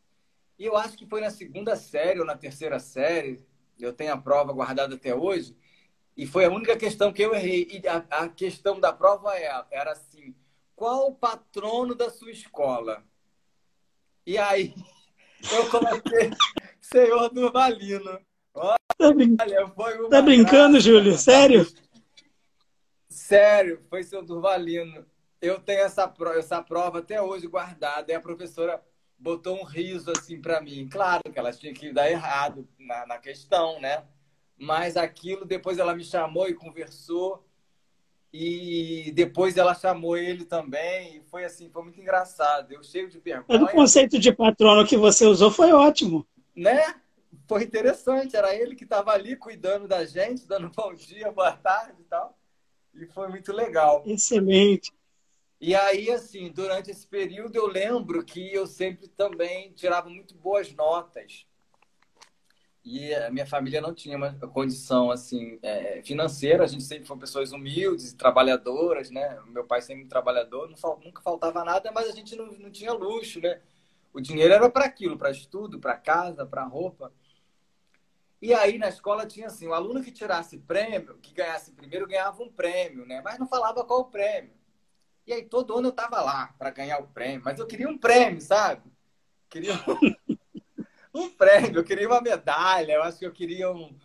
E 0.57 0.65
eu 0.65 0.77
acho 0.77 0.97
que 0.97 1.05
foi 1.05 1.21
na 1.21 1.29
segunda 1.29 1.75
série 1.75 2.19
ou 2.19 2.25
na 2.25 2.37
terceira 2.37 2.79
série, 2.79 3.45
eu 3.79 3.91
tenho 3.91 4.13
a 4.13 4.17
prova 4.17 4.53
guardada 4.53 4.95
até 4.95 5.13
hoje, 5.13 5.57
e 6.15 6.27
foi 6.27 6.45
a 6.45 6.49
única 6.49 6.77
questão 6.77 7.11
que 7.11 7.21
eu 7.21 7.33
errei. 7.33 7.67
E 7.71 7.87
a, 7.87 7.97
a 8.09 8.29
questão 8.29 8.79
da 8.79 8.93
prova 8.93 9.35
era 9.35 9.91
assim: 9.91 10.35
qual 10.75 11.07
o 11.07 11.15
patrono 11.15 11.95
da 11.95 12.09
sua 12.09 12.31
escola? 12.31 13.03
E 14.25 14.37
aí 14.37 14.73
eu 15.51 15.69
coloquei 15.69 16.31
Senhor 16.81 17.29
Durvalino. 17.29 18.19
Olha, 18.53 18.75
tá, 18.97 19.11
brin... 19.11 19.35
tá 19.35 20.21
brincando, 20.21 20.73
graça, 20.73 20.79
Júlio? 20.79 21.17
Sério? 21.17 21.67
Sério, 23.09 23.81
foi 23.89 24.03
Senhor 24.03 24.23
Durvalino. 24.23 25.05
Eu 25.41 25.59
tenho 25.59 25.81
essa 25.81 26.07
prova, 26.07 26.39
essa 26.39 26.61
prova 26.61 26.99
até 26.99 27.21
hoje 27.21 27.47
guardada. 27.47 28.11
E 28.11 28.15
a 28.15 28.21
professora 28.21 28.81
botou 29.17 29.59
um 29.59 29.63
riso 29.63 30.11
assim 30.11 30.39
para 30.39 30.61
mim. 30.61 30.87
Claro 30.89 31.23
que 31.31 31.39
ela 31.39 31.51
tinha 31.51 31.73
que 31.73 31.91
dar 31.91 32.09
errado 32.09 32.67
na, 32.77 33.05
na 33.05 33.17
questão, 33.17 33.79
né? 33.79 34.05
Mas 34.57 34.95
aquilo, 34.95 35.45
depois 35.45 35.79
ela 35.79 35.95
me 35.95 36.03
chamou 36.03 36.47
e 36.47 36.53
conversou. 36.53 37.42
E 38.33 39.11
depois 39.13 39.55
ela 39.57 39.75
chamou 39.75 40.17
ele 40.17 40.43
também. 40.43 41.17
E 41.17 41.21
foi 41.21 41.45
assim, 41.45 41.69
foi 41.69 41.83
muito 41.83 42.01
engraçado. 42.01 42.71
Eu 42.71 42.83
cheio 42.83 43.07
de 43.07 43.19
vergonha. 43.19 43.45
Mas 43.47 43.61
o 43.61 43.71
conceito 43.71 44.17
de 44.17 44.33
patrono 44.33 44.87
que 44.87 44.97
você 44.97 45.25
usou 45.27 45.51
foi 45.51 45.71
ótimo. 45.71 46.25
Né? 46.55 46.81
Foi 47.47 47.63
interessante. 47.63 48.35
Era 48.35 48.55
ele 48.55 48.75
que 48.75 48.85
estava 48.85 49.11
ali 49.11 49.35
cuidando 49.35 49.87
da 49.87 50.03
gente, 50.03 50.47
dando 50.47 50.71
bom 50.75 50.95
dia, 50.95 51.31
boa 51.31 51.51
tarde 51.51 52.01
e 52.01 52.05
tal. 52.05 52.35
E 52.95 53.05
foi 53.05 53.27
muito 53.27 53.53
legal. 53.53 54.03
Excelente. 54.05 54.91
E 55.61 55.75
aí, 55.75 56.09
assim, 56.09 56.51
durante 56.51 56.89
esse 56.89 57.05
período, 57.07 57.55
eu 57.55 57.67
lembro 57.67 58.25
que 58.25 58.51
eu 58.53 58.65
sempre 58.65 59.07
também 59.07 59.71
tirava 59.73 60.09
muito 60.09 60.35
boas 60.35 60.73
notas 60.73 61.45
e 62.85 63.13
a 63.15 63.31
minha 63.31 63.45
família 63.45 63.79
não 63.79 63.93
tinha 63.93 64.17
uma 64.17 64.33
condição 64.49 65.09
assim 65.09 65.57
é, 65.61 66.01
financeira. 66.03 66.63
A 66.63 66.67
gente 66.67 66.83
sempre 66.83 67.05
foi 67.05 67.17
pessoas 67.17 67.51
humildes 67.51 68.13
trabalhadoras 68.13 69.09
né? 69.09 69.39
Meu 69.47 69.63
pai 69.65 69.81
sempre 69.81 70.05
trabalhador 70.05 70.69
não, 70.69 70.99
nunca 70.99 71.21
faltava 71.21 71.63
nada 71.63 71.91
mas 71.91 72.09
a 72.09 72.11
gente 72.11 72.35
não, 72.35 72.47
não 72.47 72.69
tinha 72.69 72.91
luxo 72.91 73.39
né? 73.39 73.61
O 74.13 74.19
dinheiro 74.19 74.53
era 74.53 74.69
para 74.69 74.85
aquilo 74.85 75.17
para 75.17 75.31
estudo 75.31 75.79
para 75.79 75.95
casa 75.95 76.45
para 76.45 76.63
roupa. 76.63 77.11
E 78.41 78.53
aí 78.53 78.77
na 78.77 78.89
escola 78.89 79.25
tinha 79.25 79.47
assim 79.47 79.67
o 79.67 79.73
aluno 79.73 80.03
que 80.03 80.11
tirasse 80.11 80.57
prêmio 80.57 81.17
que 81.19 81.33
ganhasse 81.33 81.71
primeiro 81.71 82.05
ganhava 82.07 82.43
um 82.43 82.51
prêmio 82.51 83.05
né? 83.05 83.21
Mas 83.23 83.39
não 83.39 83.47
falava 83.47 83.85
qual 83.85 84.01
o 84.01 84.05
prêmio. 84.05 84.51
E 85.25 85.31
aí 85.31 85.43
todo 85.43 85.77
ano 85.77 85.87
eu 85.87 85.93
tava 85.93 86.21
lá 86.21 86.53
para 86.59 86.69
ganhar 86.69 86.99
o 86.99 87.07
prêmio, 87.07 87.41
mas 87.45 87.57
eu 87.57 87.65
queria 87.65 87.87
um 87.87 87.97
prêmio, 87.97 88.41
sabe? 88.41 88.91
Queria 89.49 89.73
um, 89.73 89.77
um 91.13 91.29
prêmio, 91.29 91.79
eu 91.79 91.83
queria 91.83 92.07
uma 92.07 92.21
medalha, 92.21 92.93
eu 92.93 93.03
acho 93.03 93.19
que 93.19 93.25
eu 93.25 93.31
queria 93.31 93.71
um, 93.71 93.95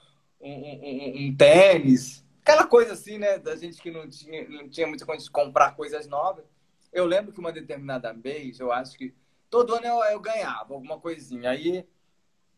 um, 0.41 0.53
um, 0.53 1.27
um 1.27 1.37
tênis, 1.37 2.25
aquela 2.49 2.67
coisa 2.67 2.95
assim, 2.95 3.19
né? 3.19 3.39
Da 3.39 3.57
gente 3.57 3.81
que 3.81 3.91
não 3.91 4.09
tinha, 4.09 4.49
não 4.49 4.69
tinha 4.69 4.87
muita 4.87 5.05
condição 5.05 5.27
de 5.27 5.31
comprar 5.31 5.77
coisas 5.77 6.07
novas. 6.07 6.45
Eu 6.93 7.05
lembro 7.05 7.33
que 7.33 7.41
uma 7.41 7.53
determinada 7.53 8.13
vez, 8.13 8.59
eu 8.59 8.73
acho 8.73 8.97
que 8.97 9.15
todo 9.51 9.75
ano 9.75 9.87
eu, 9.87 10.03
eu 10.05 10.21
ganhava 10.21 10.73
alguma 10.73 10.99
coisinha. 10.99 11.51
Aí, 11.51 11.87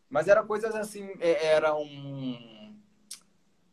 mas 0.09 0.29
era 0.29 0.45
coisas 0.45 0.75
assim, 0.75 1.09
é, 1.21 1.47
era 1.47 1.75
um, 1.75 2.77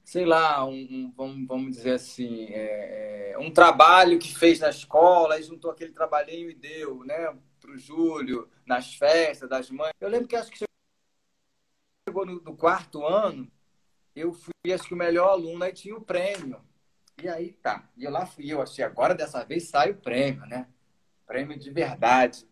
sei 0.03 0.25
lá, 0.25 0.65
um, 0.65 1.13
um 1.19 1.45
vamos, 1.45 1.75
dizer 1.75 1.93
assim, 1.93 2.47
é, 2.49 3.33
é, 3.33 3.37
um 3.37 3.51
trabalho 3.51 4.17
que 4.17 4.35
fez 4.35 4.59
na 4.59 4.69
escola, 4.69 5.35
aí 5.35 5.43
juntou 5.43 5.69
aquele 5.69 5.91
trabalhinho 5.91 6.49
e 6.49 6.55
deu, 6.55 7.03
né, 7.03 7.35
para 7.59 7.71
o 7.71 7.77
Júlio, 7.77 8.49
nas 8.65 8.95
festas 8.95 9.49
das 9.49 9.69
mães. 9.69 9.93
Eu 9.99 10.09
lembro 10.09 10.27
que 10.27 10.35
acho 10.35 10.49
que 10.49 10.66
chegou 12.07 12.25
no, 12.25 12.41
no 12.41 12.55
quarto 12.55 13.05
ano, 13.05 13.51
eu 14.15 14.31
fui, 14.33 14.73
acho 14.73 14.85
que 14.85 14.93
o 14.93 14.97
melhor 14.97 15.29
aluno, 15.29 15.63
aí 15.63 15.73
tinha 15.73 15.95
o 15.95 16.01
prêmio. 16.01 16.61
E 17.21 17.27
aí 17.27 17.51
tá. 17.51 17.89
E 17.97 18.05
eu 18.05 18.11
lá 18.11 18.25
fui, 18.25 18.51
eu 18.51 18.61
achei, 18.61 18.83
agora 18.83 19.13
dessa 19.13 19.43
vez 19.43 19.67
sai 19.67 19.91
o 19.91 19.97
prêmio, 19.97 20.45
né? 20.45 20.67
Prêmio 21.25 21.59
de 21.59 21.69
verdade. 21.69 22.47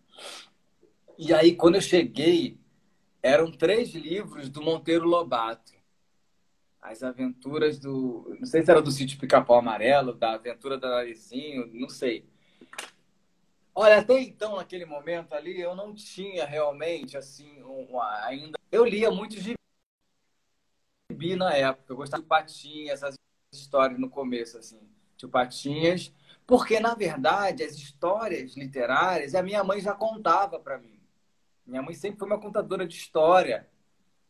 E 1.17 1.33
aí, 1.33 1.55
quando 1.55 1.75
eu 1.75 1.81
cheguei, 1.81 2.59
eram 3.23 3.49
três 3.49 3.93
livros 3.93 4.49
do 4.49 4.61
Monteiro 4.61 5.07
Lobato. 5.07 5.73
As 6.81 7.01
aventuras 7.01 7.79
do. 7.79 8.35
Não 8.37 8.45
sei 8.45 8.61
se 8.61 8.69
era 8.69 8.81
do 8.81 8.91
sítio 8.91 9.17
Pica-Pau 9.17 9.57
Amarelo, 9.57 10.13
da 10.13 10.33
aventura 10.33 10.77
do 10.77 10.87
Narizinho, 10.87 11.67
não 11.73 11.89
sei. 11.89 12.27
Olha, 13.77 13.99
até 13.99 14.19
então, 14.21 14.55
naquele 14.55 14.85
momento 14.85 15.33
ali, 15.33 15.59
eu 15.59 15.75
não 15.75 15.93
tinha 15.93 16.45
realmente, 16.45 17.17
assim, 17.17 17.61
um, 17.61 17.99
ainda. 18.01 18.57
Eu 18.71 18.85
lia 18.85 19.11
muito 19.11 19.35
gibi 19.37 19.57
na 21.35 21.53
época. 21.53 21.91
Eu 21.91 21.97
gostava 21.97 22.23
de 22.23 22.29
Patinhas, 22.29 23.03
essas 23.03 23.17
histórias 23.53 23.99
no 23.99 24.09
começo, 24.09 24.57
assim, 24.57 24.79
de 25.17 25.27
Patinhas. 25.27 26.13
Porque, 26.47 26.79
na 26.79 26.95
verdade, 26.95 27.63
as 27.63 27.73
histórias 27.75 28.55
literárias, 28.55 29.35
a 29.35 29.43
minha 29.43 29.63
mãe 29.63 29.81
já 29.81 29.93
contava 29.93 30.59
para 30.59 30.77
mim. 30.77 30.99
Minha 31.65 31.81
mãe 31.81 31.95
sempre 31.95 32.19
foi 32.19 32.27
uma 32.27 32.39
contadora 32.39 32.87
de 32.87 32.95
história. 32.95 33.67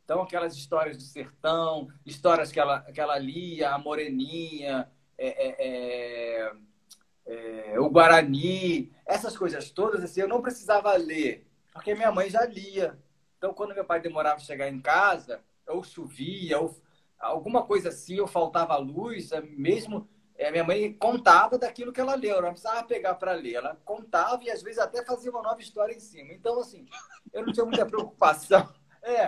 Então, 0.03 0.21
aquelas 0.21 0.55
histórias 0.55 0.97
do 0.97 1.03
sertão, 1.03 1.89
histórias 2.05 2.51
que 2.51 2.59
ela, 2.59 2.81
que 2.81 3.01
ela 3.01 3.17
lia, 3.19 3.71
a 3.71 3.77
Moreninha, 3.79 4.91
é, 5.17 5.27
é, 5.27 5.55
é, 6.47 6.53
é, 7.26 7.80
o 7.80 7.89
Guarani, 7.89 8.91
essas 9.05 9.38
coisas 9.38 9.69
todas, 9.71 10.03
assim, 10.03 10.21
eu 10.21 10.28
não 10.28 10.41
precisava 10.41 10.95
ler, 10.95 11.47
porque 11.73 11.95
minha 11.95 12.11
mãe 12.11 12.30
já 12.30 12.45
lia. 12.45 12.97
Então, 13.38 13.53
quando 13.53 13.76
meu 13.76 13.86
pai 13.86 13.99
demorava 13.99 14.38
a 14.38 14.39
chegar 14.39 14.69
em 14.69 14.82
casa, 14.82 15.41
ou 15.67 15.84
chovia, 15.84 16.59
ou 16.59 16.76
alguma 17.19 17.63
coisa 17.63 17.89
assim, 17.89 18.19
ou 18.19 18.28
faltava 18.28 18.78
luz, 18.78 19.32
mesmo 19.57 20.07
é, 20.38 20.51
minha 20.51 20.63
mãe 20.63 20.93
contava 20.93 21.57
daquilo 21.57 21.93
que 21.93 22.01
ela 22.01 22.15
leu, 22.15 22.34
ela 22.34 22.41
não 22.41 22.51
precisava 22.51 22.84
pegar 22.84 23.15
para 23.15 23.32
ler, 23.34 23.55
ela 23.55 23.80
contava 23.86 24.43
e 24.43 24.51
às 24.51 24.61
vezes 24.61 24.80
até 24.80 25.03
fazia 25.03 25.32
uma 25.32 25.41
nova 25.41 25.61
história 25.61 25.93
em 25.93 25.99
cima. 25.99 26.34
Então, 26.34 26.59
assim, 26.59 26.86
eu 27.32 27.45
não 27.45 27.53
tinha 27.53 27.65
muita 27.65 27.86
preocupação, 27.86 28.69
é, 29.01 29.28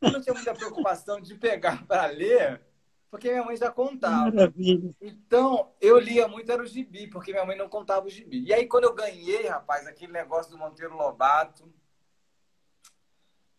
eu 0.00 0.10
não 0.10 0.20
tinha 0.20 0.34
muita 0.34 0.54
preocupação 0.54 1.20
de 1.20 1.34
pegar 1.36 1.86
para 1.86 2.06
ler, 2.06 2.60
porque 3.10 3.30
minha 3.30 3.44
mãe 3.44 3.56
já 3.56 3.70
contava. 3.70 4.30
Maravilha. 4.30 4.94
Então, 5.00 5.72
eu 5.80 5.98
lia 5.98 6.28
muito 6.28 6.50
era 6.50 6.62
o 6.62 6.66
gibi, 6.66 7.08
porque 7.08 7.32
minha 7.32 7.44
mãe 7.44 7.56
não 7.56 7.68
contava 7.68 8.06
o 8.06 8.10
gibi. 8.10 8.44
E 8.44 8.54
aí, 8.54 8.66
quando 8.66 8.84
eu 8.84 8.94
ganhei, 8.94 9.46
rapaz, 9.46 9.86
aquele 9.86 10.12
negócio 10.12 10.52
do 10.52 10.58
Monteiro 10.58 10.96
Lobato, 10.96 11.70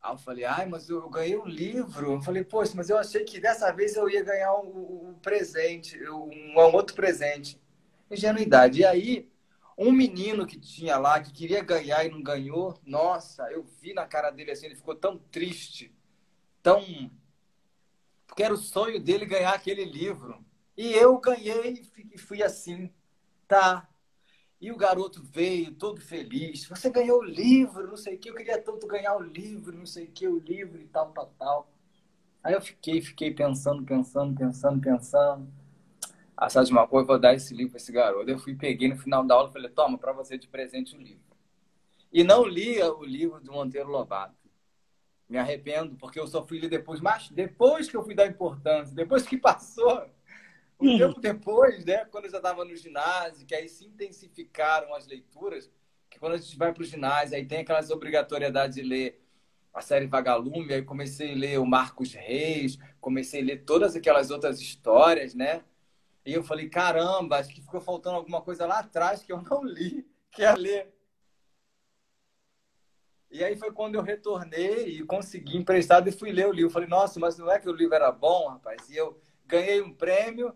Aí 0.02 0.14
eu 0.14 0.18
falei, 0.18 0.46
ai, 0.46 0.66
mas 0.66 0.90
eu 0.90 1.08
ganhei 1.10 1.38
um 1.38 1.46
livro. 1.46 2.14
Eu 2.14 2.22
falei, 2.22 2.44
poxa, 2.44 2.74
mas 2.76 2.90
eu 2.90 2.98
achei 2.98 3.24
que 3.24 3.40
dessa 3.40 3.72
vez 3.72 3.96
eu 3.96 4.10
ia 4.10 4.24
ganhar 4.24 4.56
um, 4.56 5.10
um 5.10 5.14
presente, 5.22 6.02
um, 6.10 6.58
um, 6.58 6.74
outro 6.74 6.96
presente. 6.96 7.62
Ingenuidade. 8.10 8.80
E 8.80 8.86
aí, 8.86 9.30
um 9.78 9.92
menino 9.92 10.48
que 10.48 10.60
tinha 10.60 10.98
lá, 10.98 11.20
que 11.22 11.32
queria 11.32 11.64
ganhar 11.64 12.04
e 12.04 12.10
não 12.10 12.22
ganhou, 12.24 12.80
nossa, 12.84 13.44
eu 13.52 13.64
vi 13.80 13.94
na 13.94 14.08
cara 14.08 14.32
dele 14.32 14.52
assim, 14.52 14.66
ele 14.66 14.76
ficou 14.76 14.96
tão 14.96 15.20
triste, 15.20 15.96
tão. 16.64 16.82
Porque 18.32 18.44
era 18.44 18.54
o 18.54 18.58
sonho 18.58 18.98
dele 18.98 19.26
ganhar 19.26 19.54
aquele 19.54 19.84
livro. 19.84 20.42
E 20.78 20.94
eu 20.94 21.18
ganhei 21.18 21.86
e 22.14 22.18
fui 22.18 22.42
assim, 22.42 22.90
tá, 23.46 23.90
e 24.62 24.72
o 24.72 24.78
garoto 24.78 25.22
veio 25.22 25.74
todo 25.74 26.00
feliz. 26.00 26.66
Você 26.66 26.90
ganhou 26.90 27.20
o 27.20 27.26
livro, 27.26 27.86
não 27.86 27.98
sei 27.98 28.16
o 28.16 28.18
que. 28.18 28.30
Eu 28.30 28.36
queria 28.36 28.58
tanto 28.62 28.88
ganhar 28.88 29.18
o 29.18 29.22
livro, 29.22 29.78
não 29.78 29.86
sei 29.86 30.06
o 30.06 30.12
que, 30.12 30.26
o 30.30 30.40
livro 30.40 30.80
e 30.80 30.88
tal, 30.88 31.12
tal, 31.12 31.34
tal. 31.38 31.72
Aí 32.42 32.54
eu 32.54 32.62
fiquei, 32.62 33.02
fiquei 33.02 33.34
pensando, 33.34 33.84
pensando, 33.84 34.34
pensando, 34.34 34.80
pensando. 34.80 35.52
Ah, 36.38 36.50
sabe 36.50 36.68
de 36.68 36.72
uma 36.72 36.88
coisa? 36.88 37.08
Vou 37.08 37.20
dar 37.20 37.36
esse 37.36 37.54
livro 37.54 37.72
para 37.72 37.82
esse 37.82 37.92
garoto. 37.92 38.30
Eu 38.30 38.40
fui, 38.40 38.56
peguei 38.56 38.88
no 38.88 38.98
final 38.98 39.26
da 39.26 39.36
aula 39.36 39.50
e 39.50 39.54
falei: 39.54 39.70
toma, 39.70 39.98
para 39.98 40.14
você 40.14 40.38
de 40.38 40.48
presente 40.48 40.96
o 40.96 41.02
livro. 41.02 41.36
E 42.14 42.24
não 42.24 42.46
li 42.46 42.82
o 42.82 43.04
livro 43.04 43.42
do 43.42 43.52
Monteiro 43.52 43.90
Lobato. 43.90 44.41
Me 45.32 45.38
arrependo, 45.38 45.96
porque 45.96 46.20
eu 46.20 46.28
só 46.28 46.46
fui 46.46 46.60
ler 46.60 46.68
depois, 46.68 47.00
mas 47.00 47.30
depois 47.30 47.90
que 47.90 47.96
eu 47.96 48.04
fui 48.04 48.14
dar 48.14 48.28
importância, 48.28 48.94
depois 48.94 49.26
que 49.26 49.38
passou 49.40 50.06
um 50.78 50.98
tempo 50.98 51.22
depois, 51.22 51.86
né, 51.86 52.04
quando 52.06 52.26
eu 52.26 52.32
já 52.32 52.38
estava 52.38 52.66
no 52.66 52.76
ginásio, 52.76 53.46
que 53.46 53.56
aí 53.56 53.70
se 53.70 53.86
intensificaram 53.86 54.94
as 54.94 55.08
leituras, 55.08 55.72
que 56.10 56.20
quando 56.20 56.34
a 56.34 56.38
gente 56.38 56.58
vai 56.58 56.74
para 56.74 56.82
o 56.82 56.86
ginásio, 56.86 57.38
aí 57.38 57.46
tem 57.46 57.60
aquelas 57.60 57.92
obrigatoriedades 57.92 58.76
de 58.76 58.82
ler 58.82 59.24
a 59.74 59.80
série 59.80 60.06
Vagalume, 60.06 60.74
aí 60.74 60.82
comecei 60.82 61.32
a 61.32 61.36
ler 61.36 61.60
o 61.60 61.66
Marcos 61.66 62.14
Reis, 62.14 62.78
comecei 63.00 63.42
a 63.42 63.46
ler 63.46 63.64
todas 63.64 63.96
aquelas 63.96 64.32
outras 64.32 64.60
histórias, 64.60 65.34
né? 65.34 65.64
E 66.26 66.34
eu 66.34 66.44
falei, 66.44 66.68
caramba, 66.68 67.38
acho 67.38 67.54
que 67.54 67.62
ficou 67.62 67.80
faltando 67.80 68.18
alguma 68.18 68.42
coisa 68.42 68.66
lá 68.66 68.80
atrás 68.80 69.24
que 69.24 69.32
eu 69.32 69.42
não 69.42 69.64
li, 69.64 70.06
que 70.30 70.44
é 70.44 70.54
ler. 70.54 70.94
E 73.32 73.44
aí 73.44 73.56
foi 73.56 73.72
quando 73.72 73.96
eu 73.96 74.02
retornei 74.02 74.90
e 74.90 75.04
consegui 75.04 75.58
emprestado 75.58 76.10
e 76.10 76.12
fui 76.12 76.32
ler 76.32 76.48
o 76.48 76.52
livro. 76.52 76.70
Falei, 76.70 76.90
nossa, 76.90 77.20
mas 77.20 77.38
não 77.38 77.50
é 77.50 77.60
que 77.60 77.70
o 77.70 77.74
livro 77.74 77.96
era 77.96 78.12
bom, 78.12 78.50
rapaz? 78.50 78.90
E 78.90 78.98
eu 78.98 79.18
ganhei 79.48 79.82
um 79.82 79.94
prêmio 79.94 80.54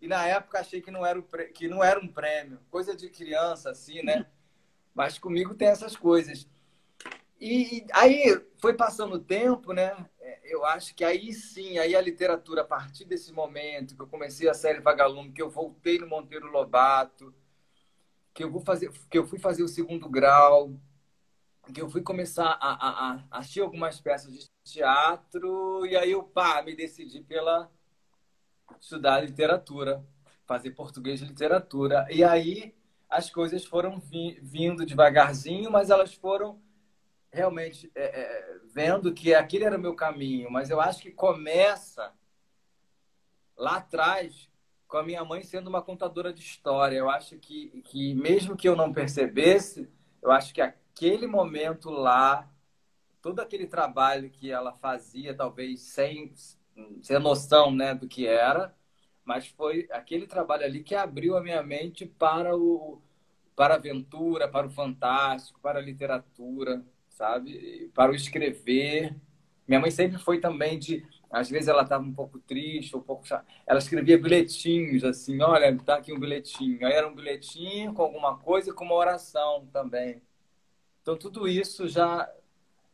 e 0.00 0.06
na 0.06 0.26
época 0.26 0.60
achei 0.60 0.80
que 0.80 0.90
não 0.90 1.04
era, 1.04 1.22
que 1.54 1.66
não 1.66 1.82
era 1.82 1.98
um 1.98 2.06
prêmio, 2.06 2.60
coisa 2.70 2.94
de 2.94 3.08
criança, 3.08 3.70
assim, 3.70 4.02
né? 4.02 4.26
Mas 4.94 5.18
comigo 5.18 5.54
tem 5.54 5.68
essas 5.68 5.96
coisas. 5.96 6.46
E, 7.40 7.78
e 7.78 7.86
aí 7.92 8.40
foi 8.58 8.74
passando 8.74 9.14
o 9.14 9.18
tempo, 9.18 9.72
né? 9.72 10.06
É, 10.20 10.54
eu 10.54 10.64
acho 10.66 10.94
que 10.94 11.04
aí 11.04 11.32
sim, 11.32 11.78
aí 11.78 11.96
a 11.96 12.00
literatura, 12.00 12.60
a 12.60 12.64
partir 12.64 13.04
desse 13.04 13.32
momento 13.32 13.96
que 13.96 14.02
eu 14.02 14.06
comecei 14.06 14.48
a 14.48 14.54
série 14.54 14.80
Vagalume, 14.80 15.32
que 15.32 15.42
eu 15.42 15.48
voltei 15.48 15.98
no 15.98 16.06
Monteiro 16.06 16.50
Lobato, 16.50 17.34
que 18.34 18.44
eu, 18.44 18.50
vou 18.50 18.60
fazer, 18.60 18.90
que 19.10 19.18
eu 19.18 19.26
fui 19.26 19.38
fazer 19.38 19.62
o 19.62 19.68
segundo 19.68 20.08
grau, 20.08 20.72
que 21.72 21.80
eu 21.80 21.88
fui 21.88 22.02
começar 22.02 22.58
a, 22.60 22.72
a, 22.72 23.12
a 23.12 23.38
assistir 23.38 23.60
algumas 23.60 24.00
peças 24.00 24.32
de 24.32 24.46
teatro, 24.64 25.84
e 25.86 25.96
aí 25.96 26.12
eu, 26.12 26.22
pá, 26.22 26.62
me 26.62 26.74
decidi 26.74 27.20
pela 27.20 27.70
estudar 28.80 29.20
literatura, 29.20 30.04
fazer 30.46 30.70
português 30.72 31.20
de 31.20 31.26
literatura. 31.26 32.06
E 32.10 32.24
aí 32.24 32.74
as 33.08 33.30
coisas 33.30 33.64
foram 33.64 33.98
vi 33.98 34.38
vindo 34.42 34.84
devagarzinho, 34.84 35.70
mas 35.70 35.90
elas 35.90 36.14
foram 36.14 36.60
realmente 37.30 37.90
é, 37.94 38.20
é, 38.20 38.58
vendo 38.72 39.12
que 39.12 39.34
aquele 39.34 39.64
era 39.64 39.76
o 39.76 39.80
meu 39.80 39.94
caminho. 39.94 40.50
Mas 40.50 40.70
eu 40.70 40.80
acho 40.80 41.02
que 41.02 41.10
começa 41.10 42.12
lá 43.56 43.76
atrás 43.76 44.48
com 44.86 44.96
a 44.96 45.02
minha 45.02 45.24
mãe 45.24 45.42
sendo 45.42 45.68
uma 45.68 45.82
contadora 45.82 46.32
de 46.32 46.40
história. 46.40 46.96
Eu 46.96 47.10
acho 47.10 47.38
que, 47.38 47.82
que 47.82 48.14
mesmo 48.14 48.56
que 48.56 48.68
eu 48.68 48.76
não 48.76 48.92
percebesse, 48.92 49.88
eu 50.22 50.30
acho 50.30 50.54
que 50.54 50.62
aquele 50.98 51.28
momento 51.28 51.90
lá, 51.90 52.50
todo 53.22 53.40
aquele 53.40 53.66
trabalho 53.66 54.30
que 54.30 54.50
ela 54.50 54.72
fazia, 54.72 55.32
talvez 55.34 55.80
sem 55.80 56.32
sem 57.02 57.18
noção 57.18 57.72
né, 57.72 57.94
do 57.94 58.06
que 58.06 58.26
era, 58.26 58.74
mas 59.24 59.46
foi 59.48 59.88
aquele 59.90 60.26
trabalho 60.26 60.64
ali 60.64 60.82
que 60.82 60.94
abriu 60.94 61.36
a 61.36 61.42
minha 61.42 61.62
mente 61.62 62.04
para 62.06 62.56
o 62.56 63.00
para 63.56 63.74
a 63.74 63.76
aventura, 63.76 64.48
para 64.48 64.68
o 64.68 64.70
fantástico, 64.70 65.58
para 65.60 65.80
a 65.80 65.82
literatura, 65.82 66.84
sabe? 67.08 67.90
Para 67.92 68.12
o 68.12 68.14
escrever. 68.14 69.16
Minha 69.66 69.80
mãe 69.80 69.90
sempre 69.90 70.18
foi 70.18 70.40
também 70.40 70.78
de 70.78 71.04
às 71.30 71.50
vezes 71.50 71.68
ela 71.68 71.82
estava 71.82 72.04
um 72.04 72.14
pouco 72.14 72.38
triste, 72.40 72.96
um 72.96 73.00
pouco 73.00 73.24
ela 73.66 73.78
escrevia 73.78 74.16
bilhetinhos 74.18 75.04
assim, 75.04 75.40
olha, 75.42 75.76
tá 75.78 75.96
aqui 75.96 76.12
um 76.12 76.20
bilhetinho. 76.20 76.86
Aí 76.86 76.92
era 76.92 77.08
um 77.08 77.14
bilhetinho 77.14 77.92
com 77.94 78.02
alguma 78.02 78.38
coisa, 78.38 78.72
com 78.72 78.84
uma 78.84 78.94
oração 78.94 79.66
também. 79.72 80.22
Então 81.08 81.16
tudo 81.16 81.48
isso 81.48 81.88
já 81.88 82.30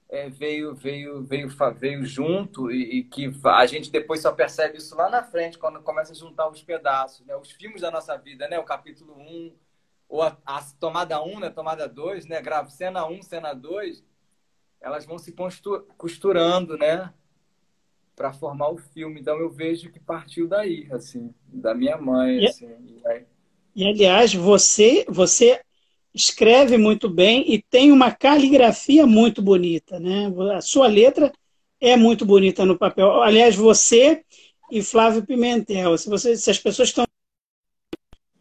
é, 0.09 0.29
veio, 0.31 0.73
veio, 0.73 1.25
veio, 1.25 1.49
veio 1.77 2.07
junto 2.07 2.71
e, 2.71 2.99
e, 2.99 3.03
que 3.03 3.29
a 3.43 3.67
gente 3.67 3.91
depois 3.91 4.23
só 4.23 4.31
percebe 4.31 4.79
isso 4.79 4.95
lá 4.95 5.11
na 5.11 5.25
frente, 5.25 5.59
quando 5.59 5.83
começa 5.83 6.13
a 6.13 6.15
juntar 6.15 6.49
os 6.49 6.63
pedaços, 6.63 7.27
né? 7.27 7.35
Os 7.35 7.51
filmes 7.51 7.81
da 7.81 7.91
nossa 7.91 8.17
vida, 8.17 8.47
né? 8.47 8.57
O 8.57 8.63
capítulo 8.63 9.19
1, 9.19 9.53
ou 10.09 10.23
a, 10.23 10.39
a 10.47 10.63
tomada 10.79 11.21
1, 11.21 11.41
né, 11.41 11.51
tomada 11.51 11.89
2, 11.89 12.27
né, 12.27 12.41
gravo 12.41 12.71
cena 12.71 13.05
1, 13.05 13.21
cena 13.23 13.53
2, 13.53 14.05
elas 14.81 15.05
vão 15.05 15.19
se 15.19 15.35
costurando, 15.99 16.79
né, 16.79 17.13
para 18.15 18.33
formar 18.33 18.69
o 18.69 18.79
filme. 18.79 19.21
Então 19.21 19.39
eu 19.39 19.51
vejo 19.51 19.91
que 19.91 19.99
partiu 19.99 20.47
daí, 20.47 20.87
assim, 20.93 21.35
da 21.49 21.75
minha 21.75 21.97
mãe, 21.97 22.45
e, 22.45 22.47
assim. 22.47 22.69
E, 22.87 23.09
aí... 23.09 23.27
e 23.75 23.89
aliás, 23.89 24.33
você, 24.33 25.05
você 25.09 25.65
escreve 26.15 26.79
muito 26.79 27.09
bem 27.09 27.45
e 27.53 27.61
tem 27.61 27.91
uma 27.91 28.13
caligrafia 28.13 29.07
muito 29.07 29.43
bonita, 29.43 29.99
né? 29.99 30.33
A 30.55 30.61
sua 30.61 30.87
letra 30.87 31.33
é 31.81 31.97
muito 31.97 32.25
bonita 32.25 32.65
no 32.65 32.79
papel. 32.79 33.23
Aliás, 33.23 33.57
você 33.57 34.23
e 34.71 34.81
Flávio 34.83 35.27
Pimentel, 35.27 35.99
se, 35.99 36.09
você, 36.09 36.37
se 36.37 36.51
as 36.51 36.59
pessoas 36.59 36.89
estão 36.89 37.05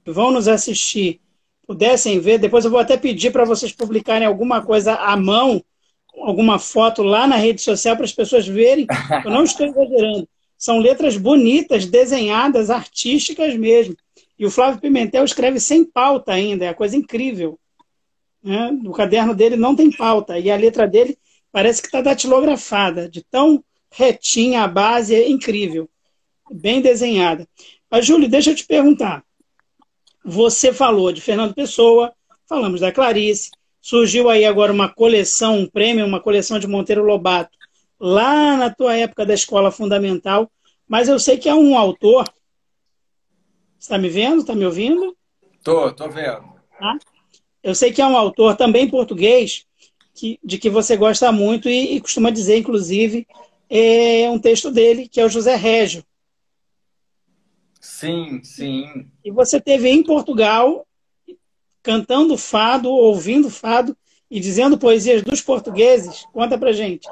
vão 0.06 0.32
nos 0.32 0.48
assistir 0.48 1.22
pudessem 1.66 2.20
ver, 2.20 2.38
depois 2.38 2.66
eu 2.66 2.72
vou 2.72 2.80
até 2.80 2.98
pedir 2.98 3.32
para 3.32 3.46
vocês 3.46 3.72
publicarem 3.72 4.28
alguma 4.28 4.62
coisa 4.62 4.96
à 4.96 5.16
mão, 5.16 5.64
alguma 6.14 6.60
foto 6.60 7.02
lá 7.02 7.26
na 7.26 7.38
rede 7.38 7.62
social 7.62 7.96
para 7.96 8.06
as 8.06 8.12
pessoas 8.12 8.46
verem. 8.46 8.86
Eu 9.24 9.32
não 9.32 9.44
estou 9.44 9.66
exagerando. 9.66 10.28
São 10.58 10.80
letras 10.80 11.18
bonitas, 11.18 11.86
desenhadas, 11.86 12.70
artísticas 12.70 13.56
mesmo. 13.56 13.96
E 14.38 14.46
o 14.46 14.52
Flávio 14.52 14.80
Pimentel 14.80 15.24
escreve 15.24 15.60
sem 15.60 15.86
pauta 15.86 16.34
ainda, 16.34 16.66
é 16.66 16.70
uma 16.70 16.74
coisa 16.74 16.98
incrível. 16.98 17.58
Né? 18.44 18.72
No 18.72 18.92
caderno 18.92 19.34
dele 19.34 19.56
não 19.56 19.76
tem 19.76 19.92
pauta. 19.92 20.38
E 20.38 20.52
a 20.52 20.58
letra 20.58 20.88
dele 20.88 21.18
parece 21.52 21.82
que 21.82 21.88
está 21.88 22.02
datilografada, 22.02 23.08
de 23.08 23.24
tão 23.24 23.64
retinha 23.92 24.64
a 24.64 24.68
base, 24.68 25.16
é 25.16 25.30
incrível. 25.30 25.90
Bem 26.52 26.82
desenhada. 26.82 27.48
Mas, 27.90 28.06
Júlio, 28.06 28.28
deixa 28.28 28.52
eu 28.52 28.56
te 28.56 28.66
perguntar. 28.66 29.24
Você 30.26 30.74
falou 30.74 31.12
de 31.12 31.22
Fernando 31.22 31.54
Pessoa, 31.54 32.12
falamos 32.48 32.82
da 32.82 32.92
Clarice, 32.92 33.52
surgiu 33.82 34.30
aí 34.30 34.46
agora 34.46 34.72
uma 34.72 34.90
coleção, 34.90 35.60
um 35.60 35.68
prêmio, 35.68 36.06
uma 36.06 36.20
coleção 36.20 36.58
de 36.58 36.68
Monteiro 36.68 37.04
Lobato, 37.04 37.58
lá 38.00 38.58
na 38.58 38.74
tua 38.74 38.96
época 38.96 39.26
da 39.26 39.34
escola 39.34 39.72
fundamental, 39.72 40.52
mas 40.88 41.08
eu 41.08 41.20
sei 41.20 41.38
que 41.38 41.50
é 41.50 41.54
um 41.54 41.78
autor. 41.78 42.28
Está 43.78 43.98
me 43.98 44.10
vendo? 44.10 44.42
Está 44.42 44.56
me 44.56 44.66
ouvindo? 44.66 45.16
Tô, 45.62 45.92
tô 45.92 46.10
vendo. 46.10 46.54
Tá? 46.80 46.98
Eu 47.64 47.74
sei 47.74 47.94
que 47.94 48.02
é 48.02 48.06
um 48.06 48.18
autor 48.18 48.58
também 48.58 48.90
português, 48.90 49.66
que, 50.14 50.38
de 50.44 50.58
que 50.58 50.70
você 50.70 50.98
gosta 50.98 51.32
muito 51.32 51.70
e, 51.70 51.96
e 51.96 52.02
costuma 52.02 52.30
dizer, 52.30 52.58
inclusive, 52.58 53.26
é 53.70 54.30
um 54.30 54.38
texto 54.38 54.70
dele, 54.70 55.08
que 55.08 55.22
é 55.22 55.26
o 55.26 55.30
José 55.30 55.56
Régio. 55.56 56.04
Sim, 57.80 58.44
sim. 58.44 59.08
E 59.24 59.32
você 59.32 59.62
teve 59.62 59.90
em 59.90 60.04
Portugal 60.04 60.86
cantando 61.82 62.38
fado, 62.38 62.90
ouvindo 62.90 63.50
fado 63.50 63.96
e 64.30 64.40
dizendo 64.40 64.78
poesias 64.78 65.22
dos 65.22 65.42
portugueses. 65.42 66.26
Conta 66.34 66.58
pra 66.58 66.72
gente. 66.72 67.08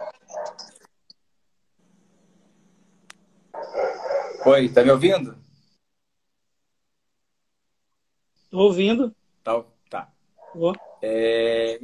Oi, 4.46 4.70
tá 4.70 4.84
me 4.84 4.92
ouvindo? 4.92 5.38
Tô 8.50 8.60
ouvindo. 8.60 9.16
É, 11.02 11.80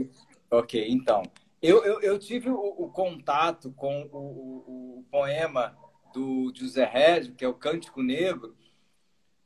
ok, 0.52 0.86
então. 0.90 1.24
Eu, 1.62 1.84
eu, 1.84 2.02
eu 2.02 2.20
tive 2.20 2.50
o, 2.50 2.60
o, 2.60 2.90
contato 2.90 3.72
com 3.72 4.04
o, 4.12 4.18
o, 4.18 5.00
o 5.00 5.06
poema 5.10 5.76
do 6.14 6.52
José 6.56 6.86
Régio, 6.86 7.34
que 7.34 7.44
é 7.44 7.48
o 7.48 7.54
Cântico 7.54 8.04
Negro, 8.04 8.56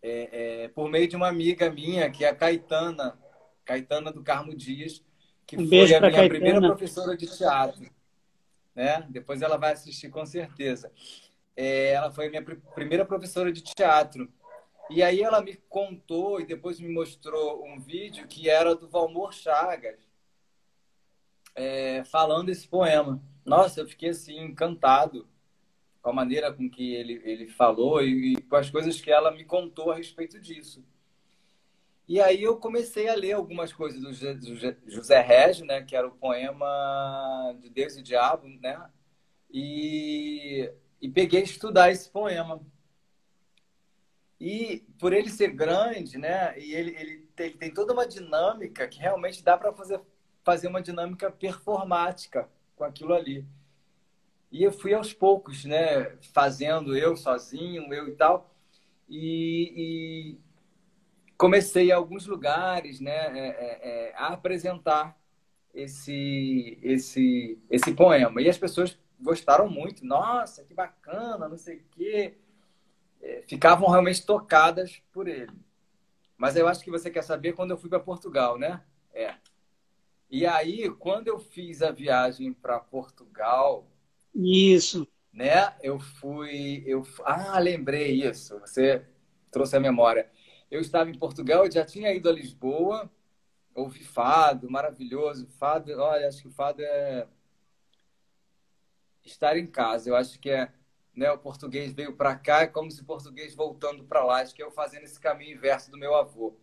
é, 0.02 0.64
é, 0.64 0.68
por 0.70 0.90
meio 0.90 1.08
de 1.08 1.16
uma 1.16 1.28
amiga 1.28 1.70
minha, 1.70 2.10
que 2.10 2.26
é 2.26 2.30
a 2.30 2.36
Caetana, 2.36 3.18
Caetana 3.64 4.12
do 4.12 4.24
Carmo 4.24 4.56
Dias, 4.56 5.04
que 5.46 5.58
um 5.58 5.68
foi 5.68 5.94
a 5.94 6.00
minha 6.00 6.12
Caetana. 6.12 6.30
primeira 6.30 6.62
professora 6.62 7.16
de 7.16 7.28
teatro. 7.28 7.90
Né? 8.76 9.06
Depois 9.10 9.42
ela 9.42 9.58
vai 9.58 9.74
assistir 9.74 10.10
com 10.10 10.26
certeza. 10.26 10.92
É, 11.56 11.92
ela 11.92 12.12
foi 12.12 12.28
a 12.28 12.30
minha 12.30 12.44
pr 12.44 12.56
primeira 12.74 13.06
professora 13.06 13.52
de 13.52 13.62
teatro. 13.62 14.32
E 14.94 15.02
aí 15.02 15.22
ela 15.22 15.42
me 15.42 15.56
contou 15.70 16.42
e 16.42 16.46
depois 16.46 16.80
me 16.80 16.92
mostrou 16.92 17.66
um 17.66 17.80
vídeo 17.80 18.28
que 18.28 18.50
era 18.50 18.76
do 18.76 18.90
Valmor 18.90 19.32
Chagas, 19.34 20.00
é, 21.56 22.04
falando 22.04 22.50
esse 22.50 22.68
poema. 22.68 23.24
Nossa, 23.46 23.80
eu 23.80 23.88
fiquei 23.88 24.10
assim 24.10 24.38
encantado 24.40 25.28
com 26.02 26.10
a 26.10 26.14
maneira 26.14 26.52
com 26.52 26.70
que 26.70 26.94
ele, 26.94 27.22
ele 27.24 27.48
falou 27.48 28.04
e, 28.04 28.34
e 28.34 28.42
com 28.42 28.56
as 28.58 28.70
coisas 28.70 29.00
que 29.00 29.10
ela 29.10 29.32
me 29.32 29.46
contou 29.46 29.92
a 29.92 29.96
respeito 29.96 30.40
disso. 30.40 30.84
E 32.06 32.20
aí 32.20 32.44
eu 32.44 32.58
comecei 32.58 33.08
a 33.08 33.16
ler 33.16 33.32
algumas 33.32 33.72
coisas 33.72 34.02
do 34.02 34.12
José 34.92 35.22
Régio, 35.22 35.66
né, 35.66 35.82
que 35.82 35.96
era 35.96 36.06
o 36.06 36.18
poema 36.18 37.56
de 37.62 37.70
Deus 37.70 37.96
e 37.96 38.02
Diabo, 38.02 38.46
né? 38.60 38.90
E, 39.50 40.70
e 41.02 41.08
peguei 41.08 41.40
a 41.40 41.44
estudar 41.44 41.92
esse 41.92 42.10
poema. 42.10 42.62
E 44.42 44.84
por 44.98 45.14
ele 45.14 45.30
ser 45.30 45.52
grande, 45.52 46.18
né, 46.18 46.58
e 46.58 46.74
ele, 46.74 46.96
ele, 46.98 47.18
tem, 47.36 47.46
ele 47.46 47.58
tem 47.60 47.72
toda 47.72 47.94
uma 47.94 48.08
dinâmica 48.08 48.88
que 48.88 49.00
realmente 49.00 49.44
dá 49.44 49.56
para 49.56 49.72
fazer, 49.72 50.02
fazer 50.44 50.68
uma 50.68 50.82
dinâmica 50.82 51.30
performática 51.30 52.50
com 52.76 52.84
aquilo 52.84 53.14
ali. 53.14 53.46
E 54.52 54.64
eu 54.64 54.72
fui 54.72 54.96
aos 54.96 55.14
poucos, 55.14 55.64
né, 55.64 56.18
fazendo 56.34 56.98
eu 56.98 57.16
sozinho, 57.16 57.94
eu 57.94 58.08
e 58.08 58.16
tal. 58.16 58.52
E, 59.08 59.74
e 59.78 60.40
comecei 61.38 61.90
em 61.90 61.92
alguns 61.92 62.26
lugares, 62.26 63.00
né, 63.00 63.12
é, 63.12 63.48
é, 63.48 64.10
é, 64.10 64.14
a 64.16 64.30
apresentar 64.30 65.16
esse, 65.72 66.80
esse, 66.82 67.60
esse 67.70 67.94
poema. 67.94 68.42
E 68.42 68.50
as 68.50 68.58
pessoas 68.58 68.98
gostaram 69.20 69.70
muito. 69.70 70.04
Nossa, 70.04 70.64
que 70.64 70.74
bacana, 70.74 71.48
não 71.48 71.60
sei 71.60 71.78
o 71.78 71.84
quê. 71.92 72.40
É, 73.22 73.44
ficavam 73.48 73.90
realmente 73.90 74.26
tocadas 74.26 75.02
por 75.12 75.28
ele. 75.28 75.52
Mas 76.38 76.56
eu 76.56 76.68
acho 76.68 76.84
que 76.84 76.92
você 76.92 77.10
quer 77.10 77.24
saber 77.24 77.54
quando 77.54 77.72
eu 77.72 77.78
fui 77.78 77.90
para 77.90 78.00
Portugal, 78.00 78.58
né? 78.58 78.84
É. 79.14 79.36
E 80.30 80.46
aí, 80.46 80.90
quando 80.90 81.28
eu 81.28 81.40
fiz 81.40 81.82
a 81.82 81.92
viagem 81.92 82.54
para 82.54 82.80
Portugal, 82.80 83.88
isso. 84.34 85.08
Né? 85.32 85.74
Eu 85.82 86.00
fui. 86.00 86.84
Eu... 86.86 87.04
Ah, 87.24 87.60
lembrei 87.60 88.28
isso. 88.28 88.60
Você 88.60 89.06
trouxe 89.52 89.76
a 89.76 89.80
memória. 89.80 90.30
Eu 90.70 90.80
estava 90.80 91.10
em 91.10 91.18
Portugal, 91.18 91.66
eu 91.66 91.72
já 91.72 91.86
tinha 91.86 92.14
ido 92.14 92.30
a 92.30 92.32
Lisboa, 92.32 93.12
ouvi 93.76 94.04
fado, 94.04 94.70
maravilhoso. 94.70 95.48
Fado, 95.60 95.92
olha, 96.00 96.28
acho 96.28 96.42
que 96.42 96.48
o 96.48 96.52
fado 96.52 96.82
é 96.82 97.28
estar 99.24 99.58
em 99.58 99.68
casa. 99.68 100.10
Eu 100.10 100.16
acho 100.16 100.40
que 100.40 100.50
é. 100.50 100.72
Né, 101.16 101.30
o 101.30 101.38
português 101.38 101.92
veio 101.92 102.16
para 102.16 102.36
cá, 102.36 102.62
é 102.62 102.68
como 102.68 102.90
se 102.90 103.02
o 103.02 103.06
português 103.06 103.54
voltando 103.54 104.04
para 104.04 104.24
lá. 104.24 104.42
Acho 104.42 104.56
que 104.56 104.64
eu 104.64 104.72
fazendo 104.72 105.04
esse 105.04 105.20
caminho 105.20 105.56
inverso 105.56 105.92
do 105.92 105.98
meu 105.98 106.16
avô. 106.16 106.56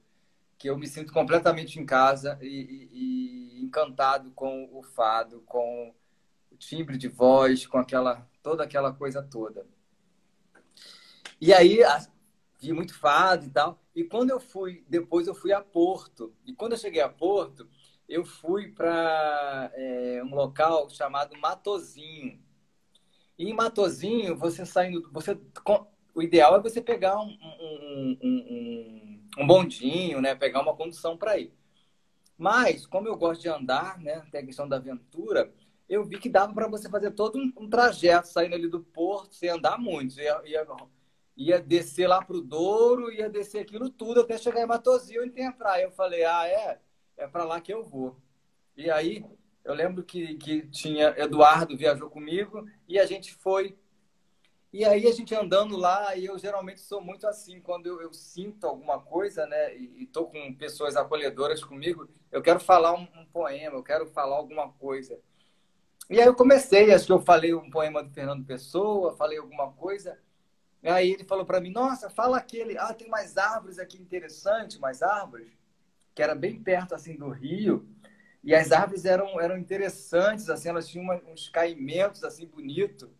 Que 0.56 0.70
eu 0.70 0.78
me 0.78 0.86
sinto 0.86 1.12
completamente 1.12 1.78
em 1.78 1.86
casa 1.86 2.38
e, 2.40 2.88
e, 2.92 3.58
e 3.60 3.64
encantado 3.64 4.30
com 4.32 4.68
o 4.72 4.82
fado, 4.82 5.42
com 5.42 5.94
timbre 6.58 6.98
de 6.98 7.08
voz, 7.08 7.66
com 7.66 7.78
aquela 7.78 8.28
toda 8.42 8.64
aquela 8.64 8.92
coisa 8.92 9.22
toda. 9.22 9.66
E 11.40 11.52
aí 11.52 11.80
vi 12.60 12.72
muito 12.72 12.98
fado 12.98 13.46
e 13.46 13.50
tal. 13.50 13.80
E 13.94 14.04
quando 14.04 14.30
eu 14.30 14.40
fui, 14.40 14.84
depois 14.88 15.26
eu 15.26 15.34
fui 15.34 15.52
a 15.52 15.60
Porto. 15.60 16.34
E 16.44 16.52
quando 16.52 16.72
eu 16.72 16.78
cheguei 16.78 17.00
a 17.00 17.08
Porto, 17.08 17.68
eu 18.08 18.24
fui 18.24 18.72
para 18.72 19.70
é, 19.74 20.22
um 20.24 20.34
local 20.34 20.90
chamado 20.90 21.36
Matozinho. 21.38 22.42
E 23.38 23.48
em 23.48 23.54
Matozinho, 23.54 24.36
você 24.36 24.66
saindo, 24.66 25.08
você 25.12 25.38
o 26.14 26.22
ideal 26.22 26.56
é 26.56 26.60
você 26.60 26.80
pegar 26.80 27.20
um, 27.20 27.38
um, 27.60 28.18
um, 28.20 29.20
um 29.38 29.46
bondinho, 29.46 30.20
né? 30.20 30.34
Pegar 30.34 30.60
uma 30.60 30.74
condução 30.74 31.16
para 31.16 31.38
ir. 31.38 31.52
Mas, 32.36 32.84
como 32.84 33.06
eu 33.06 33.16
gosto 33.16 33.42
de 33.42 33.48
andar, 33.48 33.98
né? 34.00 34.26
Tem 34.32 34.40
a 34.40 34.46
questão 34.46 34.68
da 34.68 34.76
aventura, 34.76 35.52
eu 35.88 36.04
vi 36.04 36.18
que 36.18 36.28
dava 36.28 36.52
para 36.52 36.66
você 36.66 36.88
fazer 36.88 37.12
todo 37.12 37.38
um, 37.38 37.68
trajeto 37.70 38.28
saindo 38.28 38.54
ali 38.56 38.68
do 38.68 38.80
porto, 38.80 39.36
sem 39.36 39.48
andar 39.48 39.78
muito. 39.78 40.20
Ia, 40.20 40.42
ia, 40.44 40.66
ia 41.36 41.60
descer 41.60 42.08
lá 42.08 42.24
para 42.24 42.36
o 42.36 42.40
Douro, 42.40 43.12
ia 43.12 43.30
descer 43.30 43.60
aquilo 43.60 43.88
tudo 43.88 44.20
até 44.20 44.36
chegar 44.36 44.60
em 44.62 44.66
Matozinho 44.66 45.24
e 45.24 45.30
tem 45.30 45.46
a 45.46 45.52
praia. 45.52 45.84
Eu 45.84 45.92
falei, 45.92 46.24
ah, 46.24 46.46
é? 46.48 46.80
É 47.16 47.26
para 47.28 47.44
lá 47.44 47.60
que 47.60 47.72
eu 47.72 47.84
vou. 47.84 48.16
E 48.76 48.90
aí, 48.90 49.24
eu 49.64 49.74
lembro 49.74 50.02
que, 50.02 50.34
que 50.36 50.66
tinha 50.68 51.14
Eduardo 51.18 51.76
viajou 51.76 52.08
comigo 52.08 52.66
e 52.86 52.98
a 52.98 53.06
gente 53.06 53.34
foi. 53.34 53.76
E 54.72 54.84
aí 54.84 55.06
a 55.06 55.12
gente 55.12 55.34
andando 55.34 55.76
lá, 55.76 56.14
e 56.14 56.26
eu 56.26 56.38
geralmente 56.38 56.80
sou 56.80 57.00
muito 57.00 57.26
assim, 57.26 57.60
quando 57.60 57.86
eu, 57.86 58.02
eu 58.02 58.12
sinto 58.12 58.66
alguma 58.66 59.00
coisa, 59.00 59.46
né, 59.46 59.74
e, 59.74 60.04
estou 60.04 60.26
com 60.30 60.54
pessoas 60.54 60.94
acolhedoras 60.94 61.64
comigo, 61.64 62.06
eu 62.30 62.42
quero 62.42 62.60
falar 62.60 62.92
um, 62.94 63.08
um 63.18 63.24
poema, 63.32 63.76
eu 63.76 63.82
quero 63.82 64.06
falar 64.06 64.36
alguma 64.36 64.70
coisa. 64.72 65.18
E 66.10 66.20
aí 66.20 66.26
eu 66.26 66.34
comecei, 66.34 66.92
acho 66.92 67.06
que 67.06 67.12
eu 67.12 67.20
falei 67.20 67.54
um 67.54 67.70
poema 67.70 68.02
do 68.02 68.10
Fernando 68.10 68.44
Pessoa, 68.44 69.16
falei 69.16 69.38
alguma 69.38 69.72
coisa. 69.72 70.18
E 70.82 70.88
aí 70.88 71.12
ele 71.12 71.24
falou 71.24 71.44
para 71.44 71.60
mim: 71.60 71.70
Nossa, 71.70 72.08
fala 72.08 72.38
aquele. 72.38 72.78
Ah, 72.78 72.94
tem 72.94 73.08
mais 73.08 73.36
árvores 73.36 73.78
aqui 73.78 73.98
interessantes, 74.00 74.78
mais 74.78 75.02
árvores. 75.02 75.48
que 76.14 76.22
era 76.22 76.34
bem 76.34 76.62
perto 76.62 76.94
assim 76.94 77.16
do 77.16 77.28
rio, 77.28 77.86
e 78.42 78.54
as 78.54 78.72
árvores 78.72 79.04
eram, 79.04 79.40
eram 79.40 79.58
interessantes, 79.58 80.48
assim, 80.48 80.68
elas 80.68 80.88
tinham 80.88 81.04
uma, 81.04 81.16
uns 81.30 81.48
caimentos 81.48 82.24
assim 82.24 82.46
bonito, 82.46 83.10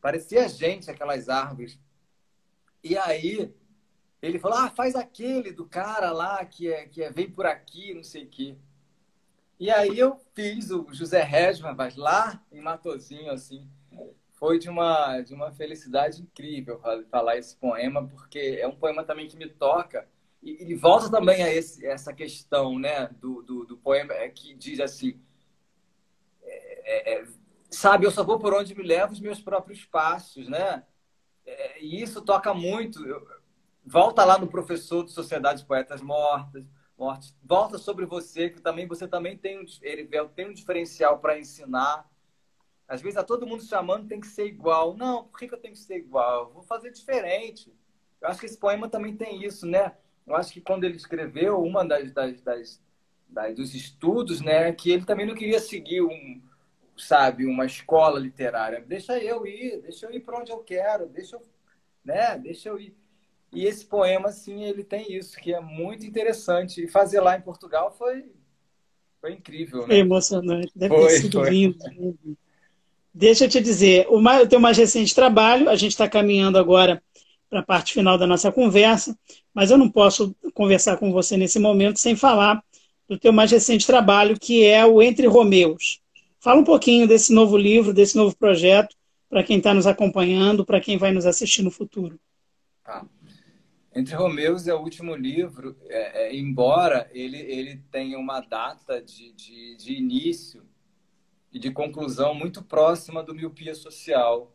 parecia 0.00 0.48
gente 0.48 0.90
aquelas 0.90 1.28
árvores. 1.28 1.78
E 2.82 2.96
aí 2.96 3.54
ele 4.20 4.38
falou: 4.38 4.58
"Ah, 4.58 4.70
faz 4.70 4.94
aquele 4.94 5.52
do 5.52 5.66
cara 5.66 6.12
lá 6.12 6.44
que 6.44 6.72
é 6.72 6.86
que 6.86 7.02
é 7.02 7.10
vem 7.10 7.30
por 7.30 7.46
aqui, 7.46 7.94
não 7.94 8.04
sei 8.04 8.24
o 8.24 8.28
quê". 8.28 8.56
E 9.58 9.70
aí 9.70 9.98
eu 9.98 10.18
fiz 10.34 10.70
o 10.70 10.86
José 10.92 11.22
Regman, 11.22 11.74
mas 11.74 11.96
lá 11.96 12.42
em 12.52 12.60
Matozinho 12.60 13.32
assim. 13.32 13.68
Foi 14.32 14.58
de 14.58 14.68
uma 14.68 15.22
de 15.22 15.32
uma 15.34 15.50
felicidade 15.52 16.20
incrível 16.22 16.80
falar 17.10 17.38
esse 17.38 17.56
poema, 17.56 18.06
porque 18.06 18.58
é 18.60 18.68
um 18.68 18.76
poema 18.76 19.02
também 19.04 19.28
que 19.28 19.36
me 19.36 19.48
toca 19.48 20.06
e, 20.46 20.70
e 20.70 20.74
volta 20.76 21.10
também 21.10 21.42
a 21.42 21.52
esse, 21.52 21.84
essa 21.84 22.12
questão 22.12 22.78
né, 22.78 23.08
do, 23.20 23.42
do, 23.42 23.64
do 23.64 23.76
poema 23.76 24.12
é 24.12 24.28
que 24.28 24.54
diz 24.54 24.78
assim: 24.78 25.20
é, 26.44 27.14
é, 27.14 27.26
sabe, 27.68 28.06
eu 28.06 28.12
só 28.12 28.22
vou 28.22 28.38
por 28.38 28.54
onde 28.54 28.72
me 28.72 28.84
levo 28.84 29.12
os 29.12 29.20
meus 29.20 29.40
próprios 29.40 29.84
passos, 29.84 30.48
né? 30.48 30.84
É, 31.44 31.82
e 31.82 32.00
isso 32.00 32.22
toca 32.22 32.54
muito. 32.54 33.04
Eu, 33.04 33.26
volta 33.84 34.24
lá 34.24 34.38
no 34.38 34.46
professor 34.46 35.04
de 35.04 35.10
Sociedade 35.10 35.62
de 35.62 35.66
Poetas 35.66 36.00
Mortas, 36.00 36.64
Mortes, 36.96 37.36
volta 37.42 37.76
sobre 37.76 38.06
você, 38.06 38.48
que 38.48 38.60
também 38.60 38.86
você 38.86 39.08
também 39.08 39.36
tem 39.36 39.60
um, 39.60 39.66
ele 39.82 40.08
tem 40.34 40.48
um 40.48 40.54
diferencial 40.54 41.18
para 41.18 41.38
ensinar. 41.38 42.08
Às 42.86 43.02
vezes, 43.02 43.16
a 43.16 43.24
todo 43.24 43.48
mundo 43.48 43.64
chamando 43.64 44.06
tem 44.06 44.20
que 44.20 44.28
ser 44.28 44.46
igual. 44.46 44.96
Não, 44.96 45.24
por 45.24 45.40
que, 45.40 45.48
que 45.48 45.54
eu 45.54 45.60
tenho 45.60 45.74
que 45.74 45.80
ser 45.80 45.96
igual? 45.96 46.52
vou 46.52 46.62
fazer 46.62 46.92
diferente. 46.92 47.74
Eu 48.20 48.28
acho 48.28 48.38
que 48.38 48.46
esse 48.46 48.56
poema 48.56 48.88
também 48.88 49.16
tem 49.16 49.44
isso, 49.44 49.66
né? 49.66 49.92
Eu 50.26 50.34
acho 50.34 50.52
que 50.52 50.60
quando 50.60 50.84
ele 50.84 50.96
escreveu, 50.96 51.62
uma 51.62 51.84
das, 51.84 52.12
das, 52.12 52.40
das, 52.42 52.82
das, 53.28 53.54
dos 53.54 53.74
estudos, 53.74 54.40
né, 54.40 54.72
que 54.72 54.90
ele 54.90 55.04
também 55.04 55.26
não 55.26 55.34
queria 55.34 55.60
seguir 55.60 56.02
um, 56.02 56.40
sabe, 56.96 57.46
uma 57.46 57.64
escola 57.64 58.18
literária. 58.18 58.84
Deixa 58.86 59.18
eu 59.18 59.46
ir, 59.46 59.80
deixa 59.82 60.06
eu 60.06 60.12
ir 60.12 60.20
para 60.20 60.40
onde 60.40 60.50
eu 60.50 60.58
quero, 60.58 61.06
deixa 61.06 61.36
eu, 61.36 61.42
né, 62.04 62.36
deixa 62.38 62.68
eu 62.68 62.80
ir. 62.80 62.94
E 63.52 63.64
esse 63.64 63.86
poema, 63.86 64.28
assim, 64.28 64.64
ele 64.64 64.82
tem 64.82 65.12
isso, 65.16 65.38
que 65.38 65.54
é 65.54 65.60
muito 65.60 66.04
interessante. 66.04 66.82
E 66.82 66.88
fazer 66.88 67.20
lá 67.20 67.36
em 67.36 67.40
Portugal 67.40 67.94
foi, 67.96 68.26
foi 69.20 69.32
incrível, 69.32 69.82
né? 69.82 69.86
Foi 69.86 69.98
emocionante, 69.98 70.72
deve 70.74 70.94
foi, 70.94 71.08
ter 71.08 71.20
sido 71.20 71.38
foi. 71.38 71.50
lindo. 71.50 71.78
Deixa 73.14 73.44
eu 73.44 73.48
te 73.48 73.60
dizer, 73.60 74.06
o, 74.10 74.20
mais, 74.20 74.44
o 74.44 74.48
teu 74.48 74.60
mais 74.60 74.76
recente 74.76 75.14
trabalho, 75.14 75.70
a 75.70 75.76
gente 75.76 75.92
está 75.92 76.06
caminhando 76.08 76.58
agora 76.58 77.02
para 77.48 77.60
a 77.60 77.62
parte 77.62 77.92
final 77.92 78.18
da 78.18 78.26
nossa 78.26 78.50
conversa, 78.50 79.16
mas 79.54 79.70
eu 79.70 79.78
não 79.78 79.90
posso 79.90 80.34
conversar 80.54 80.96
com 80.96 81.12
você 81.12 81.36
nesse 81.36 81.58
momento 81.58 81.98
sem 81.98 82.16
falar 82.16 82.62
do 83.08 83.18
teu 83.18 83.32
mais 83.32 83.50
recente 83.50 83.86
trabalho, 83.86 84.38
que 84.38 84.64
é 84.64 84.84
o 84.84 85.00
Entre 85.00 85.26
Romeus. 85.26 86.00
Fala 86.40 86.60
um 86.60 86.64
pouquinho 86.64 87.06
desse 87.06 87.32
novo 87.32 87.56
livro, 87.56 87.94
desse 87.94 88.16
novo 88.16 88.36
projeto, 88.36 88.94
para 89.28 89.42
quem 89.42 89.58
está 89.58 89.72
nos 89.72 89.86
acompanhando, 89.86 90.64
para 90.64 90.80
quem 90.80 90.98
vai 90.98 91.12
nos 91.12 91.26
assistir 91.26 91.62
no 91.62 91.70
futuro. 91.70 92.18
Tá. 92.84 93.04
Entre 93.94 94.14
Romeus 94.14 94.68
é 94.68 94.74
o 94.74 94.80
último 94.80 95.16
livro, 95.16 95.76
é, 95.88 96.26
é, 96.26 96.36
embora 96.36 97.08
ele, 97.12 97.38
ele 97.38 97.82
tenha 97.90 98.18
uma 98.18 98.40
data 98.40 99.00
de, 99.00 99.32
de, 99.32 99.76
de 99.76 99.94
início 99.94 100.62
e 101.50 101.58
de 101.58 101.70
conclusão 101.70 102.34
muito 102.34 102.62
próxima 102.62 103.22
do 103.22 103.34
Miopia 103.34 103.74
Social, 103.74 104.52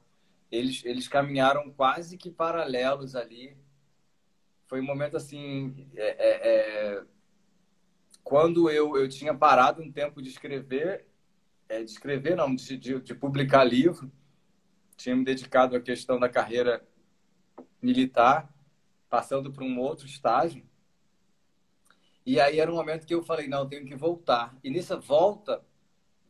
eles, 0.51 0.83
eles 0.83 1.07
caminharam 1.07 1.71
quase 1.71 2.17
que 2.17 2.29
paralelos 2.29 3.15
ali. 3.15 3.57
Foi 4.67 4.81
um 4.81 4.85
momento 4.85 5.15
assim. 5.15 5.89
É, 5.95 6.07
é, 6.07 6.49
é, 6.49 7.03
quando 8.23 8.69
eu, 8.69 8.97
eu 8.97 9.07
tinha 9.07 9.33
parado 9.33 9.81
um 9.81 9.91
tempo 9.91 10.21
de 10.21 10.29
escrever, 10.29 11.07
é, 11.69 11.83
de 11.83 11.89
escrever, 11.89 12.35
não, 12.35 12.53
de, 12.53 12.77
de, 12.77 12.99
de 12.99 13.15
publicar 13.15 13.63
livro, 13.63 14.11
tinha 14.97 15.15
me 15.15 15.23
dedicado 15.23 15.75
à 15.75 15.81
questão 15.81 16.19
da 16.19 16.29
carreira 16.29 16.85
militar, 17.81 18.53
passando 19.09 19.51
para 19.51 19.63
um 19.63 19.79
outro 19.79 20.05
estágio. 20.05 20.63
E 22.25 22.39
aí 22.39 22.59
era 22.59 22.71
um 22.71 22.75
momento 22.75 23.07
que 23.07 23.15
eu 23.15 23.23
falei, 23.23 23.47
não, 23.47 23.61
eu 23.61 23.65
tenho 23.65 23.85
que 23.85 23.95
voltar. 23.95 24.55
E 24.63 24.69
nessa 24.69 24.97
volta, 24.97 25.63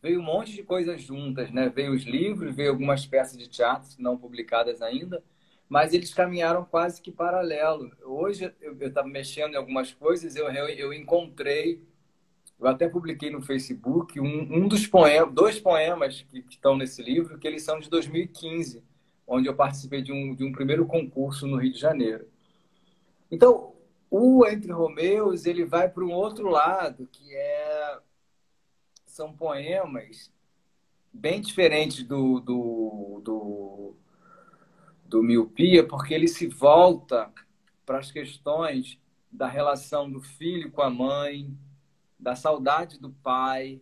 veio 0.02 0.20
um 0.20 0.24
monte 0.24 0.54
de 0.54 0.64
coisas 0.64 1.02
juntas, 1.02 1.52
né? 1.52 1.70
Veio 1.70 1.94
os 1.94 2.04
livros, 2.04 2.56
veio 2.56 2.72
algumas 2.72 3.06
peças 3.06 3.38
de 3.38 3.48
teatro 3.48 3.90
não 4.00 4.18
publicadas 4.18 4.82
ainda, 4.82 5.24
mas 5.70 5.94
eles 5.94 6.14
caminharam 6.14 6.66
quase 6.66 7.02
que 7.02 7.12
paralelo. 7.12 7.92
Hoje 8.04 8.52
eu 8.60 8.76
estava 8.88 9.08
mexendo 9.08 9.54
em 9.54 9.58
algumas 9.58 9.94
coisas, 9.94 10.36
eu, 10.36 10.50
eu, 10.50 10.68
eu, 10.70 10.94
encontrei, 10.94 11.84
eu 12.60 12.68
até 12.68 12.90
publiquei 12.90 13.30
no 13.30 13.42
Facebook 13.42 14.20
um, 14.20 14.64
um 14.64 14.68
dos 14.68 14.88
poemas, 14.88 15.34
dois 15.34 15.60
poemas 15.60 16.24
que, 16.24 16.42
que, 16.42 16.56
estão 16.56 16.76
nesse 16.76 17.02
livro, 17.02 17.38
que 17.38 17.48
eles 17.48 17.64
são 17.64 17.80
de 17.80 17.90
2015, 17.90 18.84
onde 19.28 19.48
eu 19.48 19.56
participei 19.56 20.02
de 20.02 20.12
um, 20.12 20.36
de 20.36 20.44
um 20.44 20.52
primeiro 20.52 20.86
concurso 20.86 21.48
no 21.48 21.58
Rio 21.58 21.72
de 21.72 21.80
Janeiro. 21.80 22.28
Então, 23.30 23.74
o 24.10 24.46
Entre 24.46 24.72
Romeus, 24.74 25.46
ele 25.46 25.64
vai 25.64 25.88
para 25.88 26.04
um 26.04 26.12
outro 26.12 26.50
lado, 26.50 27.08
que 27.10 27.34
é 27.34 27.98
são 29.22 29.32
poemas 29.32 30.34
bem 31.14 31.40
diferentes 31.42 32.04
do, 32.04 32.40
do, 32.40 33.22
do, 33.24 33.96
do 35.06 35.22
Miopia, 35.22 35.88
porque 35.88 36.12
ele 36.12 36.28
se 36.28 36.48
volta 36.48 37.32
para 37.86 38.00
as 38.00 38.12
questões 38.12 39.00
da 39.32 39.48
relação 39.48 40.10
do 40.10 40.20
filho 40.22 40.72
com 40.72 40.82
a 40.82 40.90
mãe, 40.90 41.56
da 42.18 42.36
saudade 42.36 43.00
do 43.00 43.12
pai, 43.12 43.80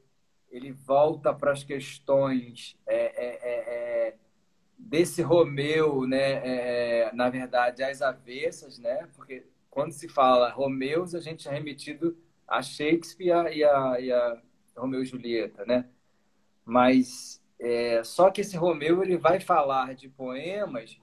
ele 0.52 0.74
volta 0.74 1.34
para 1.34 1.54
as 1.54 1.64
questões 1.64 2.78
é, 2.86 2.98
é, 2.98 3.40
é, 3.42 4.10
é 4.10 4.16
desse 4.78 5.22
Romeu, 5.22 6.06
né, 6.06 6.42
é, 6.44 7.12
na 7.14 7.30
verdade, 7.30 7.82
às 7.82 8.02
avessas, 8.02 8.78
né, 8.78 9.08
porque 9.16 9.46
quando 9.70 9.94
se 9.94 10.10
fala 10.10 10.52
Romeus, 10.52 11.16
a 11.16 11.22
gente 11.22 11.48
é 11.48 11.52
remetido 11.52 12.18
a 12.46 12.62
Shakespeare 12.62 13.56
e 13.56 13.64
a, 13.64 14.00
e 14.02 14.12
a 14.12 14.42
Romeu 14.80 15.02
e 15.02 15.06
Julieta, 15.06 15.66
né? 15.66 15.86
Mas 16.66 17.42
é, 17.60 18.04
só 18.04 18.32
que 18.32 18.42
esse 18.42 18.56
Romeu 18.56 19.04
ele 19.04 19.18
vai 19.18 19.40
falar 19.40 19.94
de 19.94 20.08
poemas 20.08 20.98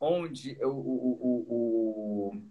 onde 0.00 0.58
o, 0.60 0.68
o, 0.68 1.18
o, 1.20 2.32
o, 2.32 2.42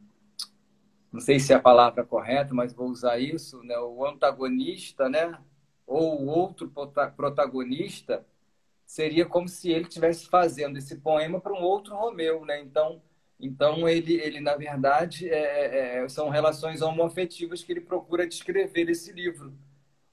não 1.11 1.19
sei 1.19 1.37
se 1.39 1.51
é 1.51 1.55
a 1.57 1.59
palavra 1.59 2.05
correta, 2.05 2.53
mas 2.53 2.73
vou 2.73 2.87
usar 2.87 3.19
isso, 3.19 3.61
né? 3.63 3.77
O 3.77 4.05
antagonista, 4.05 5.09
né? 5.09 5.37
Ou 5.85 6.21
o 6.21 6.27
outro 6.27 6.71
protagonista 7.17 8.25
seria 8.85 9.25
como 9.25 9.49
se 9.49 9.69
ele 9.69 9.87
estivesse 9.87 10.27
fazendo 10.27 10.77
esse 10.77 10.97
poema 10.97 11.41
para 11.41 11.53
um 11.53 11.61
outro 11.61 11.95
Romeu, 11.95 12.45
né? 12.45 12.61
Então, 12.61 13.01
então 13.39 13.89
ele, 13.89 14.13
ele 14.13 14.39
na 14.39 14.55
verdade, 14.55 15.29
é, 15.29 16.03
é, 16.03 16.09
são 16.09 16.29
relações 16.29 16.81
homoafetivas 16.81 17.63
que 17.63 17.73
ele 17.73 17.81
procura 17.81 18.27
descrever 18.27 18.85
nesse 18.85 19.11
livro 19.11 19.53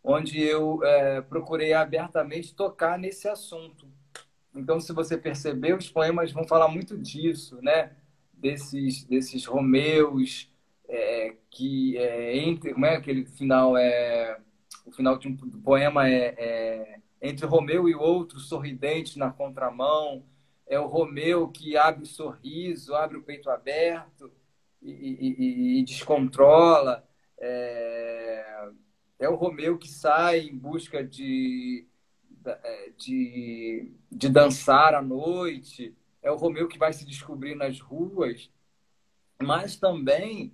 onde 0.02 0.40
eu 0.40 0.82
é, 0.84 1.20
procurei 1.20 1.72
abertamente 1.72 2.54
tocar 2.54 2.98
nesse 2.98 3.28
assunto. 3.28 3.86
Então, 4.54 4.80
se 4.80 4.92
você 4.92 5.16
perceber, 5.16 5.74
os 5.76 5.90
poemas 5.90 6.32
vão 6.32 6.44
falar 6.44 6.68
muito 6.68 6.96
disso, 6.96 7.60
né? 7.62 7.92
Desses, 8.32 9.04
desses 9.04 9.44
Romeus, 9.44 10.50
é, 10.88 11.36
que 11.50 11.96
é, 11.98 12.36
entre, 12.38 12.72
como 12.72 12.86
é 12.86 12.96
aquele 12.96 13.26
final 13.26 13.76
é 13.76 14.38
o 14.86 14.90
final 14.90 15.18
de 15.18 15.28
um 15.28 15.36
poema 15.36 16.08
é, 16.08 16.34
é, 16.38 17.00
entre 17.20 17.44
Romeu 17.44 17.88
e 17.88 17.94
outro 17.94 18.40
sorridente 18.40 19.18
na 19.18 19.30
contramão 19.30 20.24
é 20.66 20.80
o 20.80 20.86
Romeu 20.86 21.48
que 21.48 21.76
abre 21.76 22.04
o 22.04 22.06
sorriso 22.06 22.94
abre 22.94 23.18
o 23.18 23.22
peito 23.22 23.50
aberto 23.50 24.32
e, 24.80 24.90
e, 24.90 25.36
e, 25.38 25.80
e 25.80 25.84
descontrola 25.84 27.06
é, 27.38 28.70
é 29.18 29.28
o 29.28 29.34
Romeu 29.34 29.78
que 29.78 29.88
sai 29.88 30.40
em 30.40 30.56
busca 30.56 31.04
de, 31.04 31.86
é, 32.44 32.90
de, 32.96 33.92
de 34.10 34.28
dançar 34.28 34.94
à 34.94 35.02
noite, 35.02 35.96
é 36.22 36.30
o 36.30 36.36
Romeu 36.36 36.68
que 36.68 36.78
vai 36.78 36.92
se 36.92 37.04
descobrir 37.04 37.54
nas 37.54 37.80
ruas, 37.80 38.50
mas 39.42 39.76
também 39.76 40.52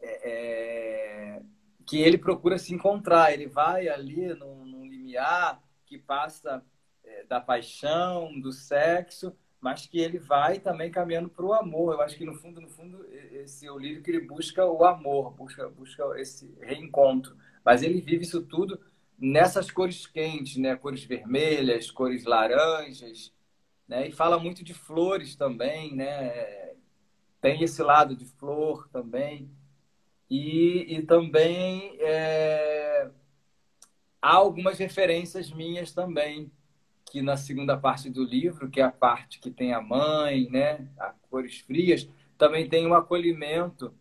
é, 0.00 0.30
é, 0.30 1.42
que 1.86 2.00
ele 2.00 2.18
procura 2.18 2.58
se 2.58 2.74
encontrar, 2.74 3.32
ele 3.32 3.46
vai 3.46 3.88
ali 3.88 4.34
num, 4.34 4.64
num 4.64 4.86
limiar 4.86 5.62
que 5.86 5.98
passa 5.98 6.64
é, 7.04 7.24
da 7.24 7.40
paixão, 7.40 8.38
do 8.40 8.52
sexo, 8.52 9.36
mas 9.60 9.86
que 9.86 9.98
ele 10.00 10.18
vai 10.18 10.58
também 10.58 10.90
caminhando 10.90 11.28
para 11.28 11.44
o 11.44 11.52
amor. 11.52 11.94
Eu 11.94 12.00
acho 12.00 12.16
que 12.16 12.24
no 12.24 12.34
fundo, 12.34 12.60
no 12.60 12.68
fundo, 12.68 13.04
esse 13.12 13.68
o 13.68 13.78
livro 13.78 14.02
que 14.02 14.10
ele 14.10 14.26
busca 14.26 14.64
o 14.64 14.84
amor, 14.84 15.32
busca, 15.32 15.68
busca 15.68 16.02
esse 16.18 16.54
reencontro. 16.60 17.36
Mas 17.64 17.82
ele 17.82 18.00
vive 18.00 18.24
isso 18.24 18.42
tudo 18.42 18.80
nessas 19.18 19.70
cores 19.70 20.06
quentes, 20.06 20.56
né? 20.56 20.76
Cores 20.76 21.04
vermelhas, 21.04 21.90
cores 21.90 22.24
laranjas, 22.24 23.32
né? 23.86 24.08
E 24.08 24.12
fala 24.12 24.38
muito 24.38 24.64
de 24.64 24.74
flores 24.74 25.36
também, 25.36 25.94
né? 25.94 26.74
Tem 27.40 27.62
esse 27.62 27.82
lado 27.82 28.14
de 28.16 28.24
flor 28.24 28.88
também. 28.88 29.50
E, 30.30 30.96
e 30.96 31.02
também 31.02 31.96
é, 32.00 33.10
há 34.22 34.34
algumas 34.34 34.78
referências 34.78 35.50
minhas 35.50 35.92
também, 35.92 36.52
que 37.10 37.20
na 37.20 37.36
segunda 37.36 37.76
parte 37.76 38.08
do 38.08 38.22
livro, 38.22 38.70
que 38.70 38.80
é 38.80 38.84
a 38.84 38.92
parte 38.92 39.40
que 39.40 39.50
tem 39.50 39.72
a 39.72 39.80
mãe, 39.80 40.48
né, 40.48 40.86
cores 41.28 41.58
frias, 41.58 42.08
também 42.38 42.68
tem 42.68 42.86
um 42.86 42.94
acolhimento 42.94 43.92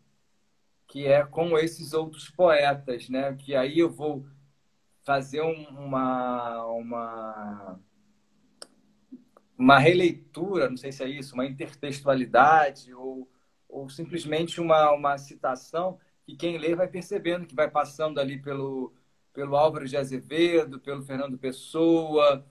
que 0.90 1.06
é 1.08 1.26
com 1.26 1.58
esses 1.58 1.94
outros 1.94 2.30
poetas, 2.30 3.10
né? 3.10 3.36
Que 3.36 3.56
aí 3.56 3.80
eu 3.80 3.90
vou 3.92 4.26
fazer 5.04 5.42
uma 5.42 6.66
uma 6.66 7.80
uma 9.58 9.78
releitura, 9.80 10.70
não 10.70 10.78
sei 10.78 10.92
se 10.92 11.04
é 11.04 11.10
isso, 11.10 11.36
uma 11.36 11.46
intertextualidade 11.46 12.94
ou, 12.94 13.30
ou 13.68 13.90
simplesmente 13.90 14.62
uma, 14.62 14.92
uma 14.94 15.18
citação 15.18 16.00
que 16.26 16.36
quem 16.36 16.58
lê 16.58 16.76
vai 16.76 16.88
percebendo 16.88 17.46
que 17.46 17.56
vai 17.56 17.70
passando 17.70 18.20
ali 18.20 18.42
pelo, 18.42 18.94
pelo 19.34 19.58
Álvaro 19.58 19.88
de 19.88 19.98
Azevedo, 19.98 20.80
pelo 20.80 21.04
Fernando 21.04 21.38
Pessoa, 21.38 22.46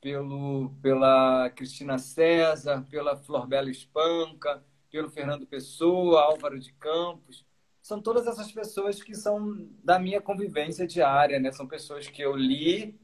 pelo, 0.00 0.70
pela 0.82 1.50
Cristina 1.50 1.98
César, 1.98 2.84
pela 2.90 3.16
Florbela 3.16 3.70
Espanca, 3.70 4.62
pelo 4.90 5.10
Fernando 5.10 5.46
Pessoa, 5.46 6.22
Álvaro 6.22 6.58
de 6.58 6.72
Campos. 6.74 7.46
São 7.88 8.02
todas 8.02 8.26
essas 8.26 8.52
pessoas 8.52 9.02
que 9.02 9.14
são 9.14 9.66
da 9.82 9.98
minha 9.98 10.20
convivência 10.20 10.86
diária, 10.86 11.40
né? 11.40 11.50
São 11.50 11.66
pessoas 11.66 12.06
que 12.06 12.20
eu 12.20 12.36
li 12.36 13.00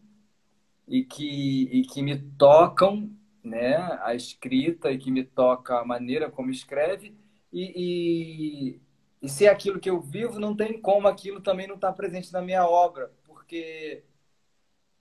e 0.86 1.02
que, 1.02 1.62
e 1.72 1.82
que 1.86 2.02
me 2.02 2.18
tocam 2.18 3.10
né, 3.42 3.76
a 4.02 4.14
escrita 4.14 4.90
e 4.92 4.98
que 4.98 5.10
me 5.10 5.24
toca 5.24 5.80
a 5.80 5.86
maneira 5.86 6.30
como 6.30 6.50
escreve 6.50 7.16
e, 7.50 7.72
e, 7.74 8.80
e 9.22 9.28
se 9.30 9.46
é 9.46 9.48
aquilo 9.48 9.80
que 9.80 9.88
eu 9.88 10.02
vivo, 10.02 10.38
não 10.38 10.54
tem 10.54 10.78
como 10.78 11.08
aquilo 11.08 11.40
também 11.40 11.66
não 11.66 11.76
estar 11.76 11.88
tá 11.88 11.94
presente 11.94 12.30
na 12.30 12.42
minha 12.42 12.68
obra, 12.68 13.10
porque 13.24 14.04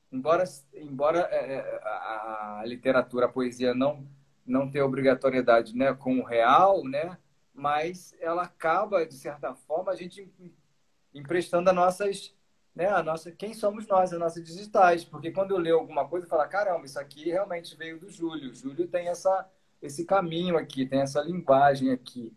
embora 0.10 0.46
embora 0.76 1.28
é, 1.30 1.56
é, 1.56 1.82
a, 1.84 2.64
literatura, 2.66 3.26
a 3.26 3.30
poesia 3.30 3.74
não 3.74 4.08
não 4.46 4.72
tenha 4.72 4.86
obrigatoriedade, 4.86 5.76
né, 5.76 5.94
com 5.94 6.20
o 6.20 6.24
real, 6.24 6.86
né, 6.86 7.18
mas 7.54 8.16
ela 8.20 8.44
acaba 8.44 9.06
de 9.06 9.16
certa 9.16 9.54
forma 9.54 9.92
a 9.92 9.96
gente 9.96 10.32
emprestando 11.14 11.70
as 11.70 11.76
nossas 11.76 12.36
né, 12.76 12.88
a 12.88 13.04
nossa, 13.04 13.32
quem 13.32 13.54
somos 13.54 13.86
nós, 13.88 14.12
as 14.12 14.20
nossas 14.20 14.44
digitais. 14.44 15.04
Porque 15.04 15.32
quando 15.32 15.52
eu 15.52 15.58
leio 15.58 15.78
alguma 15.78 16.08
coisa, 16.08 16.26
eu 16.26 16.30
falo, 16.30 16.48
caramba, 16.50 16.86
isso 16.86 17.00
aqui 17.00 17.26
realmente 17.26 17.76
veio 17.76 18.00
do 18.00 18.10
Júlio. 18.10 18.52
O 18.52 18.56
Júlio 18.56 18.88
tem 18.88 19.08
essa, 19.08 19.48
esse 19.82 20.06
caminho 20.06 20.58
aqui, 20.58 20.86
tem 20.86 21.02
essa 21.02 21.22
linguagem 21.22 21.92
aqui. 21.92 22.34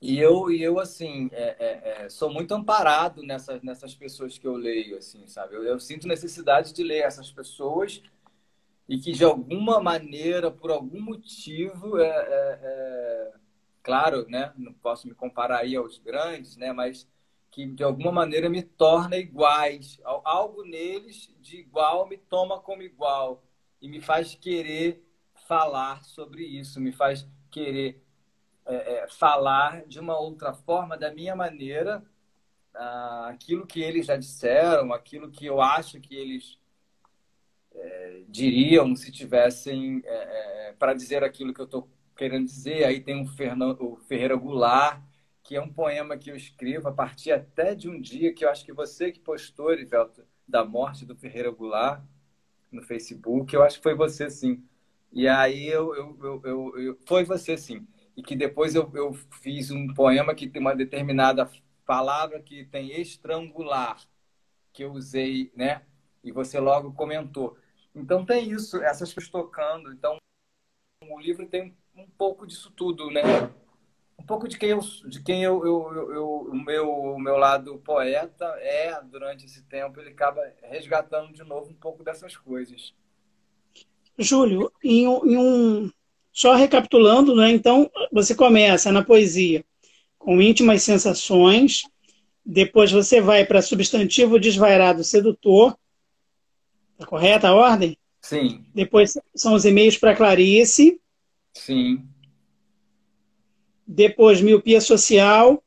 E 0.00 0.18
eu, 0.18 0.50
e 0.50 0.62
eu 0.62 0.78
assim, 0.78 1.28
é, 1.32 1.56
é, 1.58 2.04
é, 2.04 2.08
sou 2.08 2.30
muito 2.30 2.52
amparado 2.54 3.22
nessas, 3.22 3.62
nessas 3.62 3.94
pessoas 3.94 4.36
que 4.38 4.46
eu 4.46 4.54
leio, 4.54 4.98
assim, 4.98 5.26
sabe? 5.26 5.54
Eu, 5.54 5.64
eu 5.64 5.80
sinto 5.80 6.06
necessidade 6.06 6.72
de 6.72 6.82
ler 6.82 7.02
essas 7.02 7.30
pessoas 7.30 8.02
e 8.88 8.98
que, 8.98 9.12
de 9.12 9.24
alguma 9.24 9.80
maneira, 9.80 10.50
por 10.50 10.70
algum 10.70 11.00
motivo, 11.00 11.98
é, 11.98 12.08
é, 12.08 12.58
é 12.62 13.32
claro, 13.86 14.26
né? 14.28 14.52
Não 14.56 14.72
posso 14.72 15.06
me 15.06 15.14
comparar 15.14 15.58
aí 15.58 15.76
aos 15.76 15.96
grandes, 15.98 16.56
né? 16.56 16.72
Mas 16.72 17.08
que 17.52 17.64
de 17.64 17.84
alguma 17.84 18.10
maneira 18.10 18.50
me 18.50 18.60
torna 18.60 19.16
iguais. 19.16 20.00
Algo 20.04 20.64
neles 20.64 21.32
de 21.40 21.58
igual 21.58 22.08
me 22.08 22.18
toma 22.18 22.58
como 22.58 22.82
igual 22.82 23.44
e 23.80 23.88
me 23.88 24.00
faz 24.00 24.34
querer 24.34 25.06
falar 25.46 26.02
sobre 26.02 26.42
isso, 26.42 26.80
me 26.80 26.90
faz 26.90 27.28
querer 27.48 28.02
é, 28.66 28.74
é, 28.74 29.08
falar 29.08 29.86
de 29.86 30.00
uma 30.00 30.18
outra 30.18 30.52
forma, 30.52 30.98
da 30.98 31.14
minha 31.14 31.36
maneira, 31.36 32.04
ah, 32.74 33.28
aquilo 33.28 33.64
que 33.64 33.80
eles 33.80 34.06
já 34.06 34.16
disseram, 34.16 34.92
aquilo 34.92 35.30
que 35.30 35.46
eu 35.46 35.60
acho 35.60 36.00
que 36.00 36.16
eles 36.16 36.58
é, 37.72 38.22
diriam 38.28 38.96
se 38.96 39.12
tivessem 39.12 40.02
é, 40.04 40.70
é, 40.70 40.72
para 40.72 40.92
dizer 40.92 41.22
aquilo 41.22 41.54
que 41.54 41.60
eu 41.60 41.66
estou 41.66 41.88
querendo 42.16 42.46
dizer. 42.46 42.84
Aí 42.84 43.00
tem 43.00 43.22
o, 43.22 43.26
Fernando, 43.26 43.82
o 43.82 43.96
Ferreira 43.96 44.36
Goulart, 44.36 45.00
que 45.42 45.56
é 45.56 45.60
um 45.60 45.72
poema 45.72 46.16
que 46.16 46.30
eu 46.30 46.36
escrevo 46.36 46.88
a 46.88 46.92
partir 46.92 47.32
até 47.32 47.74
de 47.74 47.88
um 47.88 48.00
dia 48.00 48.32
que 48.32 48.44
eu 48.44 48.50
acho 48.50 48.64
que 48.64 48.72
você 48.72 49.12
que 49.12 49.20
postou, 49.20 49.72
Erivelto, 49.72 50.24
da 50.46 50.64
morte 50.64 51.04
do 51.04 51.16
Ferreira 51.16 51.50
Goulart 51.50 52.02
no 52.70 52.82
Facebook, 52.82 53.54
eu 53.54 53.62
acho 53.62 53.78
que 53.78 53.82
foi 53.82 53.94
você 53.94 54.30
sim. 54.30 54.62
E 55.12 55.28
aí 55.28 55.66
eu, 55.66 55.94
eu, 55.94 56.18
eu, 56.22 56.42
eu, 56.44 56.78
eu 56.78 56.98
foi 57.06 57.24
você 57.24 57.56
sim. 57.56 57.86
E 58.16 58.22
que 58.22 58.34
depois 58.34 58.74
eu, 58.74 58.90
eu 58.94 59.12
fiz 59.14 59.70
um 59.70 59.92
poema 59.94 60.34
que 60.34 60.48
tem 60.48 60.60
uma 60.60 60.74
determinada 60.74 61.50
palavra 61.84 62.42
que 62.42 62.64
tem 62.64 63.00
estrangular, 63.00 64.00
que 64.72 64.84
eu 64.84 64.92
usei, 64.92 65.52
né? 65.54 65.82
E 66.24 66.32
você 66.32 66.58
logo 66.58 66.92
comentou. 66.92 67.56
Então 67.94 68.24
tem 68.26 68.50
isso, 68.50 68.82
essas 68.82 69.12
coisas 69.12 69.30
tocando. 69.30 69.92
Então 69.92 70.18
o 71.08 71.20
livro 71.20 71.46
tem 71.46 71.76
um 71.96 72.06
pouco 72.16 72.46
disso 72.46 72.70
tudo, 72.76 73.10
né? 73.10 73.22
um 74.18 74.24
pouco 74.26 74.48
de 74.48 74.58
quem 74.58 74.70
eu, 74.70 74.80
de 74.80 75.22
quem 75.22 75.42
eu, 75.42 75.64
eu, 75.64 76.12
eu, 76.12 76.28
o 76.50 76.54
meu, 76.54 76.90
o 76.90 77.18
meu 77.18 77.36
lado 77.36 77.78
poeta 77.78 78.44
é 78.58 78.98
durante 79.04 79.44
esse 79.44 79.62
tempo 79.62 80.00
ele 80.00 80.10
acaba 80.10 80.40
resgatando 80.62 81.32
de 81.32 81.44
novo 81.44 81.70
um 81.70 81.74
pouco 81.74 82.02
dessas 82.02 82.36
coisas. 82.36 82.94
Júlio, 84.18 84.72
em, 84.82 85.04
em 85.04 85.36
um 85.36 85.90
só 86.32 86.54
recapitulando, 86.54 87.36
né? 87.36 87.50
Então 87.50 87.90
você 88.12 88.34
começa 88.34 88.90
na 88.90 89.04
poesia 89.04 89.64
com 90.18 90.40
íntimas 90.40 90.82
sensações, 90.82 91.82
depois 92.44 92.90
você 92.90 93.20
vai 93.20 93.44
para 93.44 93.62
substantivo 93.62 94.40
desvairado 94.40 95.04
sedutor, 95.04 95.76
tá 96.98 97.06
correta 97.06 97.48
a 97.48 97.54
ordem? 97.54 97.96
Sim. 98.20 98.64
Depois 98.74 99.16
são 99.34 99.54
os 99.54 99.64
e-mails 99.64 99.96
para 99.96 100.16
Clarice. 100.16 101.00
Sim 101.58 102.06
depois 103.86 104.40
miopia 104.40 104.80
social 104.80 105.62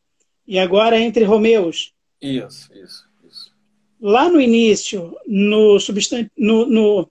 e 0.45 0.59
agora 0.59 0.99
entre 0.99 1.23
Romeus. 1.23 1.93
Isso, 2.21 2.69
isso, 2.73 3.07
isso. 3.27 3.53
Lá 4.01 4.29
no 4.29 4.41
início, 4.41 5.15
no, 5.25 5.79
substan... 5.79 6.29
no, 6.37 6.65
no 6.65 7.09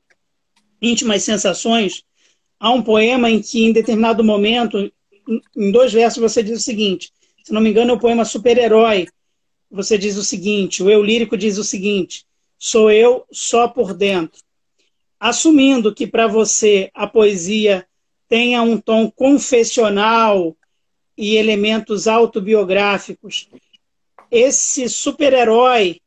Íntimas 0.83 1.23
Sensações, 1.23 2.05
há 2.61 2.71
um 2.71 2.83
poema 2.83 3.31
em 3.31 3.41
que, 3.41 3.65
em 3.65 3.73
determinado 3.73 4.23
momento, 4.23 4.93
em 5.57 5.73
dois 5.73 5.93
versos, 5.93 6.21
você 6.21 6.43
diz 6.43 6.61
o 6.61 6.63
seguinte: 6.63 7.11
se 7.43 7.53
não 7.53 7.61
me 7.61 7.71
engano, 7.71 7.93
é 7.93 7.95
o 7.95 8.01
poema 8.01 8.25
Super-Herói. 8.25 9.09
Você 9.71 9.97
diz 9.97 10.17
o 10.17 10.25
seguinte: 10.25 10.83
o 10.83 10.91
eu 10.91 11.03
lírico 11.03 11.37
diz 11.37 11.57
o 11.57 11.65
seguinte: 11.65 12.27
sou 12.59 12.91
eu 12.91 13.25
só 13.33 13.67
por 13.67 13.95
dentro. 13.95 14.43
Assumindo 15.19 15.95
que 15.95 16.07
para 16.07 16.27
você 16.27 16.91
a 16.95 17.07
poesia 17.07 17.88
tenha 18.29 18.63
um 18.63 18.79
tom 18.79 19.11
confessional, 19.11 20.57
e 21.19 21.37
elementos 21.37 22.07
autobiográficos. 22.07 23.49
Esse 24.31 24.89
super-herói 24.89 26.01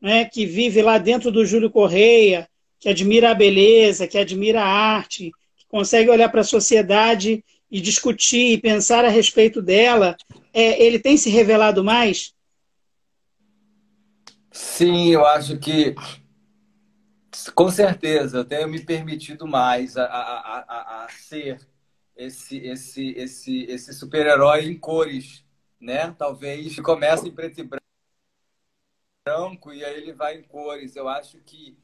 né, 0.00 0.24
que 0.24 0.46
vive 0.46 0.80
lá 0.80 0.96
dentro 0.96 1.30
do 1.30 1.44
Júlio 1.44 1.70
Correia, 1.70 2.48
que 2.80 2.88
admira 2.88 3.30
a 3.30 3.34
beleza, 3.34 4.08
que 4.08 4.16
admira 4.16 4.62
a 4.62 4.66
arte, 4.66 5.30
que 5.54 5.66
consegue 5.68 6.08
olhar 6.08 6.30
para 6.30 6.40
a 6.40 6.44
sociedade 6.44 7.44
e 7.70 7.80
discutir 7.80 8.52
e 8.52 8.58
pensar 8.58 9.04
a 9.04 9.10
respeito 9.10 9.60
dela, 9.60 10.16
é, 10.52 10.82
ele 10.82 10.98
tem 10.98 11.16
se 11.16 11.28
revelado 11.28 11.84
mais? 11.84 12.32
Sim, 14.50 15.10
eu 15.10 15.26
acho 15.26 15.58
que 15.58 15.94
com 17.52 17.70
certeza 17.70 18.38
eu 18.38 18.44
tenho 18.44 18.68
me 18.68 18.80
permitido 18.80 19.46
mais 19.46 19.96
a, 19.96 20.04
a, 20.04 20.58
a, 20.58 21.04
a 21.04 21.08
ser 21.08 21.60
esse 22.16 22.58
esse 22.58 23.10
esse 23.12 23.64
esse 23.64 23.92
super-herói 23.92 24.66
em 24.66 24.78
cores, 24.78 25.44
né? 25.80 26.12
Talvez 26.12 26.78
comece 26.80 27.28
em 27.28 27.32
preto 27.32 27.60
e 27.60 27.68
branco 29.24 29.72
e 29.72 29.84
aí 29.84 29.96
ele 29.96 30.12
vai 30.12 30.38
em 30.38 30.42
cores. 30.42 30.96
Eu 30.96 31.08
acho 31.08 31.38
que 31.38 31.76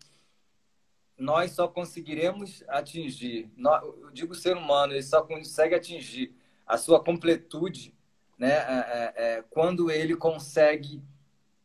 nós 1.19 1.53
só 1.53 1.69
conseguiremos 1.69 2.65
atingir, 2.69 3.51
eu 3.59 4.11
digo 4.13 4.35
ser 4.35 4.57
humano, 4.57 4.95
ele 4.95 5.03
só 5.03 5.23
consegue 5.23 5.75
atingir 5.75 6.35
a 6.67 6.79
sua 6.79 7.03
completude, 7.03 7.95
né? 8.39 8.53
É, 8.53 8.79
é, 8.79 9.15
é, 9.17 9.45
quando 9.51 9.91
ele 9.91 10.17
consegue 10.17 11.03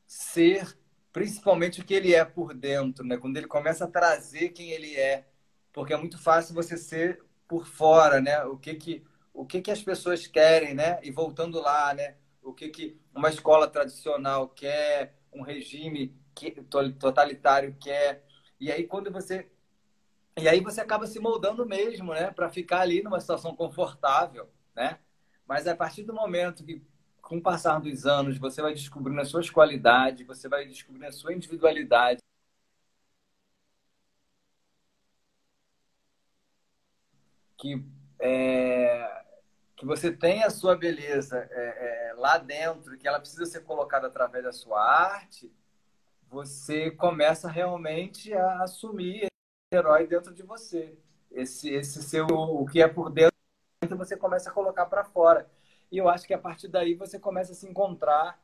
ser 0.05 0.77
principalmente 1.15 1.79
o 1.79 1.85
que 1.85 1.93
ele 1.93 2.13
é 2.13 2.25
por 2.25 2.53
dentro, 2.53 3.05
né? 3.05 3.15
Quando 3.15 3.37
ele 3.37 3.47
começa 3.47 3.85
a 3.85 3.87
trazer 3.87 4.49
quem 4.49 4.71
ele 4.71 4.97
é, 4.97 5.25
porque 5.71 5.93
é 5.93 5.97
muito 5.97 6.17
fácil 6.21 6.53
você 6.53 6.75
ser 6.75 7.23
por 7.47 7.65
fora, 7.65 8.19
né? 8.19 8.43
O 8.43 8.57
que 8.57 8.75
que 8.75 9.01
o 9.33 9.45
que 9.45 9.61
que 9.61 9.71
as 9.71 9.81
pessoas 9.81 10.27
querem, 10.27 10.73
né? 10.73 10.99
E 11.01 11.11
voltando 11.11 11.61
lá, 11.61 11.93
né? 11.93 12.17
O 12.43 12.53
que 12.53 12.67
que 12.67 12.99
uma 13.15 13.29
escola 13.29 13.65
tradicional 13.65 14.49
quer, 14.49 15.17
um 15.31 15.41
regime 15.41 16.13
totalitário 16.99 17.73
quer. 17.79 18.25
E 18.59 18.69
aí 18.69 18.85
quando 18.85 19.09
você 19.09 19.49
e 20.37 20.49
aí 20.49 20.59
você 20.59 20.81
acaba 20.81 21.07
se 21.07 21.17
moldando 21.17 21.65
mesmo, 21.65 22.13
né, 22.13 22.29
para 22.29 22.49
ficar 22.49 22.81
ali 22.81 23.01
numa 23.01 23.21
situação 23.21 23.55
confortável, 23.55 24.49
né? 24.75 24.99
Mas 25.47 25.65
a 25.65 25.73
partir 25.77 26.03
do 26.03 26.13
momento 26.13 26.65
que 26.65 26.83
com 27.25 27.37
o 27.37 27.41
passar 27.41 27.79
dos 27.81 28.05
anos, 28.05 28.37
você 28.37 28.61
vai 28.61 28.73
descobrindo 28.73 29.19
as 29.19 29.29
suas 29.29 29.49
qualidades, 29.49 30.25
você 30.27 30.47
vai 30.47 30.65
descobrindo 30.67 31.07
a 31.07 31.11
sua 31.11 31.33
individualidade. 31.33 32.21
Que, 37.57 37.83
é, 38.19 39.23
que 39.75 39.85
você 39.85 40.11
tem 40.11 40.43
a 40.43 40.51
sua 40.51 40.75
beleza 40.77 41.47
é, 41.51 42.09
é, 42.11 42.13
lá 42.13 42.37
dentro, 42.37 42.95
que 42.97 43.07
ela 43.07 43.19
precisa 43.19 43.45
ser 43.47 43.61
colocada 43.63 44.05
através 44.07 44.43
da 44.43 44.51
sua 44.51 44.79
arte, 44.79 45.51
você 46.29 46.91
começa 46.91 47.49
realmente 47.49 48.33
a 48.33 48.63
assumir 48.63 49.23
esse 49.23 49.29
herói 49.73 50.05
dentro 50.05 50.33
de 50.33 50.43
você. 50.43 50.95
Esse, 51.31 51.73
esse 51.73 52.03
seu, 52.03 52.27
o 52.27 52.65
que 52.67 52.81
é 52.81 52.87
por 52.87 53.09
dentro, 53.09 53.33
você 53.97 54.15
começa 54.15 54.49
a 54.51 54.53
colocar 54.53 54.85
para 54.85 55.03
fora. 55.03 55.49
E 55.95 55.97
eu 55.97 56.09
acho 56.09 56.27
que 56.27 56.33
a 56.33 56.37
partir 56.37 56.67
daí 56.67 56.93
você 56.93 57.17
começa 57.17 57.53
a 57.53 57.55
se 57.55 57.65
encontrar 57.65 58.37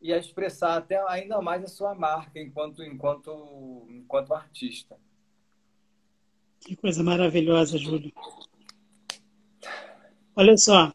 e 0.00 0.10
a 0.10 0.16
expressar 0.16 0.78
até 0.78 0.98
ainda 1.06 1.38
mais 1.42 1.62
a 1.62 1.66
sua 1.66 1.94
marca 1.94 2.40
enquanto 2.40 2.82
enquanto 2.82 3.86
enquanto 3.90 4.32
artista. 4.32 4.96
Que 6.60 6.74
coisa 6.74 7.02
maravilhosa, 7.02 7.76
Júlio. 7.76 8.10
Olha 10.34 10.56
só, 10.56 10.90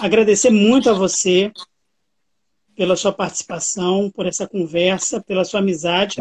agradecer 0.00 0.48
muito 0.48 0.88
a 0.88 0.94
você 0.94 1.52
pela 2.74 2.96
sua 2.96 3.12
participação, 3.12 4.10
por 4.10 4.24
essa 4.24 4.48
conversa, 4.48 5.20
pela 5.20 5.44
sua 5.44 5.60
amizade. 5.60 6.16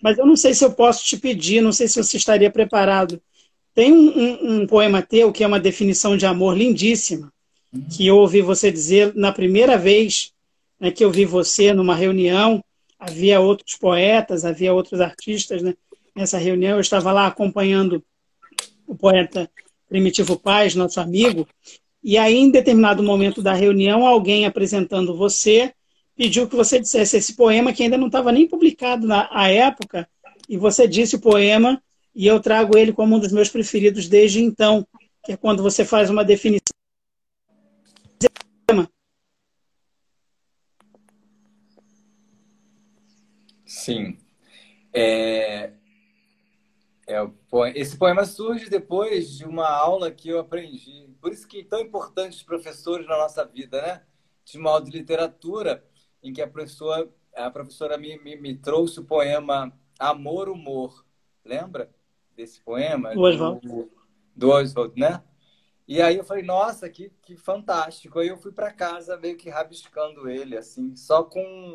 Mas 0.00 0.18
eu 0.18 0.24
não 0.24 0.36
sei 0.36 0.54
se 0.54 0.64
eu 0.64 0.72
posso 0.72 1.04
te 1.04 1.16
pedir, 1.16 1.60
não 1.60 1.72
sei 1.72 1.88
se 1.88 2.00
você 2.00 2.16
estaria 2.16 2.48
preparado. 2.48 3.20
Tem 3.74 3.92
um, 3.92 4.16
um, 4.16 4.62
um 4.62 4.66
poema 4.68 5.02
teu 5.02 5.32
que 5.32 5.42
é 5.42 5.46
uma 5.48 5.58
definição 5.58 6.16
de 6.16 6.24
amor 6.26 6.56
lindíssima, 6.56 7.34
que 7.94 8.06
eu 8.06 8.16
ouvi 8.16 8.40
você 8.40 8.70
dizer 8.70 9.14
na 9.14 9.32
primeira 9.32 9.76
vez 9.76 10.32
né, 10.80 10.90
que 10.90 11.04
eu 11.04 11.10
vi 11.10 11.24
você 11.24 11.72
numa 11.72 11.94
reunião. 11.94 12.62
Havia 12.98 13.40
outros 13.40 13.74
poetas, 13.76 14.44
havia 14.44 14.72
outros 14.72 15.00
artistas 15.00 15.62
né, 15.62 15.74
nessa 16.14 16.38
reunião. 16.38 16.76
Eu 16.76 16.80
estava 16.80 17.12
lá 17.12 17.26
acompanhando 17.26 18.02
o 18.86 18.94
poeta 18.94 19.50
Primitivo 19.88 20.38
Paz, 20.38 20.74
nosso 20.74 21.00
amigo, 21.00 21.46
e 22.02 22.16
aí, 22.16 22.36
em 22.36 22.50
determinado 22.50 23.02
momento 23.02 23.42
da 23.42 23.52
reunião, 23.52 24.06
alguém 24.06 24.46
apresentando 24.46 25.16
você 25.16 25.72
pediu 26.16 26.48
que 26.48 26.56
você 26.56 26.80
dissesse 26.80 27.16
esse 27.16 27.34
poema 27.34 27.72
que 27.72 27.82
ainda 27.82 27.98
não 27.98 28.06
estava 28.06 28.32
nem 28.32 28.48
publicado 28.48 29.06
na 29.06 29.28
época, 29.48 30.08
e 30.48 30.56
você 30.56 30.86
disse 30.86 31.16
o 31.16 31.20
poema, 31.20 31.82
e 32.14 32.26
eu 32.26 32.40
trago 32.40 32.78
ele 32.78 32.92
como 32.92 33.16
um 33.16 33.18
dos 33.18 33.32
meus 33.32 33.48
preferidos 33.48 34.08
desde 34.08 34.40
então, 34.40 34.86
que 35.24 35.32
é 35.32 35.36
quando 35.36 35.62
você 35.62 35.84
faz 35.84 36.08
uma 36.08 36.24
definição. 36.24 36.62
Sim. 43.64 44.16
É, 44.98 45.72
é, 47.06 47.20
esse 47.74 47.98
poema 47.98 48.24
surge 48.24 48.70
depois 48.70 49.30
de 49.30 49.44
uma 49.44 49.68
aula 49.68 50.10
que 50.10 50.30
eu 50.30 50.38
aprendi. 50.38 51.14
Por 51.20 51.32
isso 51.32 51.46
que 51.46 51.60
é 51.60 51.64
tão 51.64 51.80
importante 51.80 52.38
os 52.38 52.42
professores 52.42 53.06
na 53.06 53.18
nossa 53.18 53.44
vida, 53.44 53.80
né? 53.82 54.02
De 54.44 54.58
uma 54.58 54.70
aula 54.70 54.84
de 54.84 54.90
literatura 54.90 55.84
em 56.22 56.32
que 56.32 56.40
a 56.40 56.48
professora, 56.48 57.08
a 57.34 57.50
professora 57.50 57.98
me, 57.98 58.18
me, 58.18 58.36
me 58.36 58.56
trouxe 58.56 58.98
o 58.98 59.04
poema 59.04 59.70
Amor, 59.98 60.48
Humor. 60.48 61.04
Lembra 61.44 61.90
desse 62.34 62.60
poema? 62.60 63.12
Do 63.12 63.20
Oswald. 63.20 63.66
Do, 63.66 63.90
do 64.34 64.50
Oswald, 64.50 64.98
né? 64.98 65.22
E 65.86 66.00
aí 66.02 66.16
eu 66.16 66.24
falei, 66.24 66.42
nossa, 66.42 66.88
que, 66.88 67.10
que 67.22 67.36
fantástico. 67.36 68.18
Aí 68.18 68.28
eu 68.28 68.38
fui 68.38 68.50
para 68.50 68.72
casa 68.72 69.16
meio 69.16 69.36
que 69.36 69.48
rabiscando 69.48 70.28
ele, 70.28 70.56
assim, 70.56 70.96
só 70.96 71.22
com 71.22 71.74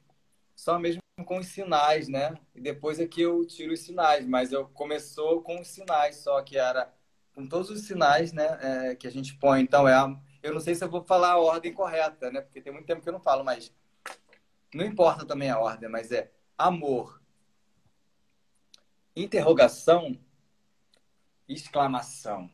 só 0.56 0.78
mesmo 0.78 1.01
com 1.24 1.38
os 1.38 1.48
sinais, 1.48 2.08
né? 2.08 2.34
E 2.56 2.62
depois 2.62 3.00
é 3.00 3.08
que 3.08 3.22
eu 3.22 3.46
tiro 3.46 3.74
os 3.74 3.82
sinais, 3.82 4.26
mas 4.26 4.52
eu 4.52 4.68
começou 4.70 5.42
com 5.42 5.60
os 5.60 5.68
sinais 5.68 6.18
só, 6.18 6.42
que 6.42 6.58
era 6.58 6.94
com 7.34 7.48
todos 7.48 7.70
os 7.70 7.82
sinais, 7.82 8.34
né? 8.34 8.58
É, 8.62 8.96
que 8.96 9.08
a 9.08 9.12
gente 9.12 9.36
põe. 9.36 9.62
Então, 9.62 9.88
é 9.88 9.94
a, 9.94 10.16
eu 10.44 10.54
não 10.54 10.60
sei 10.60 10.76
se 10.76 10.84
eu 10.84 10.90
vou 10.90 11.04
falar 11.04 11.32
a 11.32 11.40
ordem 11.40 11.74
correta, 11.74 12.32
né? 12.32 12.42
Porque 12.42 12.62
tem 12.62 12.74
muito 12.74 12.86
tempo 12.86 13.02
que 13.02 13.10
eu 13.10 13.14
não 13.14 13.20
falo, 13.22 13.44
mas 13.44 13.74
não 14.74 14.86
importa 14.86 15.26
também 15.26 15.50
a 15.50 15.60
ordem, 15.60 15.90
mas 15.90 16.12
é 16.12 16.32
amor, 16.58 17.22
interrogação, 19.16 20.18
exclamação, 21.48 22.50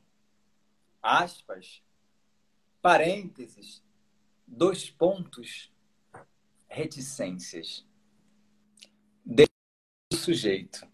aspas, 1.01 1.84
parênteses, 2.82 3.84
dois 4.45 4.89
pontos, 4.89 5.72
reticências. 6.68 7.86
Sujeito. 10.28 10.86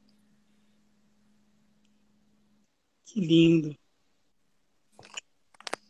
Que 3.07 3.19
lindo. 3.19 3.75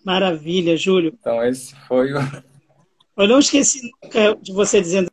Maravilha, 0.01 0.77
Júlio. 0.77 1.13
Então, 1.19 1.43
esse 1.43 1.75
foi 1.85 2.13
o. 2.13 2.19
Eu 3.17 3.27
não 3.27 3.39
esqueci 3.39 3.91
nunca 4.01 4.33
de 4.37 4.53
você 4.53 4.79
dizendo 4.79 5.11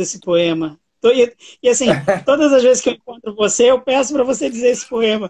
esse 0.00 0.20
poema. 0.20 0.78
E, 1.60 1.68
assim, 1.68 1.86
todas 2.24 2.52
as 2.52 2.62
vezes 2.62 2.80
que 2.80 2.90
eu 2.90 2.94
encontro 2.94 3.34
você, 3.34 3.68
eu 3.68 3.80
peço 3.80 4.12
para 4.12 4.22
você 4.22 4.48
dizer 4.48 4.68
esse 4.68 4.88
poema. 4.88 5.28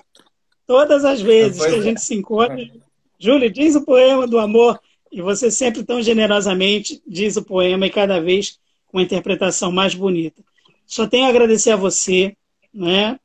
Todas 0.66 1.06
as 1.06 1.22
vezes 1.22 1.56
pois 1.56 1.72
que 1.72 1.80
a 1.80 1.82
gente 1.82 1.96
é. 1.96 2.00
se 2.00 2.14
encontra, 2.14 2.70
Júlio, 3.18 3.50
diz 3.50 3.74
o 3.76 3.84
poema 3.84 4.26
do 4.26 4.38
amor. 4.38 4.78
E 5.10 5.22
você 5.22 5.50
sempre 5.50 5.82
tão 5.82 6.02
generosamente 6.02 7.02
diz 7.06 7.36
o 7.36 7.44
poema 7.44 7.86
e 7.86 7.90
cada 7.90 8.20
vez 8.20 8.58
com 8.88 8.98
a 8.98 9.02
interpretação 9.02 9.72
mais 9.72 9.94
bonita. 9.94 10.44
Só 10.86 11.06
tenho 11.06 11.26
a 11.26 11.28
agradecer 11.28 11.70
a 11.70 11.76
você, 11.76 12.36
né? 12.72 13.18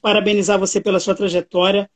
parabenizar 0.00 0.58
você 0.58 0.80
pela 0.80 1.00
sua 1.00 1.14
trajetória, 1.14 1.90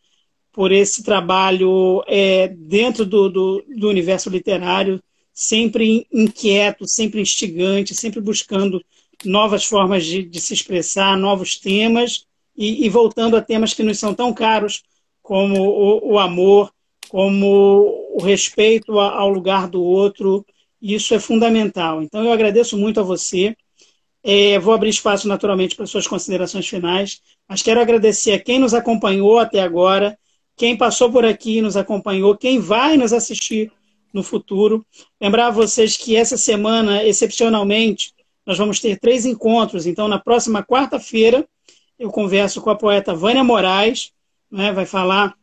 por 0.52 0.70
esse 0.70 1.02
trabalho 1.02 2.02
é, 2.06 2.48
dentro 2.48 3.06
do, 3.06 3.28
do, 3.28 3.64
do 3.76 3.88
universo 3.88 4.28
literário, 4.28 5.02
sempre 5.32 6.06
inquieto, 6.12 6.86
sempre 6.86 7.20
instigante, 7.20 7.94
sempre 7.94 8.20
buscando 8.20 8.84
novas 9.24 9.64
formas 9.64 10.04
de, 10.04 10.22
de 10.22 10.40
se 10.40 10.52
expressar, 10.52 11.16
novos 11.16 11.58
temas 11.58 12.26
e, 12.56 12.84
e, 12.84 12.88
voltando 12.88 13.36
a 13.36 13.40
temas 13.40 13.72
que 13.72 13.82
nos 13.82 13.98
são 13.98 14.12
tão 14.14 14.32
caros 14.34 14.82
como 15.22 15.58
o, 15.58 16.12
o 16.12 16.18
amor, 16.18 16.70
como 17.08 18.10
o 18.14 18.22
respeito 18.22 18.98
ao 18.98 19.30
lugar 19.30 19.68
do 19.68 19.82
outro. 19.82 20.44
Isso 20.80 21.14
é 21.14 21.20
fundamental. 21.20 22.02
Então, 22.02 22.24
eu 22.24 22.32
agradeço 22.32 22.76
muito 22.76 23.00
a 23.00 23.02
você. 23.02 23.56
É, 24.24 24.58
vou 24.58 24.72
abrir 24.72 24.90
espaço 24.90 25.26
naturalmente 25.26 25.74
para 25.74 25.86
suas 25.86 26.06
considerações 26.06 26.68
finais, 26.68 27.20
mas 27.48 27.60
quero 27.60 27.80
agradecer 27.80 28.32
a 28.32 28.38
quem 28.38 28.58
nos 28.58 28.72
acompanhou 28.72 29.38
até 29.38 29.60
agora, 29.60 30.16
quem 30.56 30.76
passou 30.76 31.10
por 31.10 31.24
aqui 31.24 31.58
e 31.58 31.62
nos 31.62 31.76
acompanhou, 31.76 32.36
quem 32.36 32.58
vai 32.60 32.96
nos 32.96 33.12
assistir 33.12 33.72
no 34.12 34.22
futuro. 34.22 34.84
Lembrar 35.20 35.48
a 35.48 35.50
vocês 35.50 35.96
que 35.96 36.14
essa 36.14 36.36
semana, 36.36 37.02
excepcionalmente, 37.04 38.12
nós 38.46 38.58
vamos 38.58 38.80
ter 38.80 38.98
três 38.98 39.24
encontros. 39.24 39.86
Então, 39.86 40.06
na 40.06 40.18
próxima 40.18 40.62
quarta-feira, 40.62 41.46
eu 41.98 42.10
converso 42.10 42.60
com 42.60 42.70
a 42.70 42.76
poeta 42.76 43.14
Vânia 43.14 43.42
Moraes, 43.42 44.12
né, 44.50 44.72
vai 44.72 44.84
falar 44.84 45.34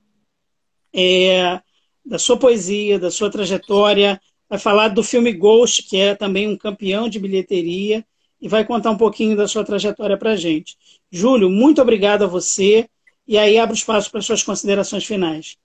é, 0.94 1.60
da 2.06 2.20
sua 2.20 2.38
poesia, 2.38 3.00
da 3.00 3.10
sua 3.10 3.30
trajetória, 3.30 4.22
vai 4.50 4.60
falar 4.60 4.90
do 4.90 5.04
filme 5.04 5.32
Ghost, 5.32 5.84
que 5.84 5.98
é 5.98 6.16
também 6.16 6.48
um 6.48 6.58
campeão 6.58 7.08
de 7.08 7.20
bilheteria, 7.20 8.06
e 8.42 8.48
vai 8.48 8.66
contar 8.66 8.92
um 8.92 8.98
pouquinho 8.98 9.36
da 9.36 9.48
sua 9.48 9.64
trajetória 9.64 10.18
para 10.18 10.32
a 10.32 10.36
gente. 10.36 10.78
Júlio, 11.12 11.50
muito 11.50 11.82
obrigado 11.82 12.24
a 12.24 12.28
você, 12.28 12.90
e 13.28 13.38
aí 13.38 13.58
abro 13.58 13.76
espaço 13.76 14.10
para 14.10 14.22
suas 14.22 14.44
considerações 14.44 15.06
finais. 15.06 15.58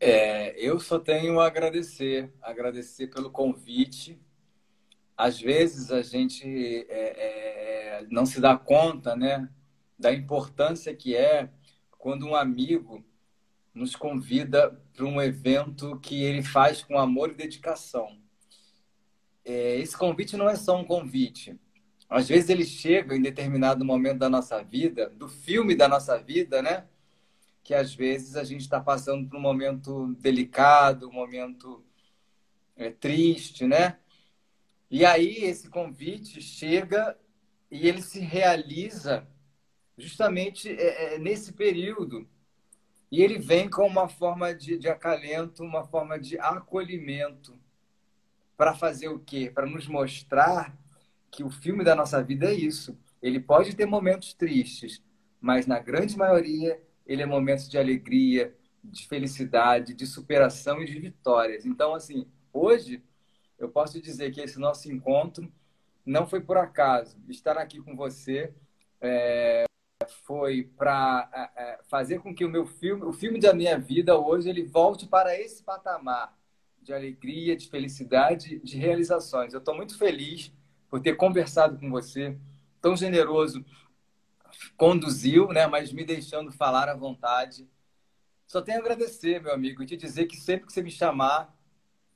É, 0.00 0.58
eu 0.58 0.80
só 0.80 0.98
tenho 0.98 1.38
a 1.38 1.46
agradecer, 1.46 2.32
agradecer 2.40 3.08
pelo 3.08 3.30
convite. 3.30 4.18
Às 5.14 5.38
vezes 5.38 5.90
a 5.90 6.00
gente 6.00 6.86
é, 6.88 8.00
é, 8.00 8.06
não 8.10 8.24
se 8.24 8.40
dá 8.40 8.56
conta, 8.56 9.14
né, 9.14 9.46
da 9.98 10.12
importância 10.12 10.94
que 10.94 11.14
é 11.14 11.50
quando 11.98 12.26
um 12.26 12.34
amigo 12.34 13.04
nos 13.74 13.94
convida 13.94 14.70
para 14.94 15.04
um 15.04 15.20
evento 15.20 15.98
que 16.00 16.22
ele 16.22 16.42
faz 16.42 16.82
com 16.82 16.98
amor 16.98 17.30
e 17.30 17.34
dedicação. 17.34 18.19
É, 19.44 19.76
esse 19.78 19.96
convite 19.96 20.36
não 20.36 20.48
é 20.48 20.56
só 20.56 20.76
um 20.76 20.84
convite. 20.84 21.58
Às 22.08 22.28
vezes 22.28 22.50
ele 22.50 22.64
chega 22.64 23.16
em 23.16 23.22
determinado 23.22 23.84
momento 23.84 24.18
da 24.18 24.28
nossa 24.28 24.62
vida, 24.62 25.08
do 25.10 25.28
filme 25.28 25.74
da 25.74 25.88
nossa 25.88 26.18
vida, 26.18 26.60
né? 26.60 26.86
que 27.62 27.74
às 27.74 27.94
vezes 27.94 28.36
a 28.36 28.42
gente 28.42 28.62
está 28.62 28.80
passando 28.80 29.28
por 29.28 29.36
um 29.36 29.40
momento 29.40 30.14
delicado, 30.14 31.08
um 31.08 31.12
momento 31.12 31.84
é, 32.76 32.90
triste, 32.90 33.66
né? 33.66 33.98
E 34.90 35.04
aí 35.04 35.44
esse 35.44 35.68
convite 35.68 36.40
chega 36.40 37.16
e 37.70 37.86
ele 37.86 38.02
se 38.02 38.18
realiza 38.18 39.24
justamente 39.96 40.68
é, 40.68 41.14
é, 41.14 41.18
nesse 41.18 41.52
período. 41.52 42.28
E 43.08 43.22
ele 43.22 43.38
vem 43.38 43.68
com 43.68 43.86
uma 43.86 44.08
forma 44.08 44.54
de, 44.54 44.78
de 44.78 44.88
acalento, 44.88 45.62
uma 45.62 45.84
forma 45.84 46.18
de 46.18 46.38
acolhimento. 46.38 47.56
Para 48.60 48.74
fazer 48.74 49.08
o 49.08 49.18
quê? 49.18 49.50
Para 49.50 49.64
nos 49.64 49.88
mostrar 49.88 50.76
que 51.30 51.42
o 51.42 51.48
filme 51.48 51.82
da 51.82 51.94
nossa 51.94 52.22
vida 52.22 52.44
é 52.44 52.52
isso. 52.52 52.94
Ele 53.22 53.40
pode 53.40 53.74
ter 53.74 53.86
momentos 53.86 54.34
tristes, 54.34 55.02
mas 55.40 55.66
na 55.66 55.78
grande 55.78 56.14
maioria 56.14 56.78
ele 57.06 57.22
é 57.22 57.26
momentos 57.26 57.70
de 57.70 57.78
alegria, 57.78 58.54
de 58.84 59.08
felicidade, 59.08 59.94
de 59.94 60.06
superação 60.06 60.82
e 60.82 60.84
de 60.84 61.00
vitórias. 61.00 61.64
Então, 61.64 61.94
assim, 61.94 62.26
hoje 62.52 63.02
eu 63.58 63.70
posso 63.70 63.98
dizer 63.98 64.30
que 64.30 64.42
esse 64.42 64.58
nosso 64.58 64.92
encontro 64.92 65.50
não 66.04 66.26
foi 66.26 66.42
por 66.42 66.58
acaso. 66.58 67.16
Estar 67.30 67.56
aqui 67.56 67.80
com 67.80 67.96
você 67.96 68.52
é, 69.00 69.64
foi 70.26 70.64
para 70.76 71.30
é, 71.32 71.62
é, 71.62 71.78
fazer 71.88 72.18
com 72.20 72.34
que 72.34 72.44
o 72.44 72.50
meu 72.50 72.66
filme, 72.66 73.06
o 73.06 73.12
filme 73.14 73.40
da 73.40 73.54
minha 73.54 73.78
vida 73.78 74.18
hoje, 74.18 74.50
ele 74.50 74.64
volte 74.64 75.06
para 75.06 75.34
esse 75.34 75.62
patamar 75.62 76.38
de 76.82 76.92
alegria, 76.92 77.56
de 77.56 77.68
felicidade, 77.68 78.58
de 78.60 78.76
realizações. 78.76 79.52
Eu 79.52 79.58
estou 79.58 79.74
muito 79.74 79.96
feliz 79.98 80.52
por 80.88 81.00
ter 81.00 81.14
conversado 81.16 81.78
com 81.78 81.90
você, 81.90 82.36
tão 82.80 82.96
generoso, 82.96 83.64
conduziu, 84.76 85.48
né, 85.48 85.66
mas 85.66 85.92
me 85.92 86.04
deixando 86.04 86.50
falar 86.50 86.88
à 86.88 86.94
vontade. 86.94 87.68
Só 88.46 88.60
tenho 88.60 88.78
a 88.78 88.80
agradecer, 88.80 89.40
meu 89.40 89.52
amigo, 89.52 89.82
e 89.82 89.86
te 89.86 89.96
dizer 89.96 90.26
que 90.26 90.36
sempre 90.36 90.66
que 90.66 90.72
você 90.72 90.82
me 90.82 90.90
chamar, 90.90 91.54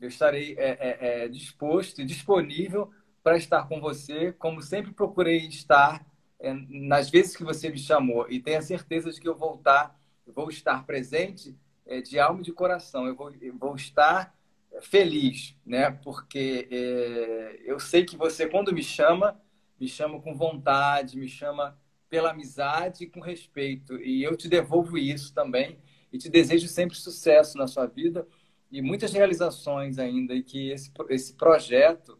eu 0.00 0.08
estarei 0.08 0.56
é, 0.58 0.70
é, 0.70 1.24
é, 1.24 1.28
disposto 1.28 2.00
e 2.00 2.04
disponível 2.04 2.90
para 3.22 3.36
estar 3.36 3.68
com 3.68 3.80
você, 3.80 4.32
como 4.32 4.60
sempre 4.60 4.92
procurei 4.92 5.46
estar 5.46 6.04
é, 6.40 6.52
nas 6.68 7.08
vezes 7.08 7.36
que 7.36 7.44
você 7.44 7.70
me 7.70 7.78
chamou. 7.78 8.28
E 8.28 8.40
tenha 8.40 8.60
certeza 8.60 9.10
de 9.12 9.20
que 9.20 9.28
eu 9.28 9.36
vou 9.36 9.54
estar, 9.54 9.98
vou 10.26 10.50
estar 10.50 10.84
presente 10.84 11.56
é, 11.86 12.00
de 12.00 12.18
alma 12.18 12.40
e 12.40 12.44
de 12.44 12.52
coração. 12.52 13.06
Eu 13.06 13.14
vou, 13.14 13.32
eu 13.40 13.56
vou 13.56 13.76
estar 13.76 14.34
feliz, 14.82 15.56
né? 15.64 15.90
Porque 15.90 16.68
é, 16.70 17.60
eu 17.64 17.78
sei 17.78 18.04
que 18.04 18.16
você, 18.16 18.46
quando 18.48 18.72
me 18.72 18.82
chama, 18.82 19.40
me 19.78 19.88
chama 19.88 20.20
com 20.20 20.34
vontade, 20.34 21.18
me 21.18 21.28
chama 21.28 21.78
pela 22.08 22.30
amizade 22.30 23.04
e 23.04 23.06
com 23.08 23.20
respeito. 23.20 23.96
E 23.96 24.22
eu 24.22 24.36
te 24.36 24.48
devolvo 24.48 24.96
isso 24.96 25.34
também. 25.34 25.78
E 26.12 26.18
te 26.18 26.28
desejo 26.28 26.68
sempre 26.68 26.96
sucesso 26.96 27.58
na 27.58 27.66
sua 27.66 27.86
vida 27.86 28.26
e 28.70 28.80
muitas 28.80 29.12
realizações 29.12 29.98
ainda. 29.98 30.34
E 30.34 30.42
que 30.42 30.70
esse, 30.70 30.92
esse 31.10 31.34
projeto 31.34 32.18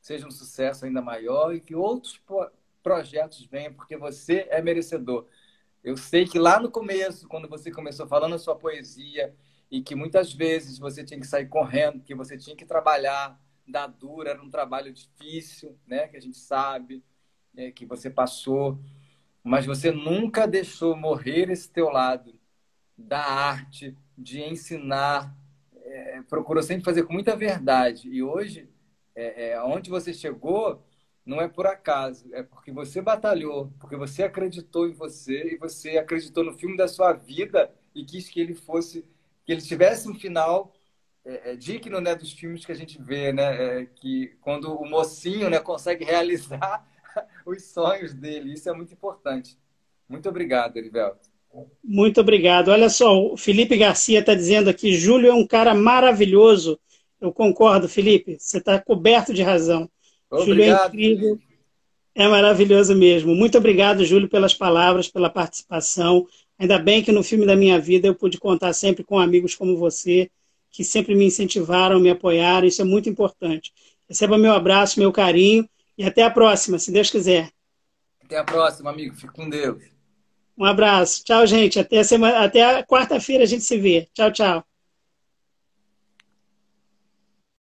seja 0.00 0.26
um 0.26 0.30
sucesso 0.30 0.84
ainda 0.84 1.00
maior 1.02 1.54
e 1.54 1.60
que 1.60 1.74
outros 1.74 2.20
projetos 2.82 3.46
venham, 3.46 3.72
porque 3.72 3.96
você 3.96 4.46
é 4.50 4.60
merecedor. 4.60 5.26
Eu 5.82 5.96
sei 5.96 6.26
que 6.26 6.38
lá 6.38 6.60
no 6.60 6.70
começo, 6.70 7.28
quando 7.28 7.48
você 7.48 7.70
começou 7.70 8.06
falando 8.06 8.34
a 8.34 8.38
sua 8.38 8.56
poesia, 8.56 9.34
e 9.72 9.80
que 9.80 9.94
muitas 9.94 10.34
vezes 10.34 10.78
você 10.78 11.02
tinha 11.02 11.18
que 11.18 11.26
sair 11.26 11.48
correndo, 11.48 12.02
que 12.02 12.14
você 12.14 12.36
tinha 12.36 12.54
que 12.54 12.66
trabalhar 12.66 13.40
da 13.66 13.86
dura, 13.86 14.28
era 14.28 14.42
um 14.42 14.50
trabalho 14.50 14.92
difícil, 14.92 15.78
né? 15.86 16.06
Que 16.08 16.18
a 16.18 16.20
gente 16.20 16.36
sabe 16.36 17.02
é, 17.56 17.70
que 17.70 17.86
você 17.86 18.10
passou, 18.10 18.78
mas 19.42 19.64
você 19.64 19.90
nunca 19.90 20.46
deixou 20.46 20.94
morrer 20.94 21.50
esse 21.50 21.70
teu 21.70 21.88
lado 21.88 22.38
da 22.98 23.24
arte, 23.24 23.96
de 24.16 24.42
ensinar, 24.42 25.34
é, 25.74 26.20
procurou 26.28 26.62
sempre 26.62 26.84
fazer 26.84 27.04
com 27.04 27.14
muita 27.14 27.34
verdade. 27.34 28.10
E 28.10 28.22
hoje, 28.22 28.68
é, 29.14 29.52
é, 29.52 29.62
onde 29.62 29.88
você 29.88 30.12
chegou, 30.12 30.84
não 31.24 31.40
é 31.40 31.48
por 31.48 31.66
acaso, 31.66 32.28
é 32.34 32.42
porque 32.42 32.70
você 32.70 33.00
batalhou, 33.00 33.72
porque 33.80 33.96
você 33.96 34.22
acreditou 34.22 34.86
em 34.86 34.92
você 34.92 35.54
e 35.54 35.56
você 35.56 35.96
acreditou 35.96 36.44
no 36.44 36.52
filme 36.58 36.76
da 36.76 36.86
sua 36.86 37.14
vida 37.14 37.72
e 37.94 38.04
quis 38.04 38.28
que 38.28 38.38
ele 38.38 38.54
fosse 38.54 39.02
que 39.44 39.52
ele 39.52 39.60
tivesse 39.60 40.08
um 40.08 40.14
final 40.14 40.72
é, 41.24 41.52
é, 41.52 41.56
digno 41.56 42.00
né, 42.00 42.14
dos 42.14 42.32
filmes 42.32 42.64
que 42.64 42.72
a 42.72 42.74
gente 42.74 43.00
vê, 43.00 43.32
né? 43.32 43.82
É, 43.82 43.86
que 43.86 44.36
quando 44.40 44.74
o 44.74 44.88
mocinho 44.88 45.48
né, 45.48 45.58
consegue 45.58 46.04
realizar 46.04 46.84
os 47.46 47.64
sonhos 47.64 48.12
dele. 48.12 48.52
Isso 48.52 48.68
é 48.68 48.72
muito 48.72 48.92
importante. 48.92 49.56
Muito 50.08 50.28
obrigado, 50.28 50.76
Erivelto. 50.76 51.30
Muito 51.84 52.20
obrigado. 52.20 52.68
Olha 52.68 52.88
só, 52.88 53.14
o 53.14 53.36
Felipe 53.36 53.76
Garcia 53.76 54.20
está 54.20 54.34
dizendo 54.34 54.70
aqui: 54.70 54.94
Júlio 54.94 55.30
é 55.30 55.34
um 55.34 55.46
cara 55.46 55.74
maravilhoso. 55.74 56.78
Eu 57.20 57.32
concordo, 57.32 57.88
Felipe. 57.88 58.36
Você 58.38 58.58
está 58.58 58.80
coberto 58.80 59.32
de 59.32 59.42
razão. 59.42 59.88
Obrigado, 60.30 60.46
Júlio 60.46 60.64
é 60.64 60.86
incrível. 60.86 61.36
Felipe. 61.36 61.52
É 62.14 62.28
maravilhoso 62.28 62.94
mesmo. 62.94 63.34
Muito 63.34 63.56
obrigado, 63.56 64.04
Júlio, 64.04 64.28
pelas 64.28 64.54
palavras, 64.54 65.08
pela 65.08 65.30
participação. 65.30 66.26
Ainda 66.62 66.78
bem 66.78 67.02
que 67.02 67.10
no 67.10 67.24
filme 67.24 67.44
da 67.44 67.56
minha 67.56 67.76
vida 67.80 68.06
eu 68.06 68.14
pude 68.14 68.38
contar 68.38 68.72
sempre 68.72 69.02
com 69.02 69.18
amigos 69.18 69.56
como 69.56 69.76
você, 69.76 70.30
que 70.70 70.84
sempre 70.84 71.12
me 71.12 71.24
incentivaram, 71.24 71.98
me 71.98 72.08
apoiaram. 72.08 72.68
Isso 72.68 72.80
é 72.80 72.84
muito 72.84 73.08
importante. 73.08 73.72
Receba 74.08 74.38
meu 74.38 74.52
abraço, 74.52 75.00
meu 75.00 75.10
carinho 75.10 75.68
e 75.98 76.04
até 76.04 76.22
a 76.22 76.30
próxima, 76.30 76.78
se 76.78 76.92
Deus 76.92 77.10
quiser. 77.10 77.50
Até 78.24 78.38
a 78.38 78.44
próxima, 78.44 78.90
amigo. 78.90 79.12
Fique 79.16 79.32
com 79.32 79.50
Deus. 79.50 79.82
Um 80.56 80.64
abraço. 80.64 81.24
Tchau, 81.24 81.44
gente. 81.48 81.80
Até 81.80 81.98
a, 81.98 82.04
semana... 82.04 82.44
Até 82.44 82.80
quarta-feira 82.84 83.42
a 83.42 83.46
gente 83.46 83.64
se 83.64 83.76
vê. 83.76 84.08
Tchau, 84.14 84.30
tchau. 84.30 84.64